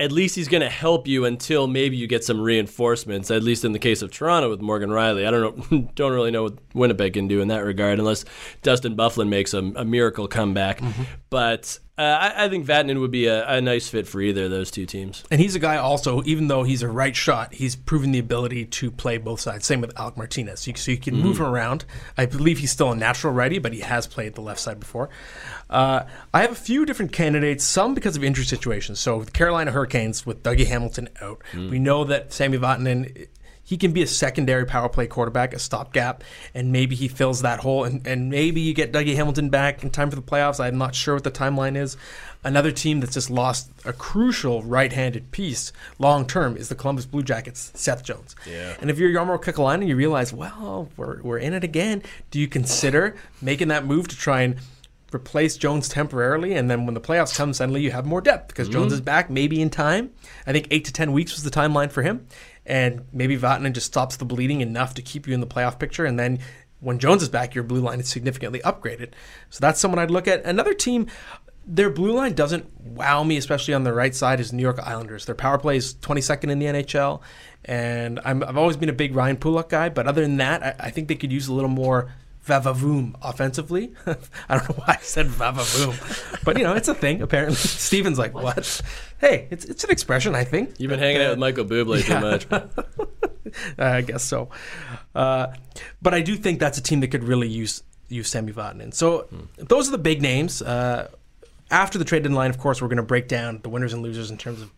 at 0.00 0.10
least 0.10 0.34
he's 0.34 0.48
going 0.48 0.62
to 0.62 0.70
help 0.70 1.06
you 1.06 1.24
until 1.26 1.68
maybe 1.68 1.96
you 1.96 2.08
get 2.08 2.24
some 2.24 2.40
reinforcements. 2.40 3.30
At 3.30 3.44
least 3.44 3.64
in 3.64 3.70
the 3.70 3.78
case 3.78 4.02
of 4.02 4.10
Toronto 4.10 4.50
with 4.50 4.60
Morgan 4.60 4.90
Rielly, 4.90 5.28
I 5.28 5.30
don't 5.30 5.70
know, 5.70 5.90
don't 5.94 6.12
really 6.12 6.32
know 6.32 6.44
what 6.44 6.58
Winnipeg 6.74 7.12
can 7.12 7.28
do 7.28 7.40
in 7.40 7.48
that 7.48 7.64
regard, 7.64 8.00
unless 8.00 8.24
Dustin 8.62 8.96
Byfuglien 8.96 9.28
makes 9.28 9.54
a, 9.54 9.58
a 9.58 9.84
miracle 9.84 10.26
comeback. 10.26 10.80
Mm-hmm. 10.80 11.02
But 11.32 11.78
uh, 11.96 12.02
I, 12.02 12.44
I, 12.44 12.48
think 12.50 12.66
Vatanen 12.66 13.00
would 13.00 13.10
be 13.10 13.26
a, 13.26 13.48
a, 13.48 13.60
nice 13.62 13.88
fit 13.88 14.06
for 14.06 14.20
either 14.20 14.44
of 14.44 14.50
those 14.50 14.70
two 14.70 14.84
teams. 14.84 15.24
And 15.30 15.40
he's 15.40 15.54
a 15.54 15.58
guy 15.58 15.78
also, 15.78 16.22
even 16.24 16.48
though 16.48 16.62
he's 16.62 16.82
a 16.82 16.88
right 16.88 17.16
shot, 17.16 17.54
he's 17.54 17.74
proven 17.74 18.12
the 18.12 18.18
ability 18.18 18.66
to 18.66 18.90
play 18.90 19.16
both 19.16 19.40
sides. 19.40 19.64
Same 19.64 19.80
with 19.80 19.98
Alec 19.98 20.18
Martinez. 20.18 20.60
So 20.60 20.72
you, 20.72 20.76
so 20.76 20.90
you 20.90 20.98
can 20.98 21.14
mm-hmm. 21.14 21.22
move 21.22 21.38
him 21.38 21.46
around. 21.46 21.86
I 22.18 22.26
believe 22.26 22.58
he's 22.58 22.70
still 22.70 22.92
a 22.92 22.94
natural 22.94 23.32
righty, 23.32 23.58
but 23.58 23.72
he 23.72 23.80
has 23.80 24.06
played 24.06 24.34
the 24.34 24.42
left 24.42 24.60
side 24.60 24.78
before. 24.78 25.08
Uh, 25.70 26.04
I 26.34 26.42
have 26.42 26.52
a 26.52 26.54
few 26.54 26.84
different 26.84 27.12
candidates, 27.12 27.64
some 27.64 27.94
because 27.94 28.14
of 28.14 28.22
injury 28.22 28.44
situations. 28.44 29.00
So 29.00 29.22
the 29.22 29.30
Carolina 29.30 29.70
Hurricanes 29.70 30.26
with 30.26 30.42
Dougie 30.42 30.66
Hamilton 30.66 31.08
out, 31.22 31.42
mm. 31.52 31.70
we 31.70 31.78
know 31.78 32.04
that 32.04 32.30
Sami 32.34 32.58
Vatanen 32.58 33.26
he 33.72 33.78
can 33.78 33.92
be 33.92 34.02
a 34.02 34.06
secondary 34.06 34.66
power 34.66 34.86
play 34.86 35.06
quarterback, 35.06 35.54
a 35.54 35.58
stopgap, 35.58 36.22
and 36.52 36.72
maybe 36.72 36.94
he 36.94 37.08
fills 37.08 37.40
that 37.40 37.60
hole. 37.60 37.84
And, 37.84 38.06
and 38.06 38.28
maybe 38.28 38.60
you 38.60 38.74
get 38.74 38.92
Dougie 38.92 39.14
Hamilton 39.14 39.48
back 39.48 39.82
in 39.82 39.88
time 39.88 40.10
for 40.10 40.16
the 40.16 40.20
playoffs. 40.20 40.60
I'm 40.60 40.76
not 40.76 40.94
sure 40.94 41.14
what 41.14 41.24
the 41.24 41.30
timeline 41.30 41.74
is. 41.74 41.96
Another 42.44 42.70
team 42.70 43.00
that's 43.00 43.14
just 43.14 43.30
lost 43.30 43.70
a 43.86 43.94
crucial 43.94 44.62
right-handed 44.62 45.30
piece 45.30 45.72
long 45.98 46.26
term 46.26 46.54
is 46.54 46.68
the 46.68 46.74
Columbus 46.74 47.06
Blue 47.06 47.22
Jackets, 47.22 47.72
Seth 47.74 48.04
Jones. 48.04 48.36
Yeah. 48.46 48.76
And 48.78 48.90
if 48.90 48.98
you're 48.98 49.08
Jarmo 49.08 49.42
Kekalainen, 49.42 49.88
you 49.88 49.96
realize, 49.96 50.34
well, 50.34 50.90
we're, 50.98 51.22
we're 51.22 51.38
in 51.38 51.54
it 51.54 51.64
again. 51.64 52.02
Do 52.30 52.38
you 52.38 52.48
consider 52.48 53.16
making 53.40 53.68
that 53.68 53.86
move 53.86 54.06
to 54.08 54.16
try 54.18 54.42
and 54.42 54.56
replace 55.14 55.58
Jones 55.58 55.90
temporarily, 55.90 56.54
and 56.54 56.70
then 56.70 56.86
when 56.86 56.94
the 56.94 57.00
playoffs 57.00 57.36
come, 57.36 57.52
suddenly 57.52 57.82
you 57.82 57.90
have 57.90 58.06
more 58.06 58.22
depth 58.22 58.48
because 58.48 58.66
mm-hmm. 58.66 58.80
Jones 58.80 58.94
is 58.94 59.02
back, 59.02 59.28
maybe 59.28 59.60
in 59.60 59.68
time. 59.68 60.10
I 60.46 60.52
think 60.52 60.68
eight 60.70 60.86
to 60.86 60.92
ten 60.92 61.12
weeks 61.12 61.34
was 61.34 61.42
the 61.42 61.50
timeline 61.50 61.90
for 61.90 62.02
him, 62.02 62.26
and 62.66 63.06
maybe 63.12 63.36
Vatanen 63.36 63.72
just 63.72 63.86
stops 63.86 64.16
the 64.16 64.24
bleeding 64.24 64.60
enough 64.60 64.94
to 64.94 65.02
keep 65.02 65.26
you 65.26 65.34
in 65.34 65.40
the 65.40 65.46
playoff 65.46 65.78
picture, 65.78 66.04
and 66.04 66.18
then 66.18 66.38
when 66.80 66.98
Jones 66.98 67.22
is 67.22 67.28
back, 67.28 67.54
your 67.54 67.64
blue 67.64 67.80
line 67.80 68.00
is 68.00 68.08
significantly 68.08 68.58
upgraded. 68.60 69.12
So 69.50 69.60
that's 69.60 69.78
someone 69.78 70.00
I'd 70.00 70.10
look 70.10 70.26
at. 70.26 70.44
Another 70.44 70.74
team. 70.74 71.06
Their 71.64 71.90
blue 71.90 72.12
line 72.12 72.34
doesn't 72.34 72.68
wow 72.80 73.22
me, 73.22 73.36
especially 73.36 73.72
on 73.72 73.84
the 73.84 73.92
right 73.92 74.12
side, 74.12 74.40
is 74.40 74.52
New 74.52 74.62
York 74.62 74.80
Islanders. 74.80 75.26
Their 75.26 75.36
power 75.36 75.58
play 75.58 75.76
is 75.76 75.94
22nd 75.94 76.50
in 76.50 76.58
the 76.58 76.66
NHL, 76.66 77.20
and 77.64 78.18
i 78.24 78.30
have 78.30 78.58
always 78.58 78.76
been 78.76 78.88
a 78.88 78.92
big 78.92 79.14
Ryan 79.14 79.36
Pulock 79.36 79.68
guy. 79.68 79.88
But 79.88 80.08
other 80.08 80.22
than 80.22 80.38
that, 80.38 80.62
I, 80.64 80.86
I 80.86 80.90
think 80.90 81.06
they 81.06 81.14
could 81.14 81.30
use 81.30 81.46
a 81.46 81.54
little 81.54 81.70
more 81.70 82.12
vavavoom 82.46 83.14
offensively. 83.22 83.92
I 84.06 84.58
don't 84.58 84.68
know 84.68 84.84
why 84.84 84.96
I 84.98 85.02
said 85.02 85.26
vavavoom, 85.26 86.44
but 86.44 86.58
you 86.58 86.64
know 86.64 86.74
it's 86.74 86.88
a 86.88 86.94
thing. 86.94 87.22
Apparently, 87.22 87.56
Steven's 87.56 88.18
like, 88.18 88.34
what? 88.34 88.80
Hey, 89.18 89.48
it's 89.50 89.64
it's 89.64 89.84
an 89.84 89.90
expression. 89.90 90.34
I 90.34 90.44
think 90.44 90.78
you've 90.78 90.90
been 90.90 90.98
hanging 90.98 91.22
out 91.22 91.30
with 91.30 91.38
Michael 91.38 91.64
Bublé 91.64 92.08
yeah. 92.08 92.38
too 92.38 92.48
much. 92.50 92.68
I 93.78 94.00
guess 94.00 94.24
so, 94.24 94.50
uh, 95.14 95.48
but 96.00 96.14
I 96.14 96.20
do 96.20 96.36
think 96.36 96.58
that's 96.58 96.78
a 96.78 96.82
team 96.82 97.00
that 97.00 97.08
could 97.08 97.24
really 97.24 97.48
use 97.48 97.82
use 98.08 98.28
Sami 98.28 98.52
Vatanen. 98.52 98.92
So 98.94 99.22
hmm. 99.22 99.44
those 99.56 99.88
are 99.88 99.92
the 99.92 99.98
big 99.98 100.22
names. 100.22 100.62
Uh, 100.62 101.08
after 101.70 101.98
the 101.98 102.04
trade 102.04 102.22
deadline, 102.22 102.50
of 102.50 102.58
course, 102.58 102.82
we're 102.82 102.88
going 102.88 102.98
to 102.98 103.02
break 103.02 103.28
down 103.28 103.60
the 103.62 103.70
winners 103.70 103.94
and 103.94 104.02
losers 104.02 104.30
in 104.30 104.36
terms 104.36 104.60
of 104.60 104.70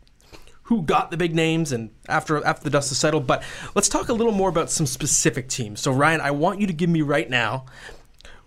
who 0.65 0.83
got 0.83 1.11
the 1.11 1.17
big 1.17 1.35
names 1.35 1.73
and 1.73 1.91
after 2.09 2.45
after 2.45 2.65
the 2.65 2.71
dust 2.71 2.91
has 2.91 2.99
settled. 2.99 3.27
But 3.27 3.43
let's 3.75 3.89
talk 3.89 4.09
a 4.09 4.13
little 4.13 4.33
more 4.33 4.49
about 4.49 4.71
some 4.71 4.87
specific 4.87 5.49
teams. 5.49 5.81
So 5.81 5.93
Ryan, 5.93 6.21
I 6.21 6.31
want 6.31 6.61
you 6.61 6.67
to 6.67 6.73
give 6.73 6.91
me 6.91 7.03
right 7.03 7.29
now 7.31 7.67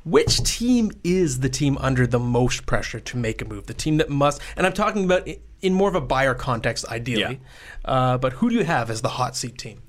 Which 0.04 0.42
team 0.44 0.92
is 1.04 1.42
the 1.42 1.50
team 1.50 1.78
under 1.82 2.08
the 2.08 2.20
most 2.20 2.66
pressure 2.66 3.02
to 3.02 3.18
make 3.18 3.42
a 3.42 3.46
move? 3.46 3.68
The 3.68 3.74
team 3.74 3.98
that 3.98 4.10
must, 4.10 4.42
and 4.56 4.66
I'm 4.66 4.72
talking 4.72 5.04
about 5.04 5.28
in 5.62 5.74
more 5.74 5.90
of 5.90 5.96
a 5.96 6.02
buyer 6.02 6.34
context, 6.34 6.86
ideally. 6.88 7.42
Uh, 7.84 8.18
but 8.18 8.32
who 8.34 8.50
do 8.50 8.56
you 8.56 8.64
have 8.64 8.90
as 8.90 9.02
the 9.02 9.10
hot 9.10 9.36
seat 9.36 9.58
team? 9.58 9.82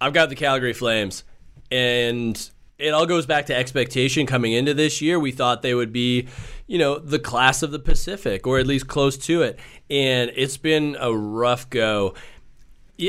I've 0.00 0.14
got 0.14 0.30
the 0.30 0.36
Calgary 0.36 0.72
Flames, 0.72 1.22
and 1.70 2.50
it 2.78 2.94
all 2.94 3.04
goes 3.04 3.26
back 3.26 3.46
to 3.46 3.54
expectation 3.54 4.24
coming 4.26 4.52
into 4.54 4.72
this 4.72 5.02
year. 5.02 5.20
We 5.20 5.32
thought 5.32 5.60
they 5.60 5.74
would 5.74 5.92
be, 5.92 6.28
you 6.66 6.78
know, 6.78 6.98
the 6.98 7.18
class 7.18 7.62
of 7.62 7.72
the 7.72 7.78
Pacific, 7.78 8.46
or 8.46 8.58
at 8.58 8.66
least 8.66 8.88
close 8.88 9.18
to 9.18 9.42
it. 9.42 9.58
And 9.92 10.32
it's 10.34 10.56
been 10.56 10.96
a 10.98 11.14
rough 11.14 11.68
go. 11.68 12.14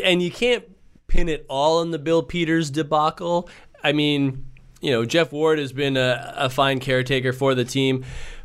And 0.03 0.21
you 0.21 0.29
can't 0.29 0.65
pin 1.07 1.29
it 1.29 1.45
all 1.47 1.79
on 1.79 1.91
the 1.91 1.99
Bill 1.99 2.21
Peters 2.21 2.69
debacle. 2.69 3.47
I 3.81 3.93
mean, 3.93 4.45
you 4.81 4.91
know, 4.91 5.05
Geoff 5.05 5.31
Ward 5.31 5.59
has 5.59 5.71
been 5.71 5.95
a, 5.95 6.33
a 6.35 6.49
fine 6.49 6.81
caretaker 6.81 7.31
for 7.31 7.55
the 7.55 7.63
team, 7.63 8.03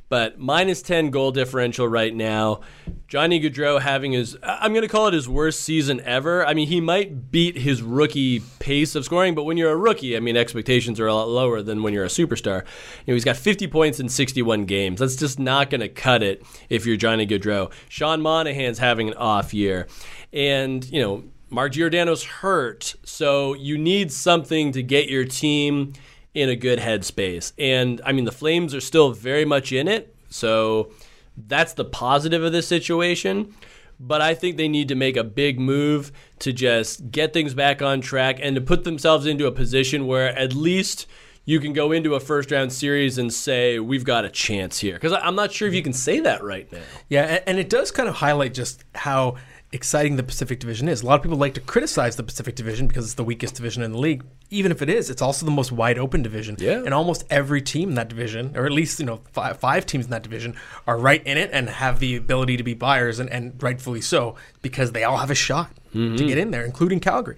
but 0.08 0.38
minus 0.38 0.82
10 0.82 1.10
goal 1.10 1.32
differential 1.32 1.86
right 1.86 2.14
now. 2.14 2.60
Johnny 3.06 3.40
Gaudreau 3.40 3.80
having 3.80 4.12
his, 4.12 4.36
I'm 4.42 4.72
going 4.72 4.82
to 4.82 4.88
call 4.88 5.06
it 5.08 5.14
his 5.14 5.28
worst 5.28 5.60
season 5.60 6.00
ever. 6.02 6.46
I 6.46 6.54
mean, 6.54 6.68
he 6.68 6.80
might 6.80 7.30
beat 7.30 7.56
his 7.58 7.82
rookie 7.82 8.40
pace 8.58 8.94
of 8.94 9.04
scoring, 9.04 9.34
but 9.34 9.44
when 9.44 9.56
you're 9.56 9.72
a 9.72 9.76
rookie, 9.76 10.16
I 10.16 10.20
mean, 10.20 10.36
expectations 10.36 10.98
are 11.00 11.06
a 11.06 11.14
lot 11.14 11.28
lower 11.28 11.62
than 11.62 11.82
when 11.82 11.92
you're 11.92 12.04
a 12.04 12.08
superstar. 12.08 12.62
You 13.06 13.12
know, 13.12 13.14
he's 13.14 13.24
got 13.24 13.36
50 13.36 13.66
points 13.68 14.00
in 14.00 14.08
61 14.08 14.64
games. 14.64 15.00
That's 15.00 15.16
just 15.16 15.38
not 15.38 15.70
going 15.70 15.80
to 15.80 15.88
cut 15.88 16.22
it 16.22 16.44
if 16.68 16.86
you're 16.86 16.96
Johnny 16.96 17.26
Gaudreau. 17.26 17.70
Sean 17.88 18.20
Monahan's 18.20 18.78
having 18.78 19.08
an 19.08 19.14
off 19.14 19.54
year. 19.54 19.86
And, 20.32 20.84
you 20.90 21.00
know, 21.00 21.24
Mark 21.50 21.72
Giordano's 21.72 22.24
hurt, 22.24 22.94
so 23.04 23.54
you 23.54 23.78
need 23.78 24.12
something 24.12 24.72
to 24.72 24.82
get 24.82 25.08
your 25.08 25.24
team 25.24 25.94
in 26.34 26.48
a 26.48 26.56
good 26.56 26.78
headspace. 26.78 27.52
And 27.58 28.00
I 28.04 28.12
mean, 28.12 28.24
the 28.24 28.32
Flames 28.32 28.74
are 28.74 28.80
still 28.80 29.12
very 29.12 29.44
much 29.44 29.72
in 29.72 29.88
it, 29.88 30.14
so 30.30 30.92
that's 31.36 31.72
the 31.74 31.84
positive 31.84 32.42
of 32.42 32.52
this 32.52 32.66
situation. 32.66 33.54
But 34.00 34.20
I 34.22 34.34
think 34.34 34.56
they 34.56 34.68
need 34.68 34.88
to 34.88 34.94
make 34.94 35.16
a 35.16 35.24
big 35.24 35.58
move 35.58 36.12
to 36.38 36.52
just 36.52 37.10
get 37.10 37.32
things 37.32 37.52
back 37.52 37.82
on 37.82 38.00
track 38.00 38.38
and 38.40 38.54
to 38.54 38.60
put 38.60 38.84
themselves 38.84 39.26
into 39.26 39.46
a 39.46 39.52
position 39.52 40.06
where 40.06 40.28
at 40.38 40.54
least 40.54 41.06
you 41.44 41.58
can 41.58 41.72
go 41.72 41.90
into 41.92 42.14
a 42.14 42.20
first 42.20 42.50
round 42.50 42.72
series 42.72 43.18
and 43.18 43.32
say, 43.32 43.80
we've 43.80 44.04
got 44.04 44.24
a 44.24 44.28
chance 44.28 44.78
here. 44.78 44.94
Because 44.94 45.14
I'm 45.14 45.34
not 45.34 45.50
sure 45.50 45.66
if 45.66 45.74
you 45.74 45.82
can 45.82 45.94
say 45.94 46.20
that 46.20 46.44
right 46.44 46.70
now. 46.70 46.78
Yeah, 47.08 47.40
and 47.46 47.58
it 47.58 47.70
does 47.70 47.90
kind 47.90 48.08
of 48.08 48.14
highlight 48.14 48.54
just 48.54 48.84
how 48.94 49.36
exciting 49.72 50.16
the 50.16 50.22
Pacific 50.22 50.60
Division 50.60 50.88
is. 50.88 51.02
A 51.02 51.06
lot 51.06 51.14
of 51.14 51.22
people 51.22 51.38
like 51.38 51.54
to 51.54 51.60
criticize 51.60 52.16
the 52.16 52.22
Pacific 52.22 52.54
Division 52.54 52.86
because 52.86 53.04
it's 53.06 53.14
the 53.14 53.24
weakest 53.24 53.54
division 53.54 53.82
in 53.82 53.92
the 53.92 53.98
league. 53.98 54.24
Even 54.50 54.72
if 54.72 54.80
it 54.80 54.88
is, 54.88 55.10
it's 55.10 55.20
also 55.20 55.44
the 55.44 55.52
most 55.52 55.70
wide 55.70 55.98
open 55.98 56.22
division. 56.22 56.56
Yeah. 56.58 56.82
And 56.84 56.94
almost 56.94 57.24
every 57.28 57.60
team 57.60 57.90
in 57.90 57.94
that 57.96 58.08
division, 58.08 58.56
or 58.56 58.64
at 58.64 58.72
least, 58.72 58.98
you 58.98 59.06
know, 59.06 59.20
five, 59.32 59.58
five 59.58 59.84
teams 59.84 60.06
in 60.06 60.10
that 60.10 60.22
division, 60.22 60.56
are 60.86 60.98
right 60.98 61.22
in 61.26 61.36
it 61.36 61.50
and 61.52 61.68
have 61.68 61.98
the 62.00 62.16
ability 62.16 62.56
to 62.56 62.62
be 62.62 62.74
buyers, 62.74 63.18
and, 63.18 63.28
and 63.30 63.62
rightfully 63.62 64.00
so, 64.00 64.36
because 64.62 64.92
they 64.92 65.04
all 65.04 65.18
have 65.18 65.30
a 65.30 65.34
shot 65.34 65.70
to 65.94 66.16
get 66.18 66.38
in 66.38 66.50
there, 66.52 66.64
including 66.64 67.00
Calgary. 67.00 67.34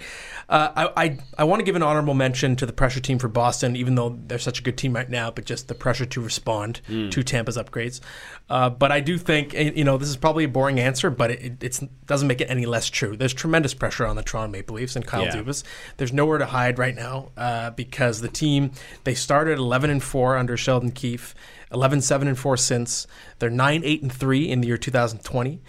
Uh, 0.46 0.70
I, 0.76 1.04
I, 1.04 1.18
I 1.38 1.44
want 1.44 1.60
to 1.60 1.64
give 1.64 1.76
an 1.76 1.82
honorable 1.84 2.14
mention 2.14 2.56
to 2.56 2.66
the 2.66 2.72
pressure 2.72 3.00
team 3.00 3.18
for 3.18 3.28
Boston, 3.28 3.74
even 3.74 3.94
though 3.94 4.18
they're 4.26 4.40
such 4.40 4.58
a 4.58 4.62
good 4.62 4.76
team 4.76 4.92
right 4.92 5.08
now, 5.08 5.30
but 5.30 5.46
just 5.46 5.68
the 5.68 5.74
pressure 5.74 6.04
to 6.04 6.20
respond 6.20 6.82
to 6.88 7.22
Tampa's 7.22 7.56
upgrades. 7.56 8.00
Uh, 8.50 8.68
but 8.68 8.90
I 8.92 9.00
do 9.00 9.16
think, 9.16 9.54
eh, 9.54 9.70
you 9.74 9.84
know, 9.84 9.96
this 9.96 10.08
is 10.08 10.16
probably 10.16 10.44
a 10.44 10.48
boring 10.48 10.78
answer, 10.80 11.08
but 11.08 11.30
it 11.30 11.62
it's, 11.62 11.78
doesn't 12.06 12.26
make 12.28 12.40
it 12.40 12.50
any 12.50 12.66
less 12.66 12.90
true. 12.90 13.16
There's 13.16 13.32
tremendous 13.32 13.72
pressure 13.72 14.04
on 14.04 14.16
the 14.16 14.22
Toronto 14.22 14.50
Maple 14.50 14.74
Leafs 14.74 14.96
and 14.96 15.06
Kyle 15.06 15.24
Yeah. 15.24 15.36
Dubas. 15.36 15.62
There's 15.96 16.12
nowhere 16.12 16.38
to 16.38 16.46
hide 16.46 16.78
right 16.78 16.94
now 16.96 16.99
uh, 17.00 17.70
because 17.70 18.20
the 18.20 18.28
team, 18.28 18.72
they 19.04 19.14
started 19.14 19.58
11 19.58 19.90
and 19.90 20.02
4 20.02 20.36
under 20.36 20.56
Sheldon 20.56 20.92
Keefe, 20.92 21.34
11 21.72 22.00
7 22.00 22.28
and 22.28 22.38
4 22.38 22.56
since. 22.56 23.06
They're 23.38 23.50
9 23.50 23.82
8 23.84 24.02
and 24.02 24.12
3 24.12 24.50
in 24.50 24.60
the 24.60 24.68
year 24.68 24.76
2020. 24.76 25.60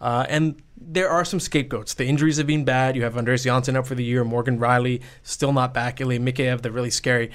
Uh, 0.00 0.26
and 0.28 0.62
there 0.76 1.10
are 1.10 1.24
some 1.24 1.40
scapegoats. 1.40 1.94
The 1.94 2.06
injuries 2.06 2.38
have 2.38 2.46
been 2.46 2.64
bad. 2.64 2.96
You 2.96 3.02
have 3.02 3.16
Andreas 3.16 3.44
Johnsson 3.44 3.76
up 3.76 3.86
for 3.86 3.94
the 3.94 4.04
year, 4.04 4.24
Morgan 4.24 4.58
Rielly 4.58 5.02
still 5.22 5.52
not 5.52 5.74
back, 5.74 6.00
Ilya 6.00 6.20
Mikheyev, 6.20 6.62
the 6.62 6.72
really 6.72 6.90
scary 6.90 7.30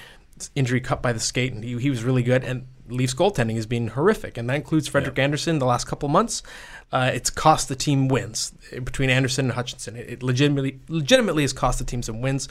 injury 0.56 0.82
cut 0.82 1.02
by 1.02 1.14
the 1.14 1.20
skate, 1.20 1.54
and 1.54 1.64
he, 1.64 1.78
he 1.78 1.90
was 1.90 2.04
really 2.04 2.24
good. 2.24 2.44
And 2.44 2.68
Leafs 2.90 3.14
goaltending 3.14 3.56
has 3.56 3.66
been 3.66 3.88
horrific, 3.90 4.38
and 4.38 4.50
that 4.50 4.56
includes 4.56 4.88
Frederik 4.88 5.18
Andersen 5.18 5.60
the 5.60 5.66
last 5.66 5.86
couple 5.86 6.10
months. 6.10 6.44
Uh, 6.92 7.12
it's 7.14 7.30
cost 7.30 7.68
the 7.68 7.76
team 7.76 8.08
wins 8.08 8.54
eh, 8.72 8.80
between 8.80 9.10
Andersen 9.10 9.46
and 9.46 9.54
Hutchinson. 9.54 9.96
It, 9.96 10.10
it 10.10 10.24
legitimately 10.24 10.80
legitimately 10.88 11.44
has 11.44 11.54
cost 11.54 11.80
the 11.80 11.86
team 11.86 12.04
some 12.04 12.22
wins. 12.22 12.48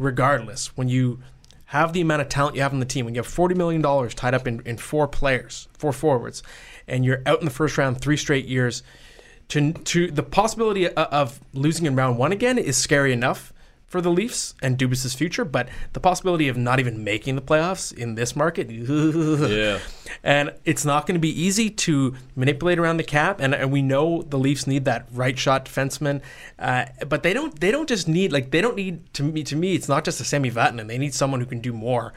Regardless, 0.00 0.76
when 0.76 0.88
you 0.88 1.20
have 1.66 1.92
the 1.92 2.00
amount 2.00 2.22
of 2.22 2.28
talent 2.28 2.56
you 2.56 2.62
have 2.62 2.72
on 2.72 2.80
the 2.80 2.86
team, 2.86 3.04
when 3.04 3.14
you 3.14 3.20
have 3.20 3.26
forty 3.26 3.54
million 3.54 3.82
dollars 3.82 4.14
tied 4.14 4.34
up 4.34 4.48
in, 4.48 4.60
in 4.64 4.76
four 4.78 5.06
players, 5.06 5.68
four 5.76 5.92
forwards, 5.92 6.42
and 6.88 7.04
you're 7.04 7.22
out 7.26 7.40
in 7.40 7.44
the 7.44 7.50
first 7.50 7.76
round 7.76 8.00
three 8.00 8.16
straight 8.16 8.46
years, 8.46 8.82
to 9.48 9.72
to 9.72 10.10
the 10.10 10.22
possibility 10.22 10.88
of, 10.88 10.94
of 10.96 11.40
losing 11.52 11.86
in 11.86 11.94
round 11.94 12.16
one 12.16 12.32
again 12.32 12.56
is 12.56 12.76
scary 12.76 13.12
enough 13.12 13.52
for 13.90 14.00
the 14.00 14.08
Leafs 14.10 14.54
and 14.62 14.78
Dubas's 14.78 15.14
future, 15.14 15.44
but 15.44 15.68
the 15.94 16.00
possibility 16.00 16.46
of 16.46 16.56
not 16.56 16.78
even 16.78 17.02
making 17.02 17.34
the 17.34 17.42
playoffs 17.42 17.92
in 17.92 18.14
this 18.14 18.36
market, 18.36 18.70
Yeah. 18.70 19.80
and 20.22 20.54
it's 20.64 20.84
not 20.84 21.06
going 21.08 21.16
to 21.16 21.20
be 21.20 21.28
easy 21.42 21.70
to 21.70 22.14
manipulate 22.36 22.78
around 22.78 22.98
the 22.98 23.02
cap. 23.04 23.40
And, 23.40 23.52
and 23.52 23.72
we 23.72 23.82
know 23.82 24.22
the 24.22 24.38
Leafs 24.38 24.66
need 24.68 24.84
that 24.84 25.08
right 25.12 25.36
shot 25.36 25.64
defenseman, 25.64 26.22
uh, 26.58 26.84
but 27.08 27.24
they 27.24 27.32
don't. 27.32 27.58
They 27.60 27.72
don't 27.72 27.88
just 27.88 28.06
need 28.06 28.32
like 28.32 28.52
they 28.52 28.60
don't 28.60 28.76
need 28.76 29.12
to 29.14 29.24
me. 29.24 29.42
To 29.42 29.56
me, 29.56 29.74
it's 29.74 29.88
not 29.88 30.04
just 30.04 30.20
a 30.20 30.24
Sami 30.24 30.52
Vatanen. 30.52 30.86
They 30.86 30.96
need 30.98 31.12
someone 31.12 31.40
who 31.40 31.46
can 31.46 31.58
do 31.60 31.72
more. 31.72 32.12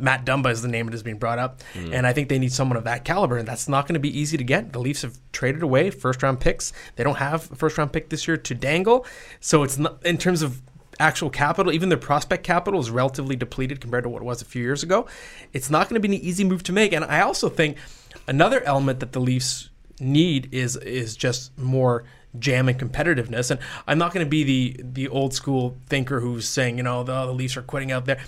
Matt 0.00 0.24
Dumba 0.24 0.50
is 0.50 0.62
the 0.62 0.68
name 0.68 0.86
that 0.86 0.92
has 0.92 1.02
been 1.02 1.18
brought 1.18 1.38
up, 1.38 1.60
and 1.74 2.06
I 2.06 2.14
think 2.14 2.30
they 2.30 2.38
need 2.38 2.52
someone 2.52 2.78
of 2.78 2.84
that 2.84 3.04
caliber, 3.04 3.36
and 3.36 3.46
that's 3.46 3.68
not 3.68 3.86
going 3.86 3.92
to 3.94 4.00
be 4.00 4.18
easy 4.18 4.38
to 4.38 4.44
get. 4.44 4.72
The 4.72 4.78
Leafs 4.80 5.02
have 5.02 5.18
traded 5.32 5.62
away 5.62 5.90
first 5.90 6.22
round 6.22 6.40
picks. 6.40 6.72
They 6.96 7.04
don't 7.04 7.18
have 7.18 7.52
a 7.52 7.54
first 7.56 7.76
round 7.78 7.92
pick 7.92 8.08
this 8.08 8.26
year 8.26 8.38
to 8.38 8.54
dangle, 8.54 9.04
so 9.38 9.62
it's 9.62 9.76
not 9.78 10.04
in 10.04 10.16
terms 10.16 10.40
of 10.40 10.62
actual 10.98 11.30
capital, 11.30 11.72
even 11.72 11.88
their 11.88 11.98
prospect 11.98 12.44
capital 12.44 12.80
is 12.80 12.90
relatively 12.90 13.36
depleted 13.36 13.80
compared 13.80 14.04
to 14.04 14.10
what 14.10 14.22
it 14.22 14.24
was 14.24 14.42
a 14.42 14.44
few 14.44 14.62
years 14.62 14.82
ago. 14.82 15.06
It's 15.52 15.70
not 15.70 15.88
going 15.88 16.00
to 16.00 16.08
be 16.08 16.14
an 16.16 16.22
easy 16.22 16.44
move 16.44 16.62
to 16.64 16.72
make. 16.72 16.92
And 16.92 17.04
I 17.04 17.20
also 17.20 17.48
think 17.48 17.78
another 18.26 18.60
element 18.62 19.00
that 19.00 19.12
the 19.12 19.20
Leafs 19.20 19.70
need 20.00 20.52
is 20.52 20.76
is 20.76 21.16
just 21.16 21.56
more 21.58 22.04
jam 22.38 22.68
and 22.68 22.78
competitiveness. 22.78 23.50
And 23.50 23.60
I'm 23.86 23.98
not 23.98 24.12
going 24.12 24.24
to 24.24 24.30
be 24.30 24.44
the 24.44 24.82
the 24.82 25.08
old 25.08 25.34
school 25.34 25.76
thinker 25.86 26.20
who's 26.20 26.48
saying, 26.48 26.76
you 26.76 26.82
know, 26.82 27.02
the, 27.02 27.26
the 27.26 27.32
Leafs 27.32 27.56
are 27.56 27.62
quitting 27.62 27.92
out 27.92 28.06
there. 28.06 28.20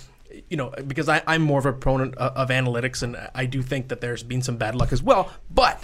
You 0.49 0.57
know, 0.57 0.73
because 0.85 1.07
I, 1.07 1.21
I'm 1.27 1.41
more 1.41 1.59
of 1.59 1.65
a 1.65 1.71
proponent 1.71 2.15
of, 2.15 2.35
of 2.35 2.49
analytics, 2.49 3.03
and 3.03 3.15
I 3.33 3.45
do 3.45 3.61
think 3.61 3.87
that 3.87 4.01
there's 4.01 4.21
been 4.21 4.41
some 4.41 4.57
bad 4.57 4.75
luck 4.75 4.91
as 4.91 5.01
well. 5.01 5.31
But 5.49 5.81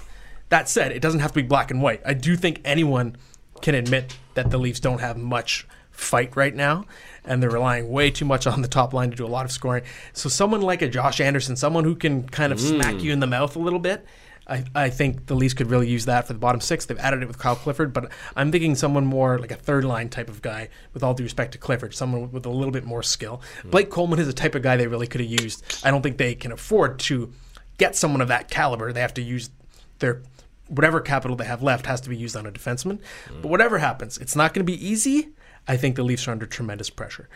that 0.50 0.68
said, 0.68 0.92
it 0.92 1.02
doesn't 1.02 1.22
have 1.22 1.32
to 1.32 1.42
be 1.42 1.48
black 1.48 1.72
and 1.72 1.82
white. 1.82 2.02
I 2.06 2.14
do 2.14 2.36
think 2.36 2.60
anyone 2.66 3.16
can 3.62 3.76
admit 3.76 4.18
that 4.34 4.52
the 4.52 4.58
Leafs 4.58 4.82
don't 4.82 5.00
have 5.00 5.16
much 5.18 5.66
fight 6.02 6.36
right 6.36 6.56
now, 6.56 6.86
and 7.24 7.42
they're 7.42 7.50
relying 7.50 7.90
way 7.90 8.12
too 8.12 8.26
much 8.26 8.48
on 8.48 8.62
the 8.62 8.68
top 8.68 8.94
line 8.94 9.12
to 9.12 9.16
do 9.16 9.26
a 9.26 9.28
lot 9.28 9.46
of 9.46 9.52
scoring. 9.52 9.84
So 10.14 10.30
someone 10.30 10.62
like 10.62 10.82
a 10.82 10.88
Josh 10.88 11.22
Anderson, 11.22 11.56
someone 11.56 11.84
who 11.84 11.96
can 11.96 12.28
kind 12.28 12.52
of 12.52 12.60
mm. 12.60 12.70
smack 12.70 13.02
you 13.02 13.12
in 13.12 13.20
the 13.20 13.28
mouth 13.28 13.56
a 13.56 13.60
little 13.60 13.80
bit. 13.80 14.06
I, 14.48 14.66
I 14.74 14.90
think 14.90 15.28
the 15.28 15.36
Leafs 15.36 15.54
could 15.54 15.70
really 15.70 15.88
use 15.88 16.06
that 16.06 16.26
for 16.28 16.34
the 16.34 16.40
bottom 16.40 16.60
six. 16.60 16.86
They've 16.86 16.98
added 16.98 17.22
it 17.22 17.28
with 17.28 17.38
Kyle 17.38 17.56
Clifford, 17.56 17.94
but 17.94 18.12
I'm 18.36 18.52
thinking 18.52 18.76
someone 18.76 19.06
more 19.06 19.38
like 19.38 19.52
a 19.52 19.56
third 19.56 19.86
line 19.86 20.10
type 20.10 20.30
of 20.30 20.42
guy, 20.42 20.70
with 20.94 21.04
all 21.04 21.14
due 21.14 21.24
respect 21.24 21.54
to 21.54 21.58
Clifford, 21.58 21.94
someone 21.94 22.32
with 22.32 22.46
a 22.46 22.50
little 22.50 22.72
bit 22.72 22.84
more 22.84 23.04
skill. 23.04 23.42
Mm. 23.64 23.72
Blake 23.72 23.90
Coleman 23.92 24.20
is 24.20 24.28
the 24.28 24.34
type 24.34 24.56
of 24.56 24.64
guy 24.64 24.76
they 24.76 24.88
really 24.88 25.08
could 25.08 25.22
have 25.22 25.30
used. 25.30 25.64
I 25.86 25.92
don't 25.92 26.02
think 26.02 26.18
they 26.18 26.36
can 26.36 26.52
afford 26.52 27.00
to 27.02 27.32
get 27.78 27.96
someone 27.96 28.20
of 28.20 28.28
that 28.30 28.50
caliber. 28.50 28.92
They 28.92 29.02
have 29.02 29.14
to 29.14 29.22
use 29.22 29.52
their 30.00 30.24
whatever 30.68 31.02
capital 31.02 31.38
they 31.38 31.46
have 31.46 31.62
left 31.62 31.86
has 31.86 32.02
to 32.02 32.10
be 32.10 32.18
used 32.18 32.36
on 32.36 32.46
a 32.46 32.52
defenseman. 32.52 33.00
Mm. 33.30 33.44
But 33.44 33.50
whatever 33.50 33.78
happens, 33.78 34.18
it's 34.18 34.36
not 34.36 34.54
going 34.54 34.66
to 34.66 34.72
be 34.72 34.86
easy. 34.86 35.30
I 35.68 35.78
think 35.78 35.96
the 35.96 36.04
Leafs 36.04 36.28
are 36.28 36.32
under 36.32 36.46
tremendous 36.46 36.90
pressure. 36.90 37.30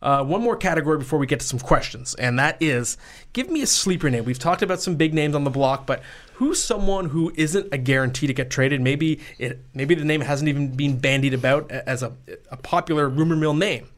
Uh, 0.00 0.22
one 0.22 0.40
more 0.40 0.56
category 0.56 0.96
before 0.96 1.18
we 1.18 1.26
get 1.26 1.40
to 1.40 1.46
some 1.46 1.58
questions, 1.58 2.14
and 2.14 2.38
that 2.38 2.56
is 2.60 2.96
give 3.32 3.50
me 3.50 3.62
a 3.62 3.66
sleeper 3.66 4.08
name. 4.08 4.24
We've 4.24 4.38
talked 4.38 4.62
about 4.62 4.80
some 4.80 4.94
big 4.94 5.12
names 5.12 5.34
on 5.34 5.42
the 5.42 5.50
block, 5.50 5.86
but 5.86 6.02
who's 6.34 6.62
someone 6.62 7.08
who 7.08 7.32
isn't 7.34 7.68
a 7.72 7.78
guarantee 7.78 8.28
to 8.28 8.34
get 8.34 8.48
traded? 8.48 8.80
Maybe 8.80 9.18
it, 9.38 9.58
maybe 9.74 9.96
the 9.96 10.04
name 10.04 10.20
hasn't 10.20 10.48
even 10.48 10.76
been 10.76 10.98
bandied 10.98 11.34
about 11.34 11.68
as 11.72 12.04
a, 12.04 12.12
a 12.50 12.56
popular 12.56 13.08
rumor 13.08 13.34
mill 13.34 13.54
name. 13.54 13.88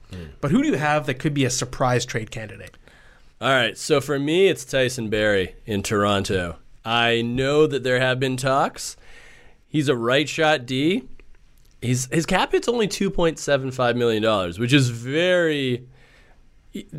But 0.40 0.50
who 0.50 0.62
do 0.62 0.68
you 0.68 0.74
have 0.74 1.06
that 1.06 1.20
could 1.20 1.34
be 1.34 1.44
a 1.44 1.50
surprise 1.50 2.04
trade 2.04 2.30
candidate? 2.30 2.76
All 3.40 3.50
right, 3.50 3.78
so 3.78 4.00
for 4.00 4.18
me, 4.18 4.48
it's 4.48 4.64
Tyson 4.64 5.08
Barrie 5.08 5.54
in 5.66 5.82
Toronto. 5.82 6.56
I 6.84 7.22
know 7.22 7.66
that 7.66 7.84
there 7.84 8.00
have 8.00 8.18
been 8.18 8.36
talks. 8.36 8.96
He's 9.68 9.88
a 9.88 9.94
right 9.94 10.28
shot 10.28 10.66
D. 10.66 11.04
He's 11.80 12.06
his 12.12 12.26
cap 12.26 12.52
hit's 12.52 12.68
only 12.68 12.88
two 12.88 13.10
point 13.10 13.38
seven 13.38 13.70
five 13.70 13.96
million 13.96 14.22
dollars, 14.22 14.58
which 14.58 14.72
is 14.72 14.90
very 14.90 15.88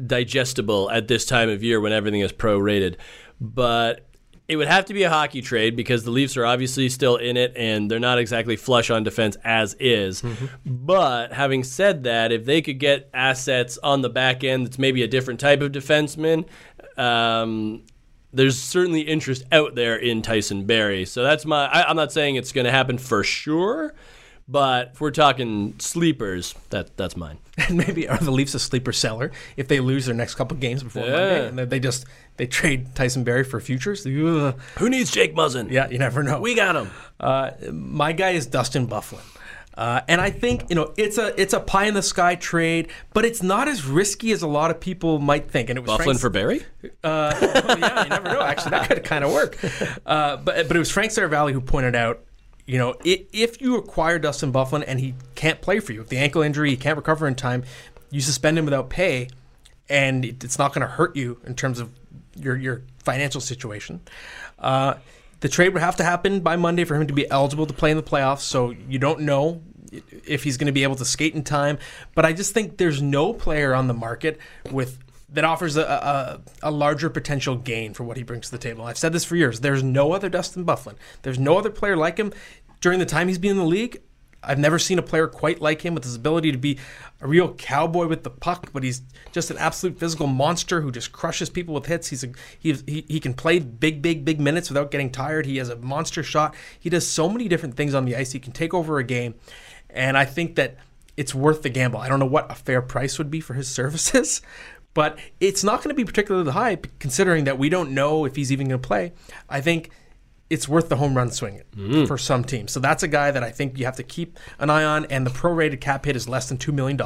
digestible 0.06 0.90
at 0.92 1.08
this 1.08 1.26
time 1.26 1.50
of 1.50 1.64
year 1.64 1.80
when 1.80 1.92
everything 1.92 2.22
is 2.22 2.34
prorated. 2.34 2.96
But 3.40 4.08
it 4.48 4.58
would 4.58 4.68
have 4.68 4.84
to 4.86 4.94
be 4.94 5.04
a 5.04 5.10
hockey 5.10 5.42
trade 5.42 5.78
because 5.78 6.04
the 6.04 6.12
Leafs 6.12 6.36
are 6.36 6.46
obviously 6.46 6.90
still 6.90 7.16
in 7.16 7.38
it 7.38 7.54
and 7.56 7.90
they're 7.90 8.00
not 8.00 8.20
exactly 8.20 8.58
flush 8.58 8.90
on 8.90 9.02
defense 9.04 9.38
as 9.46 9.76
is. 9.80 10.22
But 10.66 11.32
having 11.32 11.64
said 11.64 12.04
that, 12.04 12.34
if 12.34 12.44
they 12.44 12.62
could 12.62 12.78
get 12.78 13.10
assets 13.14 13.78
on 13.82 14.02
the 14.02 14.10
back 14.10 14.44
end 14.44 14.66
that's 14.66 14.78
maybe 14.78 15.04
a 15.04 15.08
different 15.08 15.40
type 15.40 15.62
of 15.62 15.72
defenseman, 15.72 16.46
um, 16.98 17.84
there's 18.34 18.60
certainly 18.60 19.02
interest 19.02 19.44
out 19.54 19.76
there 19.76 19.96
in 19.96 20.22
Tyson 20.22 20.66
Barrie. 20.66 21.06
So 21.06 21.24
that's 21.24 21.46
my. 21.46 21.68
I, 21.68 21.84
I'm 21.90 21.96
not 21.96 22.12
saying 22.12 22.36
it's 22.36 22.52
going 22.52 22.66
to 22.66 22.72
happen 22.72 22.98
for 22.98 23.24
sure, 23.24 23.94
but 24.52 24.92
if 24.94 25.02
we're 25.02 25.12
talking 25.12 25.76
sleepers, 25.80 26.54
that 26.70 26.98
that's 26.98 27.16
mine. 27.16 27.38
And 27.58 27.78
maybe 27.78 28.08
are 28.08 28.18
the 28.18 28.32
Leafs 28.32 28.54
a 28.56 28.60
sleeper 28.60 28.92
seller 28.92 29.32
if 29.56 29.68
they 29.68 29.80
lose 29.80 30.06
their 30.08 30.16
next 30.16 30.36
couple 30.36 30.58
games 30.58 30.82
before 30.84 31.04
Yeah. 31.04 31.12
Monday, 31.12 31.48
and 31.48 31.60
then 31.60 31.70
they 31.70 31.80
just 31.80 32.06
they 32.38 32.48
trade 32.48 32.96
Tyson 32.96 33.24
Barrie 33.24 33.44
for 33.44 33.60
futures? 33.60 34.06
Ugh. 34.06 34.60
Who 34.80 34.90
needs 34.90 35.12
Jake 35.12 35.36
Muzzin? 35.36 35.70
Yeah, 35.70 35.88
you 35.90 36.00
never 36.00 36.24
know. 36.24 36.40
we 36.42 36.56
got 36.56 36.76
him. 36.76 36.90
Uh, 37.20 37.52
my 37.72 38.14
guy 38.14 38.32
is 38.32 38.46
Dustin 38.48 38.88
Byfuglien. 38.88 39.22
Uh, 39.78 40.02
and 40.10 40.20
I 40.20 40.32
think 40.32 40.66
you 40.70 40.76
know 40.76 40.94
it's 40.98 41.18
a 41.18 41.40
it's 41.42 41.54
a 41.54 41.60
pie 41.60 41.86
in 41.86 41.94
the 41.94 42.02
sky 42.02 42.36
trade, 42.36 42.90
but 43.14 43.24
it's 43.26 43.42
not 43.42 43.68
as 43.70 43.86
risky 43.86 44.32
as 44.34 44.42
a 44.42 44.48
lot 44.48 44.70
of 44.72 44.80
people 44.82 45.18
might 45.20 45.50
think. 45.50 45.70
And 45.70 45.78
it 45.78 45.82
was 45.82 45.92
Byfuglien 45.92 46.04
Frank- 46.04 46.20
for 46.20 46.30
Barrie. 46.30 46.66
Uh, 46.84 47.34
well, 47.42 47.80
yeah, 47.80 48.04
you 48.04 48.10
never 48.10 48.30
know. 48.30 48.42
Actually, 48.42 48.72
that 48.72 48.88
could 48.90 49.04
kind 49.06 49.24
of 49.24 49.32
work. 49.32 49.58
Uh, 50.06 50.36
but 50.38 50.68
but 50.68 50.76
it 50.76 50.80
was 50.80 50.92
Frank 50.92 51.12
Seravalli 51.12 51.54
who 51.54 51.62
pointed 51.62 51.96
out, 51.96 52.20
you 52.72 52.78
know, 52.78 52.96
if 53.04 53.60
you 53.60 53.76
acquire 53.76 54.18
Dustin 54.18 54.54
Byfuglien 54.54 54.86
and 54.88 54.98
he 55.02 55.14
can't 55.36 55.60
play 55.60 55.82
for 55.82 55.92
you, 55.92 56.00
if 56.00 56.08
the 56.08 56.16
ankle 56.18 56.42
injury 56.42 56.70
he 56.70 56.78
can't 56.78 56.96
recover 56.96 57.28
in 57.28 57.36
time, 57.36 57.66
you 58.12 58.22
suspend 58.22 58.58
him 58.58 58.64
without 58.64 58.90
pay, 58.90 59.28
and 59.90 60.24
it- 60.24 60.42
it's 60.42 60.58
not 60.58 60.74
going 60.74 60.80
to 60.88 60.94
hurt 60.94 61.14
you 61.18 61.38
in 61.46 61.54
terms 61.56 61.82
of 61.82 61.90
your 62.34 62.56
your 62.56 62.84
financial 63.04 63.42
situation. 63.42 64.00
Uh, 64.58 64.94
the 65.42 65.50
trade 65.50 65.74
would 65.74 65.82
have 65.82 65.98
to 65.98 66.04
happen 66.06 66.40
by 66.40 66.56
Monday 66.56 66.86
for 66.86 66.96
him 66.96 67.08
to 67.08 67.14
be 67.14 67.30
eligible 67.30 67.66
to 67.66 67.74
play 67.74 67.92
in 67.92 67.98
the 67.98 68.04
playoffs. 68.04 68.40
So 68.54 68.70
you 68.88 69.00
don't 69.00 69.20
know 69.20 69.62
if 70.26 70.46
he's 70.46 70.56
going 70.56 70.68
to 70.68 70.72
be 70.72 70.84
able 70.84 70.96
to 70.96 71.04
skate 71.04 71.36
in 71.36 71.44
time. 71.44 71.78
But 72.16 72.24
I 72.26 72.32
just 72.32 72.54
think 72.54 72.78
there's 72.78 73.02
no 73.02 73.34
player 73.34 73.74
on 73.76 73.88
the 73.88 73.94
market 73.94 74.40
with 74.72 74.98
that 75.34 75.46
offers 75.46 75.78
a, 75.78 75.82
a, 75.84 76.42
a 76.64 76.72
larger 76.72 77.10
potential 77.10 77.56
gain 77.56 77.94
for 77.94 78.04
what 78.04 78.18
he 78.18 78.24
brings 78.24 78.48
to 78.48 78.52
the 78.52 78.58
table. 78.58 78.84
I've 78.84 78.98
said 78.98 79.14
this 79.14 79.24
for 79.24 79.38
years. 79.38 79.62
There's 79.62 79.82
no 79.82 80.12
other 80.12 80.28
Dustin 80.28 80.66
Byfuglien. 80.66 80.96
There's 81.22 81.40
no 81.40 81.58
other 81.58 81.70
player 81.70 81.96
like 81.96 82.18
him 82.18 82.34
during 82.82 83.00
the 83.00 83.06
time 83.06 83.28
he's 83.28 83.38
been 83.38 83.52
in 83.52 83.58
the 83.58 83.64
league. 83.64 84.02
I've 84.44 84.58
never 84.58 84.80
seen 84.80 84.98
a 84.98 85.04
player 85.04 85.28
quite 85.28 85.62
like 85.62 85.84
him 85.84 85.94
with 85.94 86.04
his 86.04 86.16
ability 86.16 86.52
to 86.52 86.58
be 86.58 86.80
a 87.22 87.28
real 87.28 87.54
cowboy 87.54 88.08
with 88.08 88.24
the 88.24 88.32
puck, 88.32 88.72
but 88.74 88.82
he's 88.82 89.04
just 89.32 89.52
an 89.52 89.58
absolute 89.58 90.00
physical 90.00 90.26
monster 90.26 90.82
who 90.82 90.92
just 90.92 91.12
crushes 91.12 91.50
people 91.50 91.76
with 91.76 91.86
hits. 91.86 92.08
He's 92.08 92.24
a, 92.24 92.30
he, 92.58 92.74
he, 92.88 93.06
he 93.08 93.20
can 93.20 93.36
play 93.36 93.60
big, 93.60 94.02
big, 94.02 94.26
big 94.26 94.42
minutes 94.42 94.70
without 94.70 94.90
getting 94.90 95.12
tired. 95.12 95.46
He 95.46 95.58
has 95.58 95.70
a 95.70 95.76
monster 95.76 96.24
shot. 96.24 96.56
He 96.80 96.90
does 96.90 97.08
so 97.08 97.30
many 97.30 97.48
different 97.48 97.78
things 97.78 97.94
on 97.94 98.06
the 98.06 98.16
ice. 98.16 98.32
He 98.32 98.40
can 98.40 98.52
take 98.52 98.74
over 98.74 98.98
a 98.98 99.04
game. 99.04 99.36
And 99.92 100.18
I 100.18 100.26
think 100.26 100.56
that 100.56 100.78
it's 101.18 101.36
worth 101.36 101.62
the 101.62 101.70
gamble. 101.70 102.00
I 102.00 102.10
don't 102.10 102.20
know 102.20 102.26
what 102.26 102.52
a 102.52 102.56
fair 102.56 102.82
price 102.82 103.20
would 103.20 103.30
be 103.30 103.42
for 103.42 103.54
his 103.54 103.68
services, 103.80 104.42
but 104.96 105.20
it's 105.40 105.64
not 105.64 105.84
going 105.84 105.90
to 105.90 105.96
be 105.96 106.06
particularly 106.06 106.52
high 106.52 106.78
considering 106.98 107.44
that 107.44 107.60
we 107.60 107.70
don't 107.70 107.92
know 107.92 108.26
if 108.26 108.36
he's 108.36 108.52
even 108.52 108.70
going 108.70 108.82
to 108.82 108.88
play. 108.88 109.14
I 109.48 109.62
think 109.62 109.92
it's 110.52 110.68
worth 110.68 110.90
the 110.90 110.98
home 110.98 111.16
run 111.16 111.32
swing 111.32 111.62
mm. 111.76 112.06
for 112.06 112.18
some 112.18 112.44
teams. 112.44 112.74
So 112.74 112.82
that's 112.82 113.04
a 113.04 113.08
guy 113.08 113.32
that 113.32 113.42
I 113.42 113.52
think 113.52 113.80
you 113.80 113.86
have 113.86 113.96
to 113.96 114.04
keep 114.04 114.38
an 114.60 114.70
eye 114.70 114.84
on. 114.84 115.06
And 115.06 115.26
the 115.26 115.32
prorated 115.32 115.80
cap 115.80 116.06
hit 116.06 116.16
is 116.18 116.28
less 116.28 116.50
than 116.50 116.58
$2 116.58 116.74
million 116.74 117.00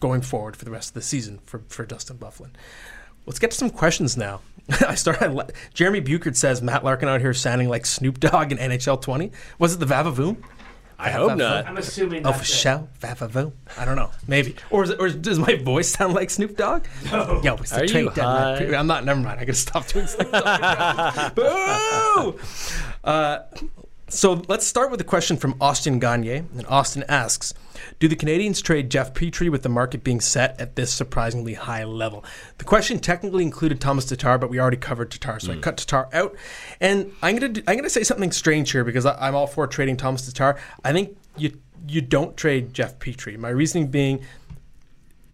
going 0.00 0.22
forward 0.22 0.56
for 0.56 0.64
the 0.64 0.70
rest 0.70 0.90
of 0.90 0.94
the 0.94 1.02
season 1.02 1.40
for, 1.44 1.64
for 1.68 1.84
Dustin 1.84 2.18
Byfuglien. 2.18 2.52
Let's 3.26 3.40
get 3.40 3.50
to 3.50 3.56
some 3.56 3.70
questions 3.70 4.16
now. 4.16 4.42
I 4.88 4.94
started. 4.94 5.52
Jeremy 5.74 6.00
Buchert 6.00 6.36
says 6.36 6.62
Matt 6.62 6.84
Larkin 6.84 7.08
out 7.08 7.20
here 7.20 7.34
sounding 7.34 7.68
like 7.68 7.84
Snoop 7.84 8.20
Dogg 8.20 8.52
in 8.52 8.58
NHL 8.58 9.02
20. 9.02 9.32
Was 9.58 9.74
it 9.74 9.80
the 9.80 9.86
Vavavoom? 9.86 10.36
I 10.98 11.10
hope 11.10 11.32
Vavavoom. 11.32 11.38
not. 11.38 11.66
I'm 11.66 11.76
assuming 11.76 12.26
Oh, 12.26 12.30
that's 12.30 12.38
for 12.38 12.42
it. 12.44 12.46
show, 12.56 12.88
Vavavoom. 13.00 13.52
I 13.76 13.84
don't 13.84 13.96
know. 13.96 14.10
Maybe. 14.26 14.56
Or, 14.70 14.84
is 14.84 14.92
or 14.92 15.10
does 15.10 15.38
my 15.38 15.54
voice 15.56 15.88
sound 15.90 16.14
like 16.14 16.30
Snoop 16.30 16.56
Dogg? 16.56 16.86
No. 17.12 17.40
Yo, 17.44 17.54
it's 17.56 17.70
the 17.70 17.80
Are 17.80 17.82
you 17.84 17.88
trade 17.88 18.14
deadline. 18.14 18.74
I'm 18.74 18.86
not. 18.86 19.04
Never 19.04 19.20
mind. 19.20 19.38
I 19.38 19.44
gotta 19.44 19.54
stop 19.54 19.86
doing 19.88 20.06
Snoop 20.06 20.30
Dogg. 20.32 21.34
Boo! 21.34 22.38
Uh, 23.04 23.38
so 24.08 24.42
let's 24.48 24.66
start 24.66 24.90
with 24.90 25.00
a 25.00 25.04
question 25.04 25.36
from 25.36 25.56
Austin 25.60 25.98
Gagne. 25.98 26.36
And 26.36 26.66
Austin 26.68 27.04
asks 27.08 27.52
Do 27.98 28.06
the 28.06 28.16
Canadiens 28.16 28.62
trade 28.62 28.90
Jeff 28.90 29.12
Petry 29.14 29.50
with 29.50 29.62
the 29.62 29.68
market 29.68 30.04
being 30.04 30.20
set 30.20 30.60
at 30.60 30.76
this 30.76 30.92
surprisingly 30.92 31.54
high 31.54 31.84
level? 31.84 32.24
The 32.58 32.64
question 32.64 32.98
technically 32.98 33.42
included 33.42 33.80
Thomas 33.80 34.04
Tatar, 34.06 34.38
but 34.38 34.48
we 34.48 34.60
already 34.60 34.76
covered 34.76 35.10
Tatar, 35.10 35.40
so 35.40 35.52
I 35.52 35.56
mm. 35.56 35.62
cut 35.62 35.76
Tatar 35.78 36.08
out. 36.12 36.36
And 36.80 37.12
I'm 37.22 37.36
gonna 37.36 37.60
I'm 37.66 37.76
gonna 37.76 37.90
say 37.90 38.04
something 38.04 38.30
strange 38.30 38.70
here 38.70 38.84
because 38.84 39.06
I, 39.06 39.16
I'm 39.26 39.34
all 39.34 39.46
for 39.46 39.66
trading 39.66 39.96
Thomas 39.96 40.30
Tatar. 40.30 40.58
I 40.84 40.92
think 40.92 41.16
you 41.36 41.58
you 41.88 42.00
don't 42.00 42.36
trade 42.36 42.74
Jeff 42.74 42.98
Petry. 42.98 43.36
My 43.36 43.50
reasoning 43.50 43.88
being 43.88 44.24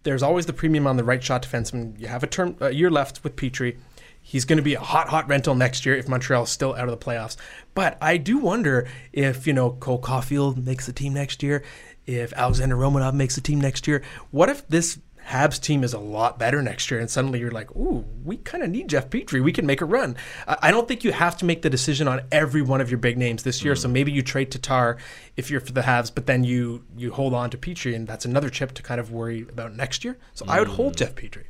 there's 0.03 0.23
always 0.23 0.45
the 0.45 0.53
premium 0.53 0.85
on 0.85 0.97
the 0.97 1.03
right 1.03 1.23
shot 1.23 1.43
defenseman. 1.43 1.99
You 1.99 2.07
have 2.07 2.23
a 2.23 2.27
term 2.27 2.55
a 2.59 2.71
year 2.71 2.89
left 2.89 3.23
with 3.23 3.35
Petry. 3.35 3.77
He's 4.25 4.45
going 4.45 4.57
to 4.57 4.63
be 4.63 4.73
a 4.73 4.79
hot, 4.79 5.09
hot 5.09 5.27
rental 5.27 5.53
next 5.53 5.85
year 5.85 5.95
if 5.95 6.07
Montreal's 6.07 6.49
still 6.49 6.73
out 6.73 6.89
of 6.89 6.97
the 6.97 7.05
playoffs. 7.05 7.35
But 7.75 7.97
I 8.01 8.17
do 8.17 8.37
wonder 8.37 8.87
if 9.11 9.45
you 9.45 9.53
know 9.53 9.71
Cole 9.71 10.01
Caufield 10.01 10.65
makes 10.65 10.85
the 10.85 10.93
team 10.93 11.13
next 11.13 11.43
year, 11.43 11.63
if 12.05 12.33
Alexander 12.33 12.75
Romanov 12.75 13.13
makes 13.13 13.35
the 13.35 13.41
team 13.41 13.61
next 13.61 13.85
year. 13.85 14.01
What 14.31 14.49
if 14.49 14.67
this 14.67 14.99
Habs 15.27 15.59
team 15.59 15.83
is 15.83 15.93
a 15.93 15.99
lot 15.99 16.37
better 16.37 16.61
next 16.61 16.91
year, 16.91 16.99
and 16.99 17.09
suddenly 17.09 17.39
you're 17.39 17.51
like, 17.51 17.73
ooh, 17.75 18.05
we 18.23 18.37
kind 18.37 18.63
of 18.63 18.69
need 18.69 18.89
Jeff 18.89 19.09
Petry. 19.09 19.41
We 19.41 19.53
can 19.53 19.65
make 19.65 19.81
a 19.81 19.85
run. 19.85 20.17
I 20.47 20.71
don't 20.71 20.87
think 20.87 21.03
you 21.03 21.11
have 21.11 21.37
to 21.37 21.45
make 21.45 21.61
the 21.61 21.69
decision 21.69 22.07
on 22.07 22.21
every 22.31 22.61
one 22.61 22.81
of 22.81 22.91
your 22.91 22.97
big 22.97 23.17
names 23.17 23.43
this 23.43 23.63
year. 23.63 23.75
So 23.75 23.87
mm-hmm. 23.87 23.93
maybe 23.93 24.11
you 24.11 24.21
trade 24.21 24.51
Tatar 24.51 24.97
if 25.37 25.49
you're 25.49 25.61
for 25.61 25.71
the 25.71 25.81
Habs, 25.81 26.13
but 26.13 26.25
then 26.25 26.43
you 26.43 26.83
you 26.97 27.11
hold 27.13 27.33
on 27.33 27.49
to 27.51 27.57
Petry, 27.57 27.95
and 27.95 28.07
that's 28.07 28.25
another 28.25 28.49
chip 28.49 28.73
to 28.73 28.83
kind 28.83 28.99
of 28.99 29.11
worry 29.11 29.41
about 29.43 29.75
next 29.75 30.03
year. 30.03 30.17
So 30.33 30.45
I 30.47 30.59
would 30.59 30.67
hold 30.67 30.93
mm. 30.93 30.97
Jeff 30.97 31.15
Petry. 31.15 31.45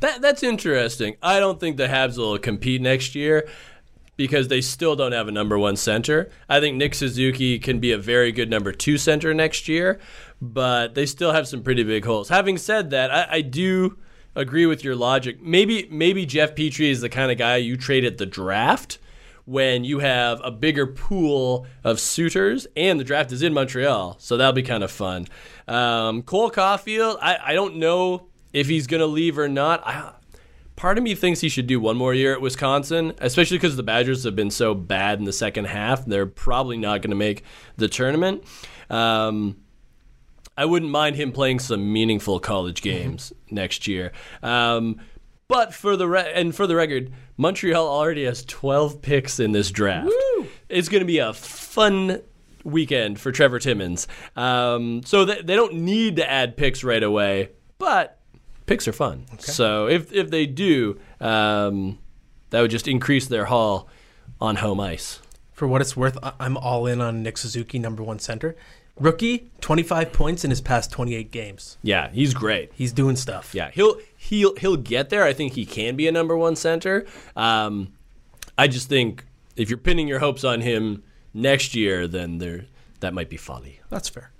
That 0.00 0.20
that's 0.20 0.42
interesting. 0.42 1.16
I 1.22 1.40
don't 1.40 1.58
think 1.58 1.76
the 1.76 1.86
Habs 1.86 2.18
will 2.18 2.38
compete 2.38 2.82
next 2.82 3.14
year 3.14 3.48
because 4.16 4.48
they 4.48 4.60
still 4.60 4.96
don't 4.96 5.12
have 5.12 5.28
a 5.28 5.32
number 5.32 5.58
one 5.58 5.76
center. 5.76 6.30
I 6.48 6.60
think 6.60 6.76
Nick 6.76 6.94
Suzuki 6.94 7.58
can 7.58 7.80
be 7.80 7.92
a 7.92 7.98
very 7.98 8.32
good 8.32 8.50
number 8.50 8.72
two 8.72 8.98
center 8.98 9.34
next 9.34 9.68
year, 9.68 10.00
but 10.40 10.94
they 10.94 11.06
still 11.06 11.32
have 11.32 11.46
some 11.48 11.62
pretty 11.62 11.82
big 11.82 12.04
holes. 12.04 12.28
Having 12.28 12.58
said 12.58 12.90
that, 12.90 13.10
I, 13.10 13.36
I 13.36 13.40
do 13.40 13.98
agree 14.34 14.66
with 14.66 14.84
your 14.84 14.96
logic. 14.96 15.42
Maybe 15.42 15.88
maybe 15.90 16.26
Jeff 16.26 16.54
Petry 16.54 16.90
is 16.90 17.00
the 17.00 17.08
kind 17.08 17.30
of 17.30 17.38
guy 17.38 17.56
you 17.56 17.76
trade 17.76 18.04
at 18.04 18.18
the 18.18 18.26
draft 18.26 18.98
when 19.46 19.84
you 19.84 20.00
have 20.00 20.40
a 20.42 20.50
bigger 20.50 20.86
pool 20.86 21.66
of 21.84 22.00
suitors 22.00 22.66
and 22.76 22.98
the 22.98 23.04
draft 23.04 23.30
is 23.32 23.42
in 23.42 23.54
Montreal. 23.54 24.16
So 24.18 24.36
that'll 24.36 24.52
be 24.52 24.62
kind 24.62 24.82
of 24.82 24.90
fun. 24.90 25.28
Um, 25.68 26.22
Cole 26.22 26.50
Caufield, 26.50 27.18
I, 27.22 27.38
I 27.42 27.54
don't 27.54 27.76
know 27.76 28.26
if 28.56 28.68
he's 28.68 28.86
going 28.86 29.00
to 29.00 29.06
leave 29.06 29.36
or 29.36 29.48
not. 29.48 29.86
I, 29.86 30.12
part 30.76 30.96
of 30.96 31.04
me 31.04 31.14
thinks 31.14 31.40
he 31.40 31.50
should 31.50 31.66
do 31.66 31.78
one 31.78 31.98
more 31.98 32.14
year 32.14 32.32
at 32.32 32.40
Wisconsin, 32.40 33.12
especially 33.18 33.58
because 33.58 33.76
the 33.76 33.82
Badgers 33.82 34.24
have 34.24 34.34
been 34.34 34.50
so 34.50 34.74
bad 34.74 35.18
in 35.18 35.26
the 35.26 35.32
second 35.32 35.66
half. 35.66 36.06
They're 36.06 36.24
probably 36.24 36.78
not 36.78 37.02
going 37.02 37.10
to 37.10 37.16
make 37.16 37.44
the 37.76 37.86
tournament. 37.86 38.44
Um, 38.88 39.58
I 40.56 40.64
wouldn't 40.64 40.90
mind 40.90 41.16
him 41.16 41.32
playing 41.32 41.58
some 41.58 41.92
meaningful 41.92 42.40
college 42.40 42.80
games 42.80 43.30
next 43.50 43.86
year. 43.86 44.12
Um, 44.42 45.02
but 45.48 45.74
for 45.74 45.94
the 45.94 46.08
re- 46.08 46.32
and 46.34 46.54
for 46.56 46.66
the 46.66 46.76
record, 46.76 47.12
Montreal 47.36 47.86
already 47.86 48.24
has 48.24 48.42
12 48.46 49.02
picks 49.02 49.38
in 49.38 49.52
this 49.52 49.70
draft. 49.70 50.10
It's 50.70 50.88
going 50.88 51.02
to 51.02 51.06
be 51.06 51.18
a 51.18 51.34
fun 51.34 52.22
weekend 52.64 53.20
for 53.20 53.32
Trevor 53.32 53.58
Timmins. 53.58 54.08
Um, 54.34 55.02
so 55.04 55.26
they, 55.26 55.42
they 55.42 55.56
don't 55.56 55.74
need 55.74 56.16
to 56.16 56.28
add 56.28 56.56
picks 56.56 56.82
right 56.82 57.02
away, 57.02 57.50
but 57.78 58.15
picks 58.66 58.86
are 58.86 58.92
fun. 58.92 59.26
So 59.38 59.88
if 59.88 60.12
if 60.12 60.30
they 60.30 60.46
do, 60.46 60.98
um, 61.20 61.98
that 62.50 62.60
would 62.60 62.70
just 62.70 62.88
increase 62.88 63.26
their 63.26 63.46
haul 63.46 63.88
on 64.40 64.56
home 64.56 64.80
ice. 64.80 65.20
For 65.52 65.66
what 65.66 65.80
it's 65.80 65.96
worth, 65.96 66.18
I'm 66.38 66.56
all 66.58 66.86
in 66.86 67.00
on 67.00 67.22
Nick 67.22 67.38
Suzuki, 67.38 67.78
number 67.78 68.02
one 68.02 68.18
center. 68.18 68.56
Rookie, 68.98 69.50
25 69.60 70.12
points 70.12 70.44
in 70.44 70.50
his 70.50 70.60
past 70.60 70.90
28 70.90 71.30
games. 71.30 71.76
Yeah, 71.82 72.10
he's 72.10 72.32
great. 72.32 72.72
He's 72.74 72.92
doing 72.92 73.16
stuff. 73.16 73.54
Yeah, 73.54 73.70
he'll 73.70 73.98
he'll 74.16 74.54
he'll 74.56 74.76
get 74.76 75.10
there. 75.10 75.24
I 75.24 75.32
think 75.32 75.52
he 75.52 75.66
can 75.66 75.96
be 75.96 76.08
a 76.08 76.12
number 76.12 76.36
one 76.36 76.56
center. 76.56 77.06
Um, 77.34 77.92
I 78.56 78.68
just 78.68 78.88
think 78.88 79.24
if 79.54 79.68
you're 79.68 79.78
pinning 79.78 80.08
your 80.08 80.18
hopes 80.20 80.44
on 80.44 80.62
him 80.62 81.02
next 81.34 81.74
year, 81.74 82.08
then 82.08 82.38
there 82.38 82.66
that 83.00 83.12
might 83.12 83.28
be 83.28 83.36
folly. 83.36 83.80
That's 83.90 84.08
fair. 84.08 84.30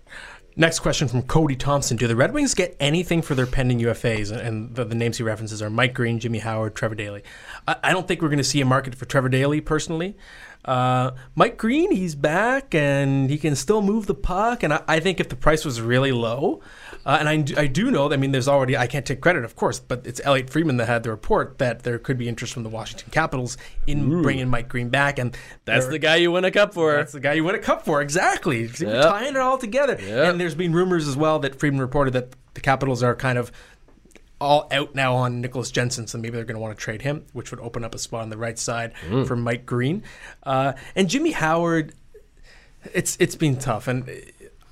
Next 0.58 0.78
question 0.78 1.06
from 1.06 1.20
Cody 1.20 1.54
Thompson. 1.54 1.98
Do 1.98 2.06
the 2.06 2.16
Red 2.16 2.32
Wings 2.32 2.54
get 2.54 2.74
anything 2.80 3.20
for 3.20 3.34
their 3.34 3.44
pending 3.44 3.78
UFAs? 3.80 4.32
And 4.32 4.74
the, 4.74 4.86
the 4.86 4.94
names 4.94 5.18
he 5.18 5.22
references 5.22 5.60
are 5.60 5.68
Mike 5.68 5.92
Green, 5.92 6.18
Jimmy 6.18 6.38
Howard, 6.38 6.74
Trevor 6.74 6.94
Daley. 6.94 7.22
I, 7.68 7.76
I 7.84 7.92
don't 7.92 8.08
think 8.08 8.22
we're 8.22 8.30
going 8.30 8.38
to 8.38 8.44
see 8.44 8.62
a 8.62 8.64
market 8.64 8.94
for 8.94 9.04
Trevor 9.04 9.28
Daley 9.28 9.60
personally. 9.60 10.16
Uh, 10.64 11.10
Mike 11.34 11.58
Green, 11.58 11.90
he's 11.90 12.14
back 12.14 12.74
and 12.74 13.28
he 13.28 13.36
can 13.36 13.54
still 13.54 13.82
move 13.82 14.06
the 14.06 14.14
puck. 14.14 14.62
And 14.62 14.72
I, 14.72 14.82
I 14.88 14.98
think 14.98 15.20
if 15.20 15.28
the 15.28 15.36
price 15.36 15.62
was 15.62 15.82
really 15.82 16.10
low, 16.10 16.62
uh, 17.06 17.16
and 17.20 17.28
I, 17.28 17.36
do- 17.38 17.54
I 17.56 17.66
do 17.68 17.90
know, 17.90 18.12
I 18.12 18.16
mean, 18.16 18.32
there's 18.32 18.48
already, 18.48 18.76
I 18.76 18.86
can't 18.88 19.06
take 19.06 19.20
credit, 19.20 19.44
of 19.44 19.54
course, 19.56 19.78
but 19.80 20.06
it's 20.06 20.20
Elliotte 20.24 20.50
Friedman 20.50 20.76
that 20.78 20.86
had 20.88 21.04
the 21.04 21.10
report 21.10 21.58
that 21.58 21.84
there 21.84 21.98
could 21.98 22.18
be 22.18 22.28
interest 22.28 22.52
from 22.52 22.64
the 22.64 22.68
Washington 22.68 23.08
Capitals 23.12 23.56
in 23.86 24.22
bringing 24.22 24.48
Mike 24.48 24.68
Green 24.68 24.88
back. 24.88 25.18
And 25.18 25.34
That's 25.64 25.86
the 25.86 25.98
guy 26.00 26.16
you 26.16 26.32
win 26.32 26.44
a 26.44 26.50
cup 26.50 26.74
for. 26.74 26.92
that's 26.96 27.12
the 27.12 27.20
guy 27.20 27.34
you 27.34 27.44
win 27.44 27.54
a 27.54 27.60
cup 27.60 27.84
for, 27.84 28.02
exactly. 28.02 28.66
We're 28.80 28.92
Yep. 28.94 29.02
tying 29.04 29.30
it 29.34 29.36
all 29.36 29.56
together. 29.56 29.96
Yep. 30.00 30.32
And 30.32 30.40
there's 30.40 30.54
been 30.56 30.72
rumors 30.72 31.06
as 31.08 31.16
well 31.16 31.38
that 31.38 31.54
Friedman 31.60 31.80
reported 31.80 32.12
that 32.14 32.34
the 32.54 32.60
Capitals 32.60 33.02
are 33.02 33.14
kind 33.14 33.38
of 33.38 33.52
all 34.40 34.68
out 34.70 34.94
now 34.94 35.14
on 35.14 35.40
Nicholas 35.40 35.70
Jensen, 35.70 36.06
so 36.06 36.18
maybe 36.18 36.34
they're 36.36 36.44
going 36.44 36.56
to 36.56 36.60
want 36.60 36.76
to 36.76 36.82
trade 36.84 37.00
him, 37.02 37.24
which 37.32 37.50
would 37.50 37.60
open 37.60 37.84
up 37.84 37.94
a 37.94 37.98
spot 37.98 38.20
on 38.22 38.28
the 38.30 38.36
right 38.36 38.58
side 38.58 38.92
Mm. 39.08 39.26
for 39.26 39.34
Mike 39.36 39.64
Green. 39.64 40.02
Uh, 40.42 40.74
and 40.94 41.08
Jimmy 41.08 41.30
Howard, 41.30 41.94
it's 42.92 43.16
it's 43.18 43.34
been 43.34 43.56
tough, 43.56 43.88
and 43.88 44.06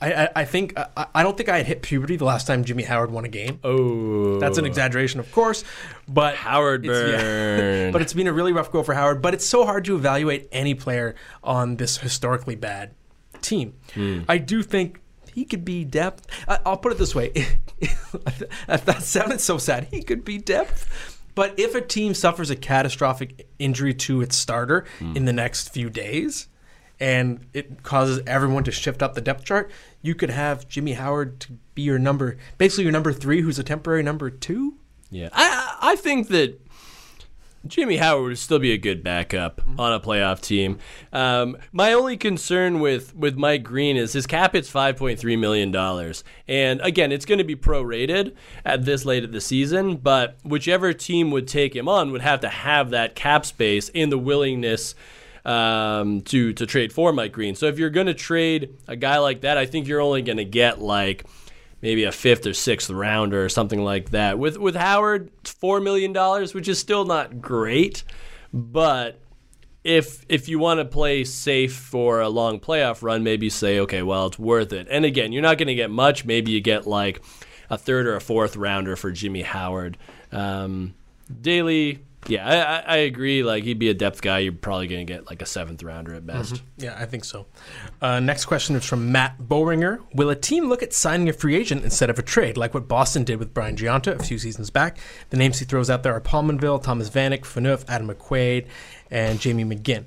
I 0.04 0.24
I, 0.24 0.28
I 0.36 0.44
think 0.44 0.78
I, 0.78 1.06
I 1.14 1.22
don't 1.22 1.36
think 1.36 1.48
I 1.48 1.58
had 1.58 1.66
hit 1.66 1.82
puberty 1.82 2.16
the 2.16 2.24
last 2.24 2.46
time 2.46 2.64
Jimmy 2.64 2.82
Howard 2.82 3.10
won 3.10 3.24
a 3.24 3.28
game. 3.28 3.58
Oh, 3.64 4.38
That's 4.38 4.58
an 4.58 4.66
exaggeration, 4.66 5.20
of 5.20 5.30
course, 5.32 5.64
but 6.08 6.34
Howard 6.36 6.84
it's- 6.84 7.10
yeah. 7.10 7.16
burn. 7.18 7.92
but 7.92 8.02
it's 8.02 8.12
been 8.12 8.26
a 8.26 8.32
really 8.32 8.52
rough 8.52 8.70
go 8.70 8.82
for 8.82 8.94
Howard. 8.94 9.22
But 9.22 9.34
it's 9.34 9.46
so 9.46 9.64
hard 9.64 9.84
to 9.86 9.96
evaluate 9.96 10.48
any 10.52 10.74
player 10.74 11.14
on 11.42 11.76
this 11.76 11.98
historically 11.98 12.56
bad 12.56 12.94
team. 13.40 13.74
Hmm. 13.94 14.22
I 14.28 14.38
do 14.38 14.62
think 14.62 15.00
he 15.32 15.44
could 15.44 15.64
be 15.64 15.84
depth. 15.84 16.26
I, 16.48 16.58
I'll 16.66 16.76
put 16.76 16.92
it 16.92 16.98
this 16.98 17.14
way: 17.14 17.32
that 18.66 19.02
sounded 19.02 19.40
so 19.40 19.58
sad. 19.58 19.88
He 19.90 20.02
could 20.02 20.24
be 20.24 20.38
depth. 20.38 21.20
But 21.34 21.58
if 21.58 21.74
a 21.74 21.80
team 21.80 22.14
suffers 22.14 22.50
a 22.50 22.56
catastrophic 22.56 23.48
injury 23.58 23.92
to 23.94 24.22
its 24.22 24.36
starter 24.36 24.84
hmm. 24.98 25.16
in 25.16 25.24
the 25.24 25.32
next 25.32 25.70
few 25.70 25.90
days, 25.90 26.48
and 27.00 27.46
it 27.52 27.82
causes 27.82 28.20
everyone 28.26 28.64
to 28.64 28.72
shift 28.72 29.02
up 29.02 29.14
the 29.14 29.20
depth 29.20 29.44
chart, 29.44 29.70
you 30.02 30.14
could 30.14 30.30
have 30.30 30.68
Jimmy 30.68 30.94
Howard 30.94 31.40
to 31.40 31.52
be 31.74 31.82
your 31.82 31.98
number, 31.98 32.36
basically 32.58 32.84
your 32.84 32.92
number 32.92 33.12
three, 33.12 33.40
who's 33.40 33.58
a 33.58 33.64
temporary 33.64 34.02
number 34.02 34.30
two. 34.30 34.74
Yeah, 35.10 35.28
I 35.32 35.76
I 35.80 35.96
think 35.96 36.28
that 36.28 36.60
Jimmy 37.66 37.96
Howard 37.96 38.28
would 38.28 38.38
still 38.38 38.58
be 38.58 38.72
a 38.72 38.78
good 38.78 39.02
backup 39.02 39.62
on 39.78 39.92
a 39.92 40.00
playoff 40.00 40.40
team. 40.40 40.78
Um, 41.12 41.56
my 41.72 41.92
only 41.92 42.16
concern 42.16 42.80
with 42.80 43.14
with 43.14 43.36
Mike 43.36 43.62
Green 43.62 43.96
is 43.96 44.12
his 44.12 44.26
cap 44.26 44.52
hit's 44.52 44.68
five 44.68 44.96
point 44.96 45.18
three 45.18 45.36
million 45.36 45.70
dollars, 45.70 46.24
and 46.46 46.80
again, 46.82 47.10
it's 47.10 47.24
going 47.24 47.38
to 47.38 47.44
be 47.44 47.56
prorated 47.56 48.34
at 48.64 48.84
this 48.84 49.04
late 49.04 49.24
of 49.24 49.32
the 49.32 49.40
season. 49.40 49.96
But 49.96 50.36
whichever 50.42 50.92
team 50.92 51.30
would 51.30 51.48
take 51.48 51.74
him 51.74 51.88
on 51.88 52.12
would 52.12 52.22
have 52.22 52.40
to 52.40 52.48
have 52.48 52.90
that 52.90 53.14
cap 53.14 53.46
space 53.46 53.90
and 53.94 54.12
the 54.12 54.18
willingness 54.18 54.94
um, 55.44 56.22
to 56.22 56.52
to 56.54 56.66
trade 56.66 56.92
for 56.92 57.12
Mike 57.12 57.32
Green. 57.32 57.54
So 57.54 57.66
if 57.66 57.78
you're 57.78 57.90
going 57.90 58.06
to 58.06 58.14
trade 58.14 58.76
a 58.88 58.96
guy 58.96 59.18
like 59.18 59.42
that, 59.42 59.58
I 59.58 59.66
think 59.66 59.86
you're 59.86 60.00
only 60.00 60.22
going 60.22 60.38
to 60.38 60.44
get 60.44 60.80
like 60.80 61.24
maybe 61.82 62.04
a 62.04 62.12
fifth 62.12 62.46
or 62.46 62.54
sixth 62.54 62.90
rounder 62.90 63.44
or 63.44 63.48
something 63.48 63.82
like 63.82 64.10
that. 64.10 64.38
With 64.38 64.56
with 64.56 64.74
Howard, 64.74 65.30
four 65.44 65.80
million 65.80 66.12
dollars, 66.12 66.54
which 66.54 66.68
is 66.68 66.78
still 66.78 67.04
not 67.04 67.40
great, 67.40 68.04
but 68.52 69.20
if 69.84 70.24
if 70.30 70.48
you 70.48 70.58
want 70.58 70.80
to 70.80 70.84
play 70.86 71.24
safe 71.24 71.74
for 71.74 72.20
a 72.20 72.28
long 72.30 72.58
playoff 72.58 73.02
run, 73.02 73.22
maybe 73.22 73.50
say, 73.50 73.80
okay, 73.80 74.02
well, 74.02 74.26
it's 74.26 74.38
worth 74.38 74.72
it. 74.72 74.86
And 74.90 75.04
again, 75.04 75.30
you're 75.32 75.42
not 75.42 75.58
going 75.58 75.68
to 75.68 75.74
get 75.74 75.90
much. 75.90 76.24
Maybe 76.24 76.52
you 76.52 76.60
get 76.62 76.86
like 76.86 77.22
a 77.68 77.76
third 77.76 78.06
or 78.06 78.16
a 78.16 78.20
fourth 78.20 78.56
rounder 78.56 78.96
for 78.96 79.12
Jimmy 79.12 79.42
Howard. 79.42 79.98
Um, 80.32 80.94
Daley, 81.40 82.00
yeah, 82.26 82.82
I, 82.86 82.94
I, 82.94 82.96
agree. 82.98 83.42
Like 83.42 83.64
he'd 83.64 83.78
be 83.78 83.88
a 83.88 83.94
depth 83.94 84.22
guy. 84.22 84.40
You're 84.40 84.52
probably 84.52 84.86
going 84.86 85.06
to 85.06 85.12
get 85.12 85.26
like 85.26 85.42
a 85.42 85.46
seventh 85.46 85.82
rounder 85.82 86.14
at 86.14 86.26
best. 86.26 86.62
Yeah, 86.76 86.96
I 86.98 87.06
think 87.06 87.24
so. 87.24 87.46
Uh, 88.00 88.20
next 88.20 88.46
question 88.46 88.76
is 88.76 88.84
from 88.84 89.12
Matt 89.12 89.38
Bowringer. 89.38 90.00
Will 90.14 90.30
a 90.30 90.36
team 90.36 90.66
look 90.66 90.82
at 90.82 90.92
signing 90.92 91.28
a 91.28 91.32
free 91.32 91.54
agent 91.54 91.84
instead 91.84 92.10
of 92.10 92.18
a 92.18 92.22
trade, 92.22 92.56
like 92.56 92.74
what 92.74 92.88
Boston 92.88 93.24
did 93.24 93.38
with 93.38 93.54
Brian 93.54 93.76
Gionta 93.76 94.18
a 94.18 94.22
few 94.22 94.38
seasons 94.38 94.70
back? 94.70 94.98
The 95.30 95.36
names 95.36 95.58
he 95.58 95.64
throws 95.64 95.90
out 95.90 96.02
there 96.02 96.14
are 96.14 96.20
Pominville, 96.20 96.82
Thomas 96.82 97.10
Vanek, 97.10 97.40
Phaneuf, 97.40 97.84
Adam 97.88 98.08
McQuaid, 98.08 98.66
and 99.14 99.40
Jamie 99.40 99.64
McGinn. 99.64 100.04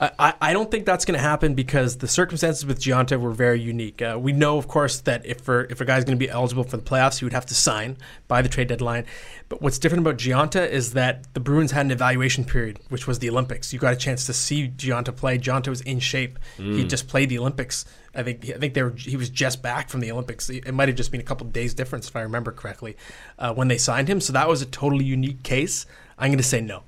I, 0.00 0.10
I- 0.18 0.34
I 0.48 0.52
don't 0.52 0.70
think 0.70 0.84
that's 0.84 1.04
going 1.04 1.16
to 1.16 1.22
happen 1.22 1.54
because 1.54 1.98
the 1.98 2.08
circumstances 2.08 2.66
with 2.66 2.80
Gionta 2.80 3.18
were 3.20 3.30
very 3.32 3.60
unique. 3.60 4.02
Uh, 4.02 4.18
we 4.20 4.32
know, 4.32 4.58
of 4.58 4.66
course, 4.68 5.00
that 5.02 5.24
if 5.24 5.40
for, 5.40 5.64
if 5.70 5.80
a 5.80 5.84
guy's 5.84 6.04
going 6.04 6.18
to 6.18 6.24
be 6.24 6.28
eligible 6.30 6.64
for 6.64 6.76
the 6.76 6.82
playoffs, 6.82 7.18
he 7.20 7.24
would 7.24 7.32
have 7.32 7.46
to 7.46 7.54
sign 7.54 7.96
by 8.26 8.42
the 8.42 8.48
trade 8.48 8.68
deadline. 8.68 9.04
But 9.48 9.62
what's 9.62 9.78
different 9.78 10.02
about 10.06 10.16
Gionta 10.18 10.68
is 10.68 10.92
that 10.92 11.32
the 11.34 11.40
Bruins 11.40 11.70
had 11.72 11.86
an 11.86 11.92
evaluation 11.92 12.44
period, 12.44 12.78
which 12.90 13.06
was 13.06 13.18
the 13.20 13.30
Olympics. 13.30 13.72
You 13.72 13.78
got 13.78 13.92
a 13.94 13.96
chance 13.96 14.26
to 14.26 14.32
see 14.32 14.68
Gionta 14.68 15.14
play. 15.14 15.38
Gionta 15.38 15.68
was 15.68 15.80
in 15.82 16.00
shape. 16.00 16.38
He 16.56 16.84
just 16.84 17.08
played 17.08 17.28
the 17.28 17.38
Olympics. 17.38 17.84
I 18.14 18.22
think 18.24 18.48
I 18.48 18.58
think 18.58 18.74
they 18.74 18.82
were, 18.82 18.90
he 18.96 19.16
was 19.16 19.30
just 19.30 19.62
back 19.62 19.88
from 19.90 20.00
the 20.00 20.10
Olympics. 20.10 20.50
It 20.50 20.72
might 20.74 20.88
have 20.88 20.96
just 20.96 21.12
been 21.12 21.20
a 21.20 21.24
couple 21.24 21.46
days 21.46 21.74
difference, 21.74 22.08
if 22.08 22.16
I 22.16 22.22
remember 22.22 22.50
correctly, 22.52 22.96
uh, 23.38 23.52
when 23.54 23.68
they 23.68 23.78
signed 23.78 24.08
him. 24.08 24.20
So 24.20 24.32
that 24.32 24.48
was 24.48 24.60
a 24.62 24.66
totally 24.66 25.04
unique 25.04 25.42
case. 25.44 25.86
I'm 26.18 26.30
going 26.30 26.38
to 26.38 26.42
say 26.44 26.60
no. 26.60 26.82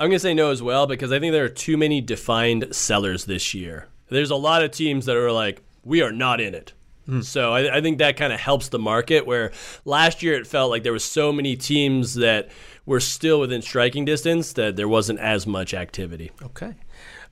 I'm 0.00 0.08
going 0.08 0.16
to 0.16 0.20
say 0.20 0.34
no 0.34 0.50
as 0.50 0.62
well 0.62 0.86
because 0.86 1.12
I 1.12 1.20
think 1.20 1.32
there 1.32 1.44
are 1.44 1.48
too 1.48 1.76
many 1.76 2.00
defined 2.00 2.74
sellers 2.74 3.24
this 3.26 3.54
year. 3.54 3.88
There's 4.08 4.30
a 4.30 4.36
lot 4.36 4.62
of 4.62 4.70
teams 4.70 5.06
that 5.06 5.16
are 5.16 5.32
like, 5.32 5.62
we 5.84 6.02
are 6.02 6.12
not 6.12 6.40
in 6.40 6.54
it. 6.54 6.72
So 7.20 7.52
I, 7.52 7.76
I 7.76 7.80
think 7.82 7.98
that 7.98 8.16
kind 8.16 8.32
of 8.32 8.40
helps 8.40 8.68
the 8.68 8.78
market. 8.78 9.26
Where 9.26 9.52
last 9.84 10.22
year 10.22 10.34
it 10.34 10.46
felt 10.46 10.70
like 10.70 10.84
there 10.84 10.92
was 10.92 11.04
so 11.04 11.32
many 11.34 11.54
teams 11.54 12.14
that 12.14 12.48
were 12.86 13.00
still 13.00 13.40
within 13.40 13.60
striking 13.60 14.06
distance 14.06 14.54
that 14.54 14.76
there 14.76 14.88
wasn't 14.88 15.18
as 15.18 15.46
much 15.46 15.74
activity. 15.74 16.30
Okay. 16.42 16.74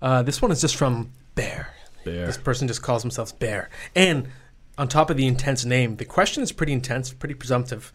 Uh, 0.02 0.22
this 0.22 0.42
one 0.42 0.50
is 0.50 0.60
just 0.60 0.76
from 0.76 1.12
Bear. 1.34 1.74
Bear. 2.04 2.26
This 2.26 2.36
person 2.36 2.68
just 2.68 2.82
calls 2.82 3.02
themselves 3.02 3.32
Bear. 3.32 3.70
And 3.94 4.28
on 4.76 4.88
top 4.88 5.08
of 5.08 5.16
the 5.16 5.26
intense 5.26 5.64
name, 5.64 5.96
the 5.96 6.04
question 6.04 6.42
is 6.42 6.52
pretty 6.52 6.74
intense, 6.74 7.10
pretty 7.10 7.34
presumptive. 7.34 7.94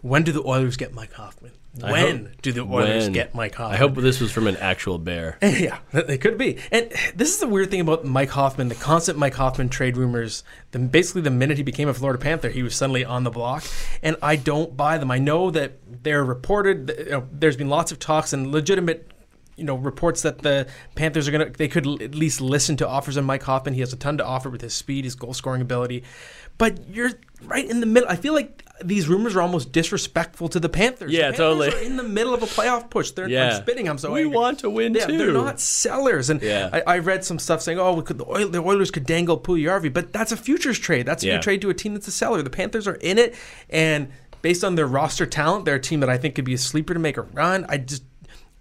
When 0.00 0.24
do 0.24 0.32
the 0.32 0.42
Oilers 0.44 0.76
get 0.76 0.92
Mike 0.92 1.12
Hoffman? 1.12 1.52
When 1.74 2.24
hope- 2.26 2.42
do 2.42 2.50
the 2.52 2.62
Oilers 2.62 3.04
when? 3.04 3.12
get 3.12 3.34
Mike 3.34 3.54
Hoffman? 3.54 3.74
I 3.74 3.78
hope 3.78 3.94
this 3.96 4.20
was 4.20 4.32
from 4.32 4.46
an 4.48 4.56
actual 4.56 4.98
bear. 4.98 5.38
Yeah, 5.42 5.78
it 5.92 6.20
could 6.20 6.36
be. 6.38 6.58
And 6.72 6.90
this 7.14 7.32
is 7.34 7.38
the 7.38 7.46
weird 7.46 7.70
thing 7.70 7.80
about 7.80 8.04
Mike 8.04 8.30
Hoffman, 8.30 8.68
the 8.68 8.74
constant 8.74 9.16
Mike 9.18 9.34
Hoffman 9.34 9.68
trade 9.68 9.96
rumors. 9.96 10.42
The, 10.72 10.78
basically, 10.80 11.22
the 11.22 11.30
minute 11.30 11.56
he 11.56 11.62
became 11.62 11.88
a 11.88 11.94
Florida 11.94 12.20
Panther, 12.20 12.48
he 12.48 12.62
was 12.62 12.74
suddenly 12.74 13.04
on 13.04 13.22
the 13.24 13.30
block. 13.30 13.64
And 14.02 14.16
I 14.22 14.36
don't 14.36 14.76
buy 14.76 14.98
them. 14.98 15.10
I 15.10 15.18
know 15.18 15.50
that 15.50 15.78
they're 16.02 16.24
reported. 16.24 16.88
that, 16.88 16.98
You 16.98 17.10
know, 17.12 17.28
there's 17.32 17.56
been 17.56 17.68
lots 17.68 17.92
of 17.92 17.98
talks 18.00 18.32
and 18.32 18.50
legitimate, 18.50 19.10
you 19.56 19.64
know, 19.64 19.76
reports 19.76 20.22
that 20.22 20.38
the 20.38 20.66
Panthers 20.96 21.28
are 21.28 21.32
gonna. 21.32 21.50
They 21.50 21.68
could 21.68 21.86
l- 21.86 22.02
at 22.02 22.14
least 22.14 22.40
listen 22.40 22.76
to 22.78 22.88
offers 22.88 23.16
on 23.16 23.24
Mike 23.24 23.42
Hoffman. 23.44 23.74
He 23.74 23.80
has 23.80 23.92
a 23.92 23.96
ton 23.96 24.18
to 24.18 24.24
offer 24.24 24.50
with 24.50 24.62
his 24.62 24.74
speed, 24.74 25.04
his 25.04 25.14
goal 25.14 25.34
scoring 25.34 25.60
ability. 25.62 26.02
But 26.58 26.88
you're 26.88 27.10
right 27.44 27.68
in 27.68 27.80
the 27.80 27.86
middle. 27.86 28.08
I 28.08 28.16
feel 28.16 28.34
like 28.34 28.64
these 28.84 29.08
rumors 29.08 29.34
are 29.36 29.42
almost 29.42 29.72
disrespectful 29.72 30.48
to 30.50 30.60
the 30.60 30.68
Panthers. 30.68 31.12
Yeah, 31.12 31.30
the 31.30 31.36
Panthers 31.36 31.38
totally. 31.38 31.68
Are 31.72 31.78
in 31.86 31.96
the 31.96 32.02
middle 32.02 32.34
of 32.34 32.42
a 32.42 32.46
playoff 32.46 32.90
push. 32.90 33.10
They're 33.12 33.28
Yeah. 33.28 33.56
I'm 33.56 33.62
spitting. 33.62 33.88
I'm 33.88 33.98
so 33.98 34.12
We 34.12 34.22
angry. 34.22 34.36
want 34.36 34.58
to 34.60 34.70
win 34.70 34.94
yeah, 34.94 35.06
too. 35.06 35.18
They're 35.18 35.32
not 35.32 35.58
sellers. 35.60 36.30
And 36.30 36.42
Yeah. 36.42 36.70
I, 36.72 36.82
I 36.94 36.98
read 36.98 37.24
some 37.24 37.38
stuff 37.38 37.60
saying, 37.62 37.78
oh, 37.78 37.94
we 37.94 38.02
could, 38.02 38.18
the, 38.18 38.26
Oil, 38.28 38.48
the 38.48 38.58
Oilers 38.60 38.90
could 38.90 39.04
dangle 39.06 39.38
Puljujarvi, 39.38 39.92
but 39.92 40.12
that's 40.12 40.32
a 40.32 40.36
futures 40.36 40.78
trade. 40.78 41.06
That's 41.06 41.24
Yeah. 41.24 41.38
a 41.38 41.40
trade 41.40 41.60
to 41.62 41.70
a 41.70 41.74
team 41.74 41.94
that's 41.94 42.06
a 42.08 42.12
seller. 42.12 42.42
The 42.42 42.50
Panthers 42.50 42.86
are 42.86 42.94
in 42.96 43.18
it, 43.18 43.34
and 43.70 44.10
based 44.42 44.62
on 44.62 44.74
their 44.76 44.86
roster 44.86 45.26
talent, 45.26 45.64
they're 45.64 45.76
a 45.76 45.80
team 45.80 46.00
that 46.00 46.10
I 46.10 46.18
think 46.18 46.34
could 46.36 46.44
be 46.44 46.54
a 46.54 46.58
sleeper 46.58 46.94
to 46.94 47.00
make 47.00 47.16
a 47.16 47.22
run. 47.22 47.66
I 47.68 47.78
just. 47.78 48.02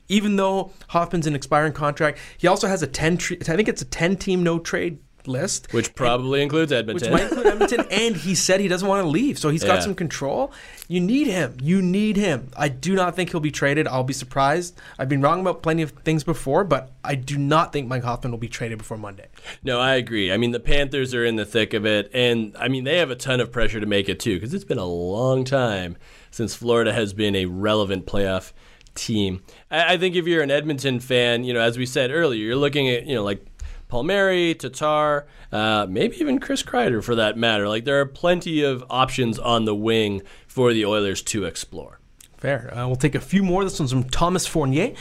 Even 0.10 0.38
though 0.38 0.72
Hoffman's 0.88 1.28
an 1.28 1.36
expiring 1.36 1.74
contract, 1.74 2.18
he 2.38 2.48
also 2.48 2.68
has 2.70 2.82
a 2.82 2.88
ten. 2.88 3.18
Tre- 3.18 3.38
I 3.42 3.56
think 3.58 3.68
it's 3.68 3.82
a 3.82 3.86
ten 3.86 4.16
team 4.16 4.42
no 4.42 4.58
trade 4.58 5.00
list, 5.28 5.74
Which 5.74 5.94
probably 5.96 6.42
includes 6.42 6.72
Edmonton. 6.72 7.12
which 7.12 7.22
might 7.22 7.30
include 7.30 7.48
Edmonton. 7.48 7.86
and 7.92 8.16
he 8.16 8.36
said 8.36 8.60
he 8.60 8.68
doesn't 8.68 8.88
want 8.88 9.04
to 9.04 9.10
leave, 9.10 9.38
so 9.38 9.50
he's 9.50 9.64
got 9.64 9.84
some 9.84 9.96
control. 9.96 10.52
You 10.88 11.00
need 11.02 11.28
him. 11.28 11.58
You 11.62 11.82
need 11.82 12.16
him. 12.16 12.50
I 12.56 12.70
do 12.70 12.96
not 12.96 13.16
think 13.16 13.32
he'll 13.32 13.40
be 13.40 13.52
traded. 13.52 13.88
I'll 13.88 14.04
be 14.04 14.14
surprised. 14.14 14.80
I've 14.98 15.10
been 15.10 15.22
wrong 15.22 15.42
about 15.42 15.62
plenty 15.62 15.82
of 15.82 15.92
things 15.92 16.24
before, 16.24 16.64
but 16.64 16.92
I 17.04 17.16
do 17.16 17.38
not 17.38 17.74
think 17.74 17.88
Mike 17.88 18.04
Hoffman 18.04 18.32
will 18.32 18.38
be 18.40 18.48
traded 18.48 18.78
before 18.78 18.98
Monday. 18.98 19.28
No, 19.64 19.80
I 19.80 19.96
agree. 19.96 20.32
I 20.32 20.38
mean, 20.38 20.52
the 20.52 20.60
Panthers 20.60 21.14
are 21.14 21.26
in 21.26 21.36
the 21.36 21.46
thick 21.46 21.74
of 21.74 21.86
it, 21.86 22.10
and 22.14 22.56
I 22.58 22.68
mean, 22.70 22.84
they 22.86 22.98
have 22.98 23.12
a 23.12 23.16
ton 23.16 23.40
of 23.40 23.52
pressure 23.52 23.80
to 23.80 23.86
make 23.86 24.08
it 24.08 24.20
too, 24.20 24.36
because 24.36 24.54
it's 24.54 24.64
been 24.64 24.78
a 24.78 24.86
long 24.86 25.44
time 25.44 25.98
since 26.32 26.56
Florida 26.56 26.94
has 26.94 27.14
been 27.14 27.36
a 27.36 27.46
relevant 27.46 28.06
playoff 28.06 28.54
team. 28.96 29.44
I 29.70 29.98
think 29.98 30.16
if 30.16 30.26
you're 30.26 30.42
an 30.42 30.52
Edmonton 30.52 31.00
fan, 31.00 31.44
you 31.44 31.54
know, 31.54 31.62
as 31.62 31.78
we 31.78 31.86
said 31.86 32.12
earlier, 32.12 32.44
you're 32.44 32.56
looking 32.56 32.90
at 32.90 33.06
you 33.06 33.16
know 33.16 33.24
like 33.24 33.46
Palmieri, 33.88 34.54
Tatar, 34.54 35.28
uh, 35.52 35.86
maybe 35.90 36.18
even 36.18 36.40
Chris 36.40 36.64
Kreider 36.64 37.04
for 37.04 37.16
that 37.16 37.38
matter. 37.38 37.68
Like 37.68 37.86
there 37.86 38.00
are 38.00 38.06
plenty 38.06 38.64
of 38.64 38.84
options 38.90 39.40
on 39.40 39.66
the 39.66 39.76
wing 39.76 40.22
for 40.48 40.74
the 40.74 40.86
Oilers 40.86 41.22
to 41.24 41.46
explore. 41.46 42.00
Fair. 42.38 42.72
Uh, 42.72 42.86
we'll 42.86 42.96
take 42.96 43.16
a 43.16 43.20
few 43.20 43.42
more. 43.42 43.64
This 43.64 43.80
one's 43.80 43.92
from 43.92 44.04
Thomas 44.04 44.46
Fournier. 44.46 44.94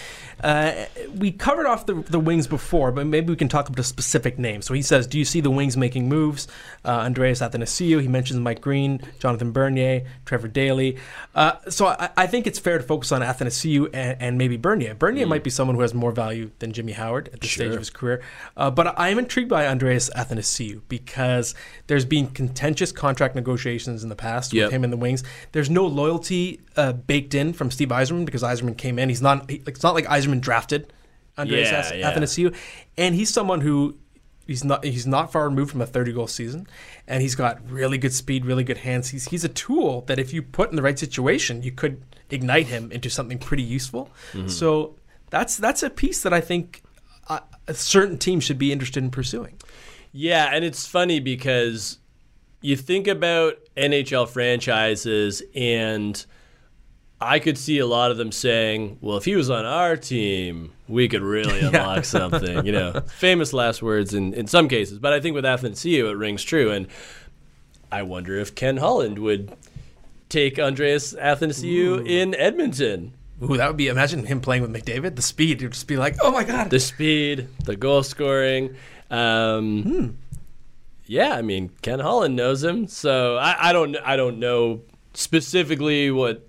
Uh, 0.42 0.84
we 1.16 1.32
covered 1.32 1.66
off 1.66 1.86
the, 1.86 1.94
the 1.94 2.18
wings 2.18 2.46
before, 2.46 2.92
but 2.92 3.06
maybe 3.06 3.30
we 3.30 3.36
can 3.36 3.48
talk 3.48 3.68
about 3.68 3.78
a 3.78 3.84
specific 3.84 4.38
name. 4.38 4.60
So 4.62 4.74
he 4.74 4.82
says, 4.82 5.06
Do 5.06 5.18
you 5.18 5.24
see 5.24 5.40
the 5.40 5.50
wings 5.50 5.76
making 5.76 6.08
moves? 6.08 6.46
Uh, 6.84 6.90
Andreas 6.90 7.40
Athanasiou, 7.40 8.00
he 8.02 8.08
mentions 8.08 8.38
Mike 8.40 8.60
Green, 8.60 9.00
Jonathan 9.18 9.52
Bernier, 9.52 10.04
Trevor 10.24 10.48
Daley. 10.48 10.96
Uh, 11.34 11.54
so 11.68 11.86
I, 11.86 12.10
I 12.16 12.26
think 12.26 12.46
it's 12.46 12.58
fair 12.58 12.78
to 12.78 12.84
focus 12.84 13.12
on 13.12 13.22
Athanasiou 13.22 13.90
and, 13.94 14.20
and 14.20 14.38
maybe 14.38 14.56
Bernier. 14.56 14.94
Bernier 14.94 15.26
might 15.26 15.42
be 15.44 15.50
someone 15.50 15.74
who 15.74 15.82
has 15.82 15.94
more 15.94 16.12
value 16.12 16.50
than 16.58 16.72
Jimmy 16.72 16.92
Howard 16.92 17.28
at 17.32 17.40
this 17.40 17.52
stage 17.52 17.72
of 17.72 17.78
his 17.78 17.90
career. 17.90 18.22
Uh, 18.56 18.70
but 18.70 18.98
I 18.98 19.08
am 19.08 19.18
intrigued 19.18 19.48
by 19.48 19.66
Andreas 19.66 20.10
Athanasiou 20.10 20.82
because 20.88 21.54
there's 21.86 22.04
been 22.04 22.28
contentious 22.28 22.92
contract 22.92 23.34
negotiations 23.34 24.02
in 24.02 24.08
the 24.08 24.16
past 24.16 24.52
Yep. 24.52 24.66
with 24.66 24.72
him 24.74 24.84
in 24.84 24.90
the 24.90 24.96
wings. 24.96 25.24
There's 25.52 25.70
no 25.70 25.86
loyalty 25.86 26.60
uh, 26.76 26.92
baked 26.92 27.34
in 27.34 27.52
from 27.52 27.70
Steve 27.70 27.88
Yzerman 27.88 28.24
because 28.26 28.42
Yzerman 28.42 28.76
came 28.76 28.98
in. 28.98 29.08
He's 29.08 29.22
not. 29.22 29.48
He, 29.50 29.62
it's 29.66 29.82
not 29.82 29.94
like 29.94 30.04
Yzerman 30.06 30.25
drafted 30.40 30.92
Andreas 31.38 31.70
Yeah, 31.70 31.94
yeah. 31.94 32.12
Athanasiou, 32.12 32.54
and 32.96 33.14
he's 33.14 33.32
someone 33.32 33.60
who 33.60 33.96
he's 34.46 34.64
not 34.64 34.84
he's 34.84 35.06
not 35.06 35.32
far 35.32 35.48
removed 35.48 35.72
from 35.72 35.80
a 35.80 35.86
30 35.86 36.12
goal 36.12 36.26
season, 36.26 36.66
and 37.06 37.22
he's 37.22 37.34
got 37.34 37.58
really 37.70 37.98
good 37.98 38.12
speed, 38.12 38.44
really 38.44 38.64
good 38.64 38.78
hands. 38.78 39.10
He's 39.10 39.28
he's 39.28 39.44
a 39.44 39.48
tool 39.48 40.02
that 40.02 40.18
if 40.18 40.32
you 40.32 40.42
put 40.42 40.70
in 40.70 40.76
the 40.76 40.82
right 40.82 40.98
situation, 40.98 41.62
you 41.62 41.72
could 41.72 42.02
ignite 42.30 42.66
him 42.66 42.90
into 42.92 43.10
something 43.10 43.38
pretty 43.38 43.62
useful. 43.62 44.10
So 44.48 44.96
that's 45.30 45.56
that's 45.56 45.82
a 45.82 45.90
piece 45.90 46.22
that 46.22 46.32
I 46.32 46.40
think 46.40 46.82
uh, 47.28 47.40
a 47.66 47.74
certain 47.74 48.18
team 48.18 48.40
should 48.40 48.58
be 48.58 48.72
interested 48.72 49.02
in 49.02 49.10
pursuing. 49.10 49.56
Yeah, 50.12 50.50
and 50.52 50.64
it's 50.64 50.86
funny 50.86 51.20
because 51.20 51.98
you 52.62 52.76
think 52.76 53.06
about 53.06 53.58
NHL 53.76 54.28
franchises 54.28 55.42
and 55.54 56.24
I 57.20 57.38
could 57.38 57.56
see 57.56 57.78
a 57.78 57.86
lot 57.86 58.10
of 58.10 58.16
them 58.18 58.30
saying, 58.30 58.98
"Well, 59.00 59.16
if 59.16 59.24
he 59.24 59.36
was 59.36 59.48
on 59.48 59.64
our 59.64 59.96
team, 59.96 60.72
we 60.86 61.08
could 61.08 61.22
really 61.22 61.60
unlock 61.66 62.04
something." 62.04 62.66
You 62.66 62.72
know, 62.72 63.00
famous 63.06 63.52
last 63.52 63.82
words 63.82 64.12
in 64.14 64.34
in 64.34 64.46
some 64.46 64.68
cases, 64.68 64.98
but 64.98 65.12
I 65.12 65.20
think 65.20 65.34
with 65.34 65.44
Athanasiou 65.44 66.10
it 66.10 66.16
rings 66.16 66.42
true, 66.42 66.70
and 66.70 66.86
I 67.90 68.02
wonder 68.02 68.38
if 68.38 68.54
Ken 68.54 68.76
Holland 68.78 69.18
would 69.18 69.56
take 70.28 70.58
Andreas 70.58 71.14
Athanasiou 71.14 72.06
in 72.06 72.34
Edmonton. 72.34 73.14
Ooh, 73.42 73.56
that 73.56 73.66
would 73.68 73.76
be 73.76 73.88
imagine 73.88 74.24
him 74.26 74.40
playing 74.40 74.62
with 74.62 74.72
McDavid. 74.72 75.14
The 75.16 75.22
speed 75.22 75.62
would 75.62 75.72
just 75.72 75.86
be 75.86 75.96
like, 75.96 76.16
oh 76.22 76.32
my 76.32 76.42
god. 76.44 76.70
The 76.70 76.80
speed, 76.80 77.48
the 77.64 77.76
goal 77.76 78.02
scoring. 78.02 78.76
Um, 79.10 80.16
Yeah, 81.06 81.34
I 81.34 81.42
mean 81.42 81.70
Ken 81.82 82.00
Holland 82.00 82.34
knows 82.34 82.64
him, 82.64 82.88
so 82.88 83.36
I, 83.36 83.68
I 83.68 83.72
don't 83.72 83.96
I 84.04 84.16
don't 84.16 84.38
know 84.38 84.82
specifically 85.14 86.10
what 86.10 86.45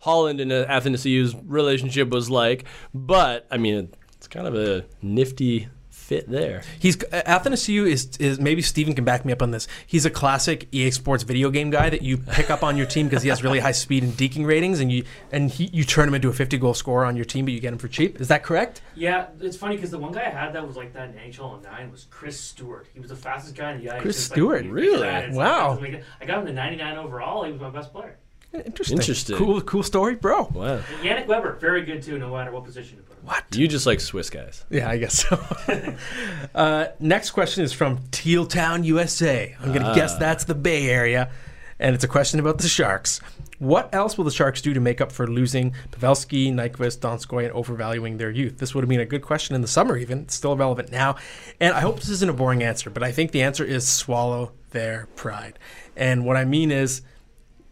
Holland 0.00 0.40
and 0.40 0.50
Athanasiou's 0.50 1.34
relationship 1.34 2.10
was 2.10 2.30
like, 2.30 2.64
but 2.94 3.46
I 3.50 3.56
mean 3.56 3.90
it's 4.16 4.28
kind 4.28 4.46
of 4.46 4.54
a 4.54 4.84
nifty 5.02 5.68
fit 6.08 6.28
there. 6.30 6.62
He's 6.78 6.96
uh, 7.04 7.22
Athanasiou 7.26 7.86
is 7.86 8.16
is 8.16 8.40
maybe 8.40 8.62
Steven 8.62 8.94
can 8.94 9.04
back 9.04 9.26
me 9.26 9.32
up 9.32 9.42
on 9.42 9.50
this. 9.50 9.68
He's 9.86 10.06
a 10.06 10.10
classic 10.10 10.66
EA 10.72 10.90
Sports 10.90 11.22
video 11.22 11.50
game 11.50 11.68
guy 11.68 11.90
that 11.90 12.00
you 12.00 12.16
pick 12.16 12.50
up 12.50 12.62
on 12.62 12.78
your 12.78 12.86
team 12.86 13.06
because 13.06 13.22
he 13.22 13.28
has 13.28 13.44
really 13.44 13.58
high 13.58 13.72
speed 13.72 14.02
and 14.02 14.12
deking 14.14 14.46
ratings, 14.46 14.80
and 14.80 14.90
you 14.90 15.04
and 15.30 15.50
he, 15.50 15.66
you 15.66 15.84
turn 15.84 16.08
him 16.08 16.14
into 16.14 16.30
a 16.30 16.32
50 16.32 16.56
goal 16.56 16.72
scorer 16.72 17.04
on 17.04 17.14
your 17.14 17.26
team, 17.26 17.44
but 17.44 17.52
you 17.52 17.60
get 17.60 17.74
him 17.74 17.78
for 17.78 17.88
cheap. 17.88 18.20
Is 18.22 18.28
that 18.28 18.42
correct? 18.42 18.80
Yeah, 18.94 19.26
it's 19.40 19.56
funny 19.56 19.76
because 19.76 19.90
the 19.90 19.98
one 19.98 20.12
guy 20.12 20.22
I 20.22 20.30
had 20.30 20.54
that 20.54 20.66
was 20.66 20.76
like 20.76 20.94
that 20.94 21.10
in 21.10 21.14
NHL 21.16 21.62
09 21.62 21.90
was 21.90 22.06
Chris 22.10 22.40
Stewart. 22.40 22.88
He 22.94 23.00
was 23.00 23.10
the 23.10 23.16
fastest 23.16 23.54
guy 23.54 23.72
in 23.72 23.80
the 23.84 23.90
ice. 23.90 24.00
Chris 24.00 24.18
It's 24.18 24.30
like, 24.30 24.36
Stewart, 24.36 24.64
you 24.64 24.72
really? 24.72 25.36
Wow. 25.36 25.78
like- 25.78 26.02
I 26.20 26.24
got 26.24 26.38
him 26.40 26.46
to 26.46 26.52
99 26.54 26.96
overall. 26.96 27.44
He 27.44 27.52
was 27.52 27.60
my 27.60 27.70
best 27.70 27.92
player. 27.92 28.16
Interesting. 28.52 28.98
Interesting. 28.98 29.36
Cool, 29.36 29.60
cool 29.60 29.82
story, 29.82 30.14
bro. 30.14 30.48
Wow, 30.54 30.80
Yannick 31.02 31.26
Weber, 31.26 31.54
very 31.60 31.82
good 31.82 32.02
too, 32.02 32.18
no 32.18 32.32
matter 32.32 32.50
what 32.50 32.64
position 32.64 32.96
you 32.96 33.02
put 33.02 33.18
him. 33.18 33.26
What? 33.26 33.44
you 33.54 33.68
just 33.68 33.84
like 33.84 34.00
Swiss 34.00 34.30
guys. 34.30 34.64
Yeah, 34.70 34.88
I 34.88 34.96
guess 34.96 35.26
so. 35.28 35.94
uh, 36.54 36.86
next 36.98 37.32
question 37.32 37.62
is 37.62 37.74
from 37.74 37.98
Teal 38.10 38.46
Town, 38.46 38.84
USA. 38.84 39.54
I'm 39.60 39.72
going 39.72 39.84
to 39.84 39.94
guess 39.94 40.16
that's 40.16 40.44
the 40.44 40.54
Bay 40.54 40.88
Area, 40.88 41.30
and 41.78 41.94
it's 41.94 42.04
a 42.04 42.08
question 42.08 42.40
about 42.40 42.58
the 42.58 42.68
Sharks. 42.68 43.20
What 43.58 43.92
else 43.92 44.16
will 44.16 44.24
the 44.24 44.30
Sharks 44.30 44.62
do 44.62 44.72
to 44.72 44.80
make 44.80 45.00
up 45.00 45.10
for 45.10 45.26
losing 45.26 45.74
Pavelski, 45.90 46.52
Nyquist, 46.52 47.00
Donskoi, 47.00 47.44
and 47.44 47.52
overvaluing 47.52 48.16
their 48.16 48.30
youth? 48.30 48.58
This 48.58 48.74
would 48.74 48.82
have 48.82 48.88
been 48.88 49.00
a 49.00 49.06
good 49.06 49.22
question 49.22 49.56
in 49.56 49.62
the 49.62 49.68
summer, 49.68 49.96
even. 49.96 50.20
It's 50.20 50.34
still 50.34 50.56
relevant 50.56 50.92
now. 50.92 51.16
And 51.60 51.74
I 51.74 51.80
hope 51.80 51.96
this 51.96 52.08
isn't 52.08 52.30
a 52.30 52.32
boring 52.32 52.62
answer, 52.62 52.88
but 52.88 53.02
I 53.02 53.10
think 53.10 53.32
the 53.32 53.42
answer 53.42 53.64
is 53.64 53.86
swallow 53.86 54.52
their 54.70 55.08
pride. 55.16 55.58
And 55.96 56.24
what 56.24 56.36
I 56.36 56.44
mean 56.44 56.70
is, 56.70 57.02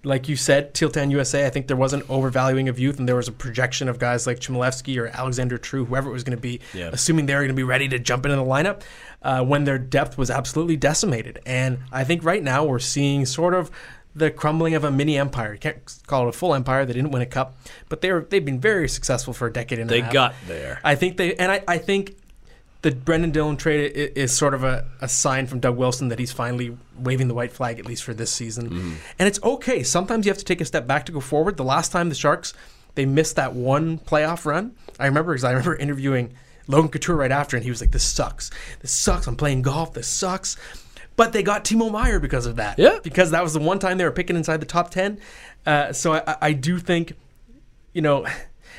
like 0.07 0.29
you 0.29 0.37
said, 0.37 0.73
Teal 0.73 0.91
USA, 1.11 1.47
I 1.47 1.51
think 1.51 1.67
there 1.67 1.77
was 1.77 1.93
an 1.93 2.03
overvaluing 2.09 2.69
of 2.69 2.79
youth, 2.79 2.99
and 3.01 3.09
there 3.09 3.17
was 3.17 3.27
a 3.27 3.33
projection 3.33 3.89
of 3.89 3.99
guys 3.99 4.25
like 4.27 4.39
Chmelevski 4.39 4.97
or 5.03 5.09
Alexander 5.09 5.59
True, 5.59 5.85
whoever 5.85 6.09
it 6.09 6.13
was 6.13 6.23
going 6.23 6.37
to 6.39 6.41
be, 6.41 6.61
Yeah. 6.73 6.91
assuming 6.93 7.27
they 7.27 7.35
were 7.35 7.41
going 7.41 7.49
to 7.49 7.55
be 7.55 7.65
ready 7.65 7.89
to 7.89 7.99
jump 7.99 8.25
into 8.25 8.37
the 8.37 8.45
lineup 8.45 8.83
uh, 9.23 9.45
when 9.45 9.65
their 9.65 9.79
depth 9.79 10.17
was 10.17 10.31
absolutely 10.31 10.77
decimated. 10.77 11.41
And 11.45 11.79
I 11.91 12.05
think 12.05 12.23
right 12.25 12.43
now 12.43 12.65
we're 12.65 12.79
seeing 12.79 13.27
sort 13.27 13.53
of 13.53 13.71
the 14.15 14.31
crumbling 14.31 14.75
of 14.75 14.85
a 14.85 14.91
mini 14.91 15.19
empire. 15.19 15.53
You 15.55 15.59
can't 15.59 15.95
call 16.07 16.27
it 16.27 16.29
a 16.29 16.33
full 16.33 16.55
empire. 16.55 16.87
They 16.87 16.93
didn't 16.95 17.11
win 17.11 17.21
a 17.23 17.27
cup, 17.27 17.59
but 17.89 18.01
they're 18.01 18.21
they've 18.21 18.45
been 18.45 18.61
very 18.61 18.89
successful 18.89 19.35
for 19.35 19.47
a 19.49 19.53
decade 19.53 19.79
and 19.81 19.91
They 19.91 19.99
a 19.99 20.03
half. 20.05 20.11
They 20.11 20.15
got 20.15 20.35
there. 20.47 20.81
I 20.85 20.95
think 20.95 21.17
they, 21.19 21.35
and 21.35 21.51
I, 21.53 21.63
I 21.69 21.77
think 21.79 22.17
the 22.87 22.95
Brendan 22.95 23.33
Dillon 23.33 23.57
trade 23.57 23.91
is 24.15 24.33
sort 24.33 24.55
of 24.55 24.63
a, 24.63 24.87
a 25.01 25.09
sign 25.09 25.49
from 25.49 25.59
Doug 25.59 25.77
Wilson 25.77 26.07
that 26.09 26.21
he's 26.21 26.31
finally 26.31 26.77
waving 26.97 27.27
the 27.27 27.35
white 27.35 27.51
flag, 27.51 27.81
at 27.81 27.85
least 27.87 28.05
for 28.05 28.15
this 28.15 28.31
season. 28.31 28.97
And 29.19 29.27
it's 29.27 29.43
okay. 29.43 29.83
Sometimes 29.83 30.25
you 30.25 30.31
have 30.31 30.39
to 30.39 30.45
take 30.45 30.61
a 30.61 30.65
step 30.65 30.87
back 30.87 31.05
to 31.07 31.13
go 31.13 31.19
forward. 31.21 31.57
The 31.57 31.65
last 31.65 31.91
time 31.91 32.09
the 32.11 32.15
Sharks, 32.15 32.55
they 32.95 33.05
missed 33.05 33.35
that 33.35 33.55
one 33.55 33.99
playoff 33.99 34.45
run. 34.45 34.77
I 35.01 35.07
remember 35.07 35.33
because 35.33 35.43
I 35.43 35.51
remember 35.51 35.75
interviewing 35.87 36.35
Logan 36.69 36.91
Couture 36.91 37.17
right 37.17 37.33
after, 37.33 37.57
and 37.57 37.65
he 37.65 37.71
was 37.71 37.81
like, 37.81 37.91
This 37.91 38.05
sucks. 38.05 38.53
This 38.81 38.93
sucks. 38.93 39.27
I'm 39.27 39.35
playing 39.37 39.63
golf. 39.63 39.93
This 39.95 40.07
sucks. 40.07 40.57
But 41.17 41.33
they 41.33 41.43
got 41.43 41.65
Timo 41.65 41.91
Meier 41.91 42.21
because 42.21 42.47
of 42.47 42.55
that. 42.57 42.79
Yeah. 42.79 42.99
Because 43.03 43.33
that 43.33 43.43
was 43.43 43.53
the 43.53 43.59
one 43.61 43.79
time 43.81 43.99
they 43.99 44.05
were 44.05 44.11
picking 44.13 44.37
inside 44.37 44.59
the 44.61 44.67
top 44.67 44.91
10. 44.93 45.19
Uh, 45.67 45.93
so 45.93 46.13
I- 46.13 46.37
I 46.41 46.53
do 46.53 46.79
think 46.79 47.15
you 47.93 48.03
know, 48.03 48.27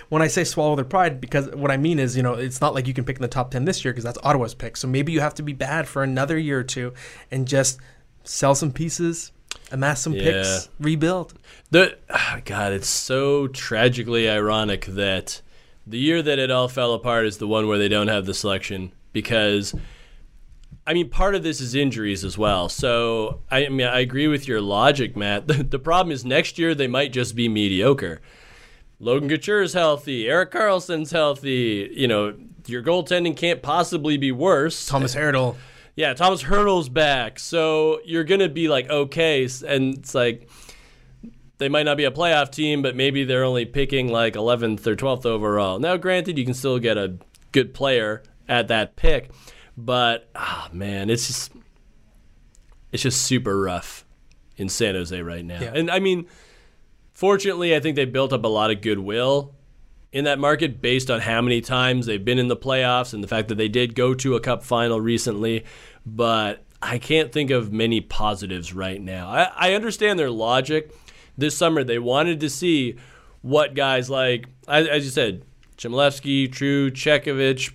when 0.09 0.21
I 0.21 0.27
say 0.27 0.43
swallow 0.43 0.75
their 0.75 0.85
pride, 0.85 1.19
because 1.21 1.49
what 1.51 1.71
I 1.71 1.77
mean 1.77 1.99
is, 1.99 2.15
you 2.17 2.23
know, 2.23 2.33
it's 2.33 2.61
not 2.61 2.73
like 2.73 2.87
you 2.87 2.93
can 2.93 3.05
pick 3.05 3.17
in 3.17 3.21
the 3.21 3.27
top 3.27 3.51
10 3.51 3.65
this 3.65 3.83
year 3.83 3.93
because 3.93 4.03
that's 4.03 4.17
Ottawa's 4.23 4.53
pick. 4.53 4.77
So 4.77 4.87
maybe 4.87 5.11
you 5.11 5.19
have 5.19 5.35
to 5.35 5.43
be 5.43 5.53
bad 5.53 5.87
for 5.87 6.03
another 6.03 6.37
year 6.37 6.59
or 6.59 6.63
two 6.63 6.93
and 7.31 7.47
just 7.47 7.79
sell 8.23 8.55
some 8.55 8.71
pieces, 8.71 9.31
amass 9.71 10.01
some 10.01 10.13
Yeah. 10.13 10.23
picks, 10.23 10.69
rebuild. 10.79 11.33
The 11.71 11.97
ah, 12.09 12.39
God, 12.45 12.73
it's 12.73 12.89
so 12.89 13.47
tragically 13.47 14.29
ironic 14.29 14.85
that 14.85 15.41
the 15.85 15.97
year 15.97 16.21
that 16.21 16.39
it 16.39 16.51
all 16.51 16.67
fell 16.67 16.93
apart 16.93 17.25
is 17.25 17.37
the 17.37 17.47
one 17.47 17.67
where 17.67 17.77
they 17.77 17.87
don't 17.87 18.09
have 18.09 18.25
the 18.25 18.33
selection 18.33 18.91
because 19.13 19.73
I 20.85 20.93
mean 20.93 21.09
part 21.09 21.35
of 21.35 21.43
this 21.43 21.59
is 21.61 21.75
injuries 21.75 22.23
as 22.23 22.37
well. 22.37 22.69
So 22.69 23.41
I, 23.49 23.65
I 23.65 23.69
mean 23.69 23.87
I 23.87 23.99
agree 23.99 24.27
with 24.27 24.47
your 24.47 24.61
logic, 24.61 25.15
Matt. 25.15 25.47
The, 25.47 25.63
the 25.75 25.79
problem 25.79 26.11
is 26.11 26.25
next 26.25 26.57
year 26.59 26.75
they 26.75 26.87
might 26.87 27.13
just 27.13 27.35
be 27.35 27.49
mediocre. 27.49 28.21
Logan 28.99 29.29
Couture 29.29 29.61
is 29.61 29.73
healthy. 29.73 30.27
Erik 30.27 30.51
Karlsson's 30.51 31.11
healthy. 31.11 31.89
You 31.93 32.07
know, 32.07 32.35
your 32.65 32.81
goaltending 32.81 33.35
can't 33.37 33.61
possibly 33.61 34.17
be 34.17 34.31
worse. 34.31 34.85
Tomas 34.85 35.15
Hertl. 35.15 35.55
Yeah, 35.95 36.13
Tomas 36.13 36.43
Hertl's 36.43 36.89
back. 36.89 37.39
So 37.39 37.99
you're 38.05 38.23
going 38.23 38.41
to 38.41 38.49
be 38.49 38.67
like, 38.67 38.89
okay. 38.89 39.47
And 39.67 39.97
it's 39.97 40.15
like, 40.15 40.49
they 41.57 41.69
might 41.69 41.83
not 41.83 41.97
be 41.97 42.05
a 42.05 42.11
playoff 42.11 42.51
team, 42.51 42.81
but 42.81 42.95
maybe 42.95 43.23
they're 43.23 43.43
only 43.43 43.65
picking 43.65 44.09
like 44.09 44.33
11th 44.33 44.85
or 44.85 44.95
12th 44.95 45.25
overall. 45.25 45.79
Now, 45.79 45.97
granted, 45.97 46.37
you 46.37 46.45
can 46.45 46.53
still 46.53 46.79
get 46.79 46.97
a 46.97 47.17
good 47.51 47.73
player 47.73 48.23
at 48.47 48.67
that 48.67 48.95
pick, 48.95 49.31
but 49.75 50.29
ah, 50.35 50.69
man, 50.71 51.09
it's 51.09 51.27
just 51.27 51.51
it's 52.91 53.03
just 53.03 53.21
super 53.21 53.59
rough 53.59 54.05
in 54.55 54.69
San 54.69 54.95
Jose 54.95 55.21
right 55.21 55.43
now. 55.43 55.59
Yeah. 55.59 55.73
And 55.73 55.91
I 55.91 55.99
mean, 55.99 56.27
fortunately, 57.17 57.75
I 57.75 57.79
think 57.79 57.95
they 57.95 58.05
built 58.05 58.31
up 58.31 58.45
a 58.45 58.47
lot 58.47 58.69
of 58.69 58.81
goodwill 58.81 59.55
in 60.11 60.25
that 60.25 60.37
market 60.37 60.79
based 60.81 61.09
on 61.09 61.19
how 61.19 61.41
many 61.41 61.61
times 61.61 62.05
they've 62.05 62.23
been 62.23 62.37
in 62.37 62.47
the 62.47 62.55
playoffs 62.55 63.11
and 63.11 63.23
the 63.23 63.27
fact 63.27 63.47
that 63.47 63.55
they 63.55 63.67
did 63.67 63.95
go 63.95 64.13
to 64.13 64.35
a 64.35 64.39
cup 64.39 64.63
final 64.63 65.01
recently. 65.01 65.65
But 66.05 66.63
I 66.79 66.99
can't 66.99 67.31
think 67.31 67.49
of 67.49 67.73
many 67.73 68.01
positives 68.01 68.71
right 68.71 69.01
now. 69.01 69.29
I, 69.29 69.51
I 69.55 69.73
understand 69.73 70.19
their 70.19 70.29
logic. 70.29 70.93
This 71.35 71.57
summer, 71.57 71.83
they 71.83 71.97
wanted 71.97 72.39
to 72.41 72.51
see 72.51 72.97
what 73.41 73.73
guys 73.73 74.11
like, 74.11 74.45
as, 74.67 75.03
you 75.03 75.09
said, 75.09 75.43
Chmelevski, 75.75 76.51
True, 76.51 76.91
Chekhovich, 76.91 77.73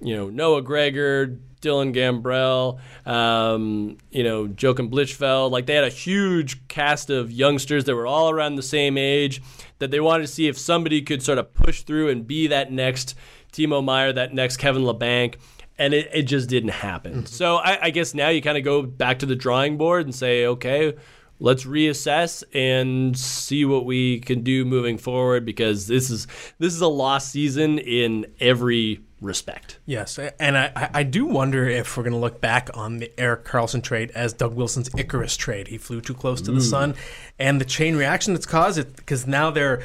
you 0.00 0.16
know, 0.16 0.28
Noah 0.28 0.62
Gregor, 0.62 1.38
Dylan 1.62 1.94
Gambrell, 1.94 2.78
um, 3.10 3.96
you 4.10 4.22
know, 4.22 4.44
Joachim 4.46 4.90
Blichfeld. 4.90 5.50
Like 5.50 5.66
they 5.66 5.74
had 5.74 5.84
a 5.84 5.88
huge 5.88 6.68
cast 6.68 7.08
of 7.08 7.32
youngsters 7.32 7.84
that 7.84 7.94
were 7.94 8.06
all 8.06 8.28
around 8.28 8.56
the 8.56 8.62
same 8.62 8.98
age 8.98 9.40
that 9.78 9.90
they 9.90 10.00
wanted 10.00 10.22
to 10.22 10.28
see 10.28 10.48
if 10.48 10.58
somebody 10.58 11.00
could 11.00 11.22
sort 11.22 11.38
of 11.38 11.54
push 11.54 11.82
through 11.82 12.10
and 12.10 12.26
be 12.26 12.48
that 12.48 12.70
next 12.70 13.16
Timo 13.52 13.82
Meier, 13.82 14.12
that 14.12 14.34
next 14.34 14.58
Kevin 14.58 14.82
Labanc. 14.82 15.36
And 15.78 15.94
it, 15.94 16.10
it 16.12 16.22
just 16.24 16.48
didn't 16.48 16.70
happen. 16.70 17.24
So 17.26 17.56
I, 17.56 17.86
I 17.86 17.90
guess 17.90 18.12
now 18.12 18.28
you 18.28 18.42
kind 18.42 18.58
of 18.58 18.64
go 18.64 18.82
back 18.82 19.20
to 19.20 19.26
the 19.26 19.34
drawing 19.34 19.78
board 19.78 20.04
and 20.04 20.14
say, 20.14 20.44
okay, 20.46 20.94
let's 21.42 21.64
reassess 21.64 22.44
and 22.54 23.18
see 23.18 23.64
what 23.64 23.84
we 23.84 24.20
can 24.20 24.42
do 24.42 24.64
moving 24.64 24.96
forward 24.96 25.44
because 25.44 25.88
this 25.88 26.08
is 26.08 26.26
this 26.58 26.72
is 26.72 26.80
a 26.80 26.88
lost 26.88 27.32
season 27.32 27.78
in 27.78 28.24
every 28.40 29.00
respect. 29.20 29.78
Yes, 29.84 30.18
and 30.18 30.56
I, 30.56 30.90
I- 30.94 31.02
do 31.02 31.26
wonder 31.26 31.68
if 31.68 31.96
we're 31.96 32.04
going 32.04 32.12
to 32.12 32.18
look 32.18 32.40
back 32.40 32.70
on 32.74 32.98
the 32.98 33.12
Erik 33.20 33.44
Karlsson 33.44 33.82
trade 33.82 34.10
as 34.12 34.32
Doug 34.32 34.54
Wilson's 34.54 34.88
Icarus 34.96 35.36
trade. 35.36 35.68
He 35.68 35.78
flew 35.78 36.00
too 36.00 36.14
close 36.14 36.40
to 36.42 36.52
the 36.52 36.60
mm. 36.60 36.70
sun, 36.70 36.94
and 37.38 37.60
the 37.60 37.64
chain 37.64 37.96
reaction 37.96 38.34
that's 38.34 38.46
caused 38.46 38.78
it 38.78 38.96
because 38.96 39.26
now 39.26 39.50
they're 39.50 39.82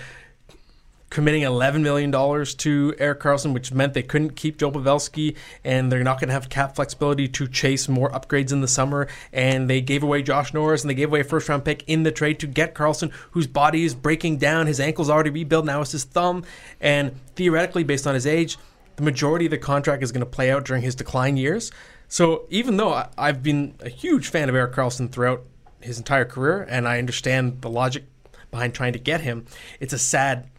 committing 1.10 1.44
$11 1.44 1.82
million 1.82 2.12
to 2.12 2.96
Erik 3.00 3.20
Karlsson, 3.22 3.54
which 3.54 3.72
meant 3.72 3.94
they 3.94 4.04
couldn't 4.04 4.32
keep 4.32 4.58
Joe 4.58 4.72
Pavelski, 4.72 5.36
and 5.64 5.92
they're 5.92 6.04
not 6.04 6.20
going 6.20 6.28
to 6.28 6.34
have 6.34 6.50
cap 6.50 6.76
flexibility 6.76 7.28
to 7.30 7.48
chase 7.48 7.88
more 7.88 8.10
upgrades 8.12 8.52
in 8.52 8.62
the 8.62 8.68
summer. 8.68 9.08
And 9.32 9.70
they 9.70 9.82
gave 9.82 10.04
away 10.04 10.22
Josh 10.22 10.54
Norris, 10.54 10.84
and 10.84 10.90
they 10.90 10.96
gave 10.96 11.10
away 11.10 11.22
a 11.22 11.24
first 11.24 11.48
round 11.48 11.64
pick 11.64 11.84
in 11.88 12.04
the 12.04 12.12
trade 12.12 12.40
to 12.40 12.48
get 12.48 12.76
Karlsson, 12.76 13.12
whose 13.32 13.48
body 13.48 13.86
is 13.86 13.96
breaking 13.96 14.38
down. 14.38 14.68
His 14.68 14.80
ankle's 14.80 15.10
already 15.10 15.30
rebuilt. 15.30 15.66
Now 15.66 15.82
it's 15.82 15.92
his 15.92 16.04
thumb. 16.04 16.44
And 16.82 17.16
theoretically, 17.36 17.84
based 17.84 18.06
on 18.06 18.14
his 18.14 18.28
age, 18.28 18.58
the 18.98 19.04
majority 19.04 19.46
of 19.46 19.52
the 19.52 19.58
contract 19.58 20.04
is 20.04 20.12
going 20.12 20.22
to 20.22 20.26
play 20.26 20.52
out 20.52 20.66
during 20.66 20.82
his 20.82 20.96
decline 20.96 21.38
years. 21.38 21.72
So 22.10 22.46
even 22.50 22.78
though 22.78 23.06
I've 23.18 23.44
been 23.44 23.76
a 23.82 23.90
huge 23.90 24.30
fan 24.30 24.50
of 24.50 24.56
Erik 24.56 24.74
Karlsson 24.74 25.12
throughout 25.12 25.44
his 25.82 25.98
entire 25.98 26.26
career, 26.26 26.64
and 26.64 26.88
I 26.88 26.98
understand 26.98 27.62
the 27.62 27.70
logic 27.70 28.06
behind 28.50 28.74
trying 28.74 28.94
to 28.94 29.00
get 29.00 29.22
him, 29.22 29.46
it's 29.80 29.94
a 29.94 30.00
sad 30.00 30.50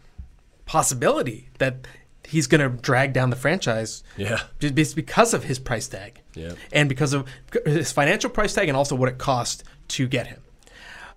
possibility 0.69 1.49
that 1.57 1.87
he's 2.23 2.45
going 2.45 2.61
to 2.61 2.69
drag 2.81 3.11
down 3.11 3.31
the 3.31 3.35
franchise 3.35 4.03
Yeah. 4.17 4.41
just 4.59 4.95
because 4.95 5.33
of 5.33 5.43
his 5.45 5.57
price 5.57 5.87
tag 5.87 6.21
Yeah. 6.35 6.51
and 6.71 6.87
because 6.87 7.11
of 7.13 7.25
his 7.65 7.91
financial 7.91 8.29
price 8.29 8.53
tag 8.53 8.67
and 8.69 8.77
also 8.77 8.93
what 8.93 9.09
it 9.09 9.17
cost 9.17 9.63
to 9.89 10.07
get 10.07 10.27
him. 10.27 10.41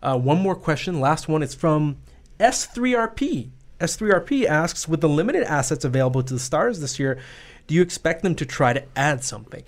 Uh, 0.02 0.16
one 0.16 0.38
more 0.40 0.54
question, 0.56 1.00
last 1.00 1.28
one. 1.28 1.42
It's 1.42 1.54
from 1.54 1.98
S3RP. 2.40 3.50
S3RP 3.78 4.46
asks, 4.46 4.88
with 4.88 5.02
the 5.02 5.08
limited 5.08 5.42
assets 5.42 5.84
available 5.84 6.22
to 6.22 6.32
the 6.32 6.40
Stars 6.40 6.80
this 6.80 6.98
year, 6.98 7.18
do 7.66 7.74
you 7.74 7.82
expect 7.82 8.22
them 8.22 8.34
to 8.36 8.46
try 8.46 8.72
to 8.72 8.82
add 8.96 9.22
something? 9.22 9.64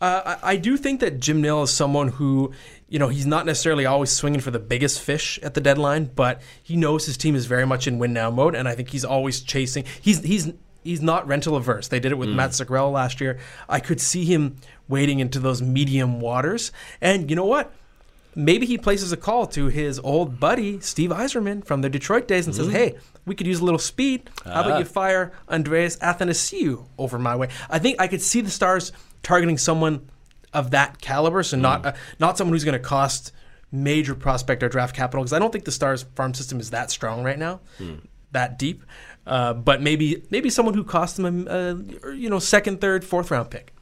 Uh, 0.00 0.36
I, 0.42 0.52
I 0.52 0.56
do 0.56 0.76
think 0.76 1.00
that 1.00 1.20
Jim 1.20 1.42
Nill 1.42 1.62
is 1.64 1.70
someone 1.70 2.08
who, 2.08 2.52
you 2.88 2.98
know, 2.98 3.08
he's 3.08 3.26
not 3.26 3.44
necessarily 3.44 3.84
always 3.84 4.10
swinging 4.10 4.40
for 4.40 4.50
the 4.50 4.58
biggest 4.58 5.00
fish 5.00 5.38
at 5.42 5.54
the 5.54 5.60
deadline, 5.60 6.10
but 6.14 6.40
he 6.62 6.74
knows 6.76 7.04
his 7.06 7.16
team 7.18 7.34
is 7.34 7.44
very 7.46 7.66
much 7.66 7.86
in 7.86 7.98
win 7.98 8.12
now 8.12 8.30
mode, 8.30 8.54
and 8.54 8.66
I 8.66 8.74
think 8.74 8.88
he's 8.90 9.04
always 9.04 9.40
chasing. 9.40 9.84
He's 10.00 10.22
he's 10.22 10.52
he's 10.82 11.02
not 11.02 11.28
rental 11.28 11.54
averse. 11.56 11.88
They 11.88 12.00
did 12.00 12.12
it 12.12 12.18
with 12.18 12.30
Matt 12.30 12.50
Zuccarello 12.50 12.90
last 12.92 13.20
year. 13.20 13.38
I 13.68 13.80
could 13.80 14.00
see 14.00 14.24
him 14.24 14.56
wading 14.88 15.20
into 15.20 15.38
those 15.38 15.60
medium 15.60 16.18
waters, 16.20 16.72
and 17.00 17.28
you 17.28 17.36
know 17.36 17.46
what? 17.46 17.72
maybe 18.36 18.64
he 18.64 18.78
places 18.78 19.10
a 19.10 19.16
call 19.16 19.44
to 19.44 19.66
his 19.66 19.98
old 19.98 20.38
buddy 20.38 20.78
Steve 20.78 21.10
Yzerman 21.10 21.64
from 21.64 21.80
the 21.82 21.88
Detroit 21.90 22.28
days 22.28 22.46
and 22.46 22.54
says, 22.54 22.68
"Hey, 22.70 22.94
we 23.26 23.34
could 23.34 23.44
use 23.48 23.58
a 23.58 23.64
little 23.64 23.76
speed. 23.80 24.30
How 24.44 24.60
about 24.60 24.70
Ah. 24.74 24.78
you 24.78 24.84
fire 24.84 25.32
Andreas 25.48 25.96
Athanasiou 25.96 26.84
over 26.96 27.18
my 27.18 27.34
way?" 27.34 27.48
I 27.68 27.80
think 27.80 28.00
I 28.00 28.06
could 28.06 28.22
see 28.22 28.40
the 28.40 28.48
Stars 28.48 28.92
targeting 29.22 29.58
someone 29.58 30.08
of 30.52 30.70
that 30.72 31.00
caliber, 31.00 31.42
so 31.42 31.56
not 31.56 31.86
uh, 31.86 31.92
not 32.18 32.36
someone 32.36 32.54
who's 32.54 32.64
going 32.64 32.72
to 32.72 32.78
cost 32.78 33.32
major 33.72 34.14
prospect 34.14 34.62
or 34.62 34.68
draft 34.68 34.96
capital 34.96 35.22
because 35.22 35.32
I 35.32 35.38
don't 35.38 35.52
think 35.52 35.64
the 35.64 35.72
Stars 35.72 36.04
farm 36.14 36.34
system 36.34 36.58
is 36.60 36.70
that 36.70 36.90
strong 36.90 37.22
right 37.22 37.38
now, 37.38 37.60
that 38.32 38.58
deep. 38.58 38.84
Uh, 39.26 39.52
but 39.52 39.80
maybe 39.80 40.22
maybe 40.30 40.50
someone 40.50 40.74
who 40.74 40.84
cost 40.84 41.16
them 41.16 41.46
a, 41.46 41.50
uh, 41.50 42.10
you 42.10 42.28
know 42.30 42.38
second, 42.38 42.80
third, 42.80 43.04
fourth 43.04 43.30
round 43.30 43.50
pick. 43.50 43.72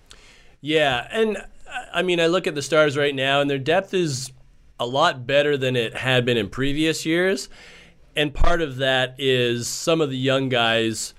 Yeah, 0.61 1.07
and 1.11 1.39
I 1.93 2.03
mean, 2.03 2.21
I 2.21 2.27
look 2.27 2.47
at 2.47 2.55
the 2.55 2.63
Stars 2.63 2.97
right 2.97 3.15
now, 3.15 3.41
and 3.41 3.49
their 3.49 3.59
depth 3.59 3.95
is 3.95 4.33
a 4.81 4.87
lot 4.87 5.27
better 5.27 5.57
than 5.57 5.77
it 5.77 5.97
had 5.97 6.25
been 6.25 6.37
in 6.37 6.49
previous 6.49 7.07
years. 7.07 7.49
And 8.17 8.35
part 8.35 8.63
of 8.63 8.77
that 8.77 9.15
is 9.19 9.69
some 9.69 10.01
of 10.01 10.11
the 10.11 10.19
young 10.19 10.49
guys 10.49 11.15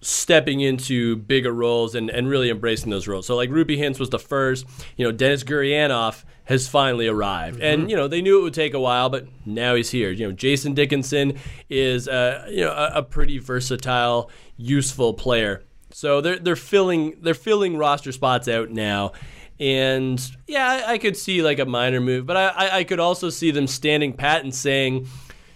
stepping 0.00 0.60
into 0.60 1.16
bigger 1.16 1.52
roles 1.52 1.94
and, 1.94 2.10
and 2.10 2.28
really 2.28 2.50
embracing 2.50 2.90
those 2.90 3.08
roles. 3.08 3.26
So, 3.26 3.36
like 3.36 3.50
Roope 3.50 3.76
Hintz 3.76 3.98
was 3.98 4.10
the 4.10 4.18
first. 4.18 4.66
You 4.96 5.04
know, 5.04 5.12
Denis 5.12 5.44
Gurianov 5.44 6.24
has 6.44 6.68
finally 6.68 7.08
arrived, 7.08 7.60
and 7.60 7.90
you 7.90 7.96
know 7.96 8.08
they 8.08 8.22
knew 8.22 8.38
it 8.38 8.42
would 8.42 8.54
take 8.54 8.74
a 8.74 8.80
while, 8.80 9.08
but 9.08 9.26
now 9.44 9.74
he's 9.74 9.90
here. 9.90 10.10
You 10.10 10.28
know, 10.28 10.32
Jason 10.32 10.74
Dickinson 10.74 11.38
is 11.68 12.08
uh, 12.08 12.46
you 12.48 12.64
know 12.64 12.72
a, 12.72 12.98
a 12.98 13.02
pretty 13.02 13.38
versatile, 13.38 14.30
useful 14.56 15.14
player. 15.14 15.64
So 15.90 16.20
they're 16.20 16.38
they're 16.38 16.56
filling 16.56 17.16
they're 17.22 17.34
filling 17.34 17.76
roster 17.76 18.12
spots 18.12 18.48
out 18.48 18.70
now. 18.70 19.12
And 19.58 20.20
yeah, 20.46 20.68
I, 20.68 20.92
I 20.92 20.98
could 20.98 21.16
see 21.16 21.40
like 21.40 21.58
a 21.58 21.64
minor 21.64 22.00
move, 22.00 22.26
but 22.26 22.36
I, 22.36 22.48
I, 22.48 22.76
I 22.78 22.84
could 22.84 23.00
also 23.00 23.30
see 23.30 23.50
them 23.50 23.66
standing 23.66 24.12
pat 24.12 24.44
and 24.44 24.54
saying, 24.54 25.08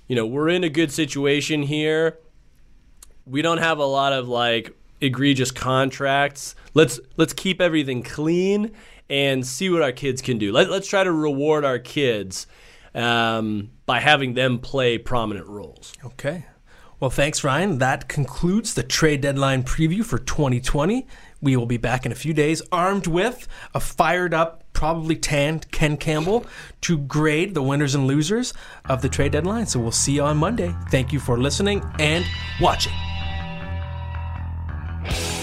you 0.08 0.16
know, 0.16 0.24
we're 0.24 0.48
in 0.48 0.64
a 0.64 0.70
good 0.70 0.90
situation 0.90 1.62
here 1.62 2.18
we 3.30 3.42
don't 3.42 3.58
have 3.58 3.78
a 3.78 3.84
lot 3.84 4.12
of 4.12 4.28
like 4.28 4.76
egregious 5.00 5.50
contracts. 5.50 6.54
Let's 6.74 7.00
let's 7.16 7.32
keep 7.32 7.60
everything 7.60 8.02
clean 8.02 8.72
and 9.08 9.46
see 9.46 9.70
what 9.70 9.82
our 9.82 9.92
kids 9.92 10.22
can 10.22 10.38
do. 10.38 10.52
Let, 10.52 10.70
let's 10.70 10.88
try 10.88 11.04
to 11.04 11.12
reward 11.12 11.64
our 11.64 11.78
kids 11.78 12.46
um, 12.94 13.70
by 13.86 14.00
having 14.00 14.34
them 14.34 14.58
play 14.58 14.98
prominent 14.98 15.46
roles. 15.46 15.92
Okay. 16.04 16.46
Well, 17.00 17.10
thanks, 17.10 17.42
Ryan. 17.42 17.78
That 17.78 18.08
concludes 18.08 18.74
the 18.74 18.82
trade 18.82 19.22
deadline 19.22 19.62
preview 19.62 20.04
for 20.04 20.18
2020. 20.18 21.06
We 21.40 21.56
will 21.56 21.66
be 21.66 21.78
back 21.78 22.04
in 22.04 22.12
a 22.12 22.14
few 22.14 22.34
days, 22.34 22.60
armed 22.70 23.06
with 23.06 23.48
a 23.72 23.80
fired 23.80 24.34
up, 24.34 24.64
probably 24.74 25.16
tanned 25.16 25.70
Ken 25.70 25.96
Campbell 25.96 26.44
to 26.82 26.98
grade 26.98 27.54
the 27.54 27.62
winners 27.62 27.94
and 27.94 28.06
losers 28.06 28.52
of 28.84 29.00
the 29.00 29.08
trade 29.08 29.32
deadline. 29.32 29.66
So 29.66 29.80
we'll 29.80 29.92
see 29.92 30.12
you 30.12 30.24
on 30.24 30.36
Monday. 30.36 30.74
Thank 30.90 31.10
you 31.10 31.20
for 31.20 31.38
listening 31.38 31.82
and 31.98 32.26
watching. 32.60 32.92
Bye. 35.10 35.39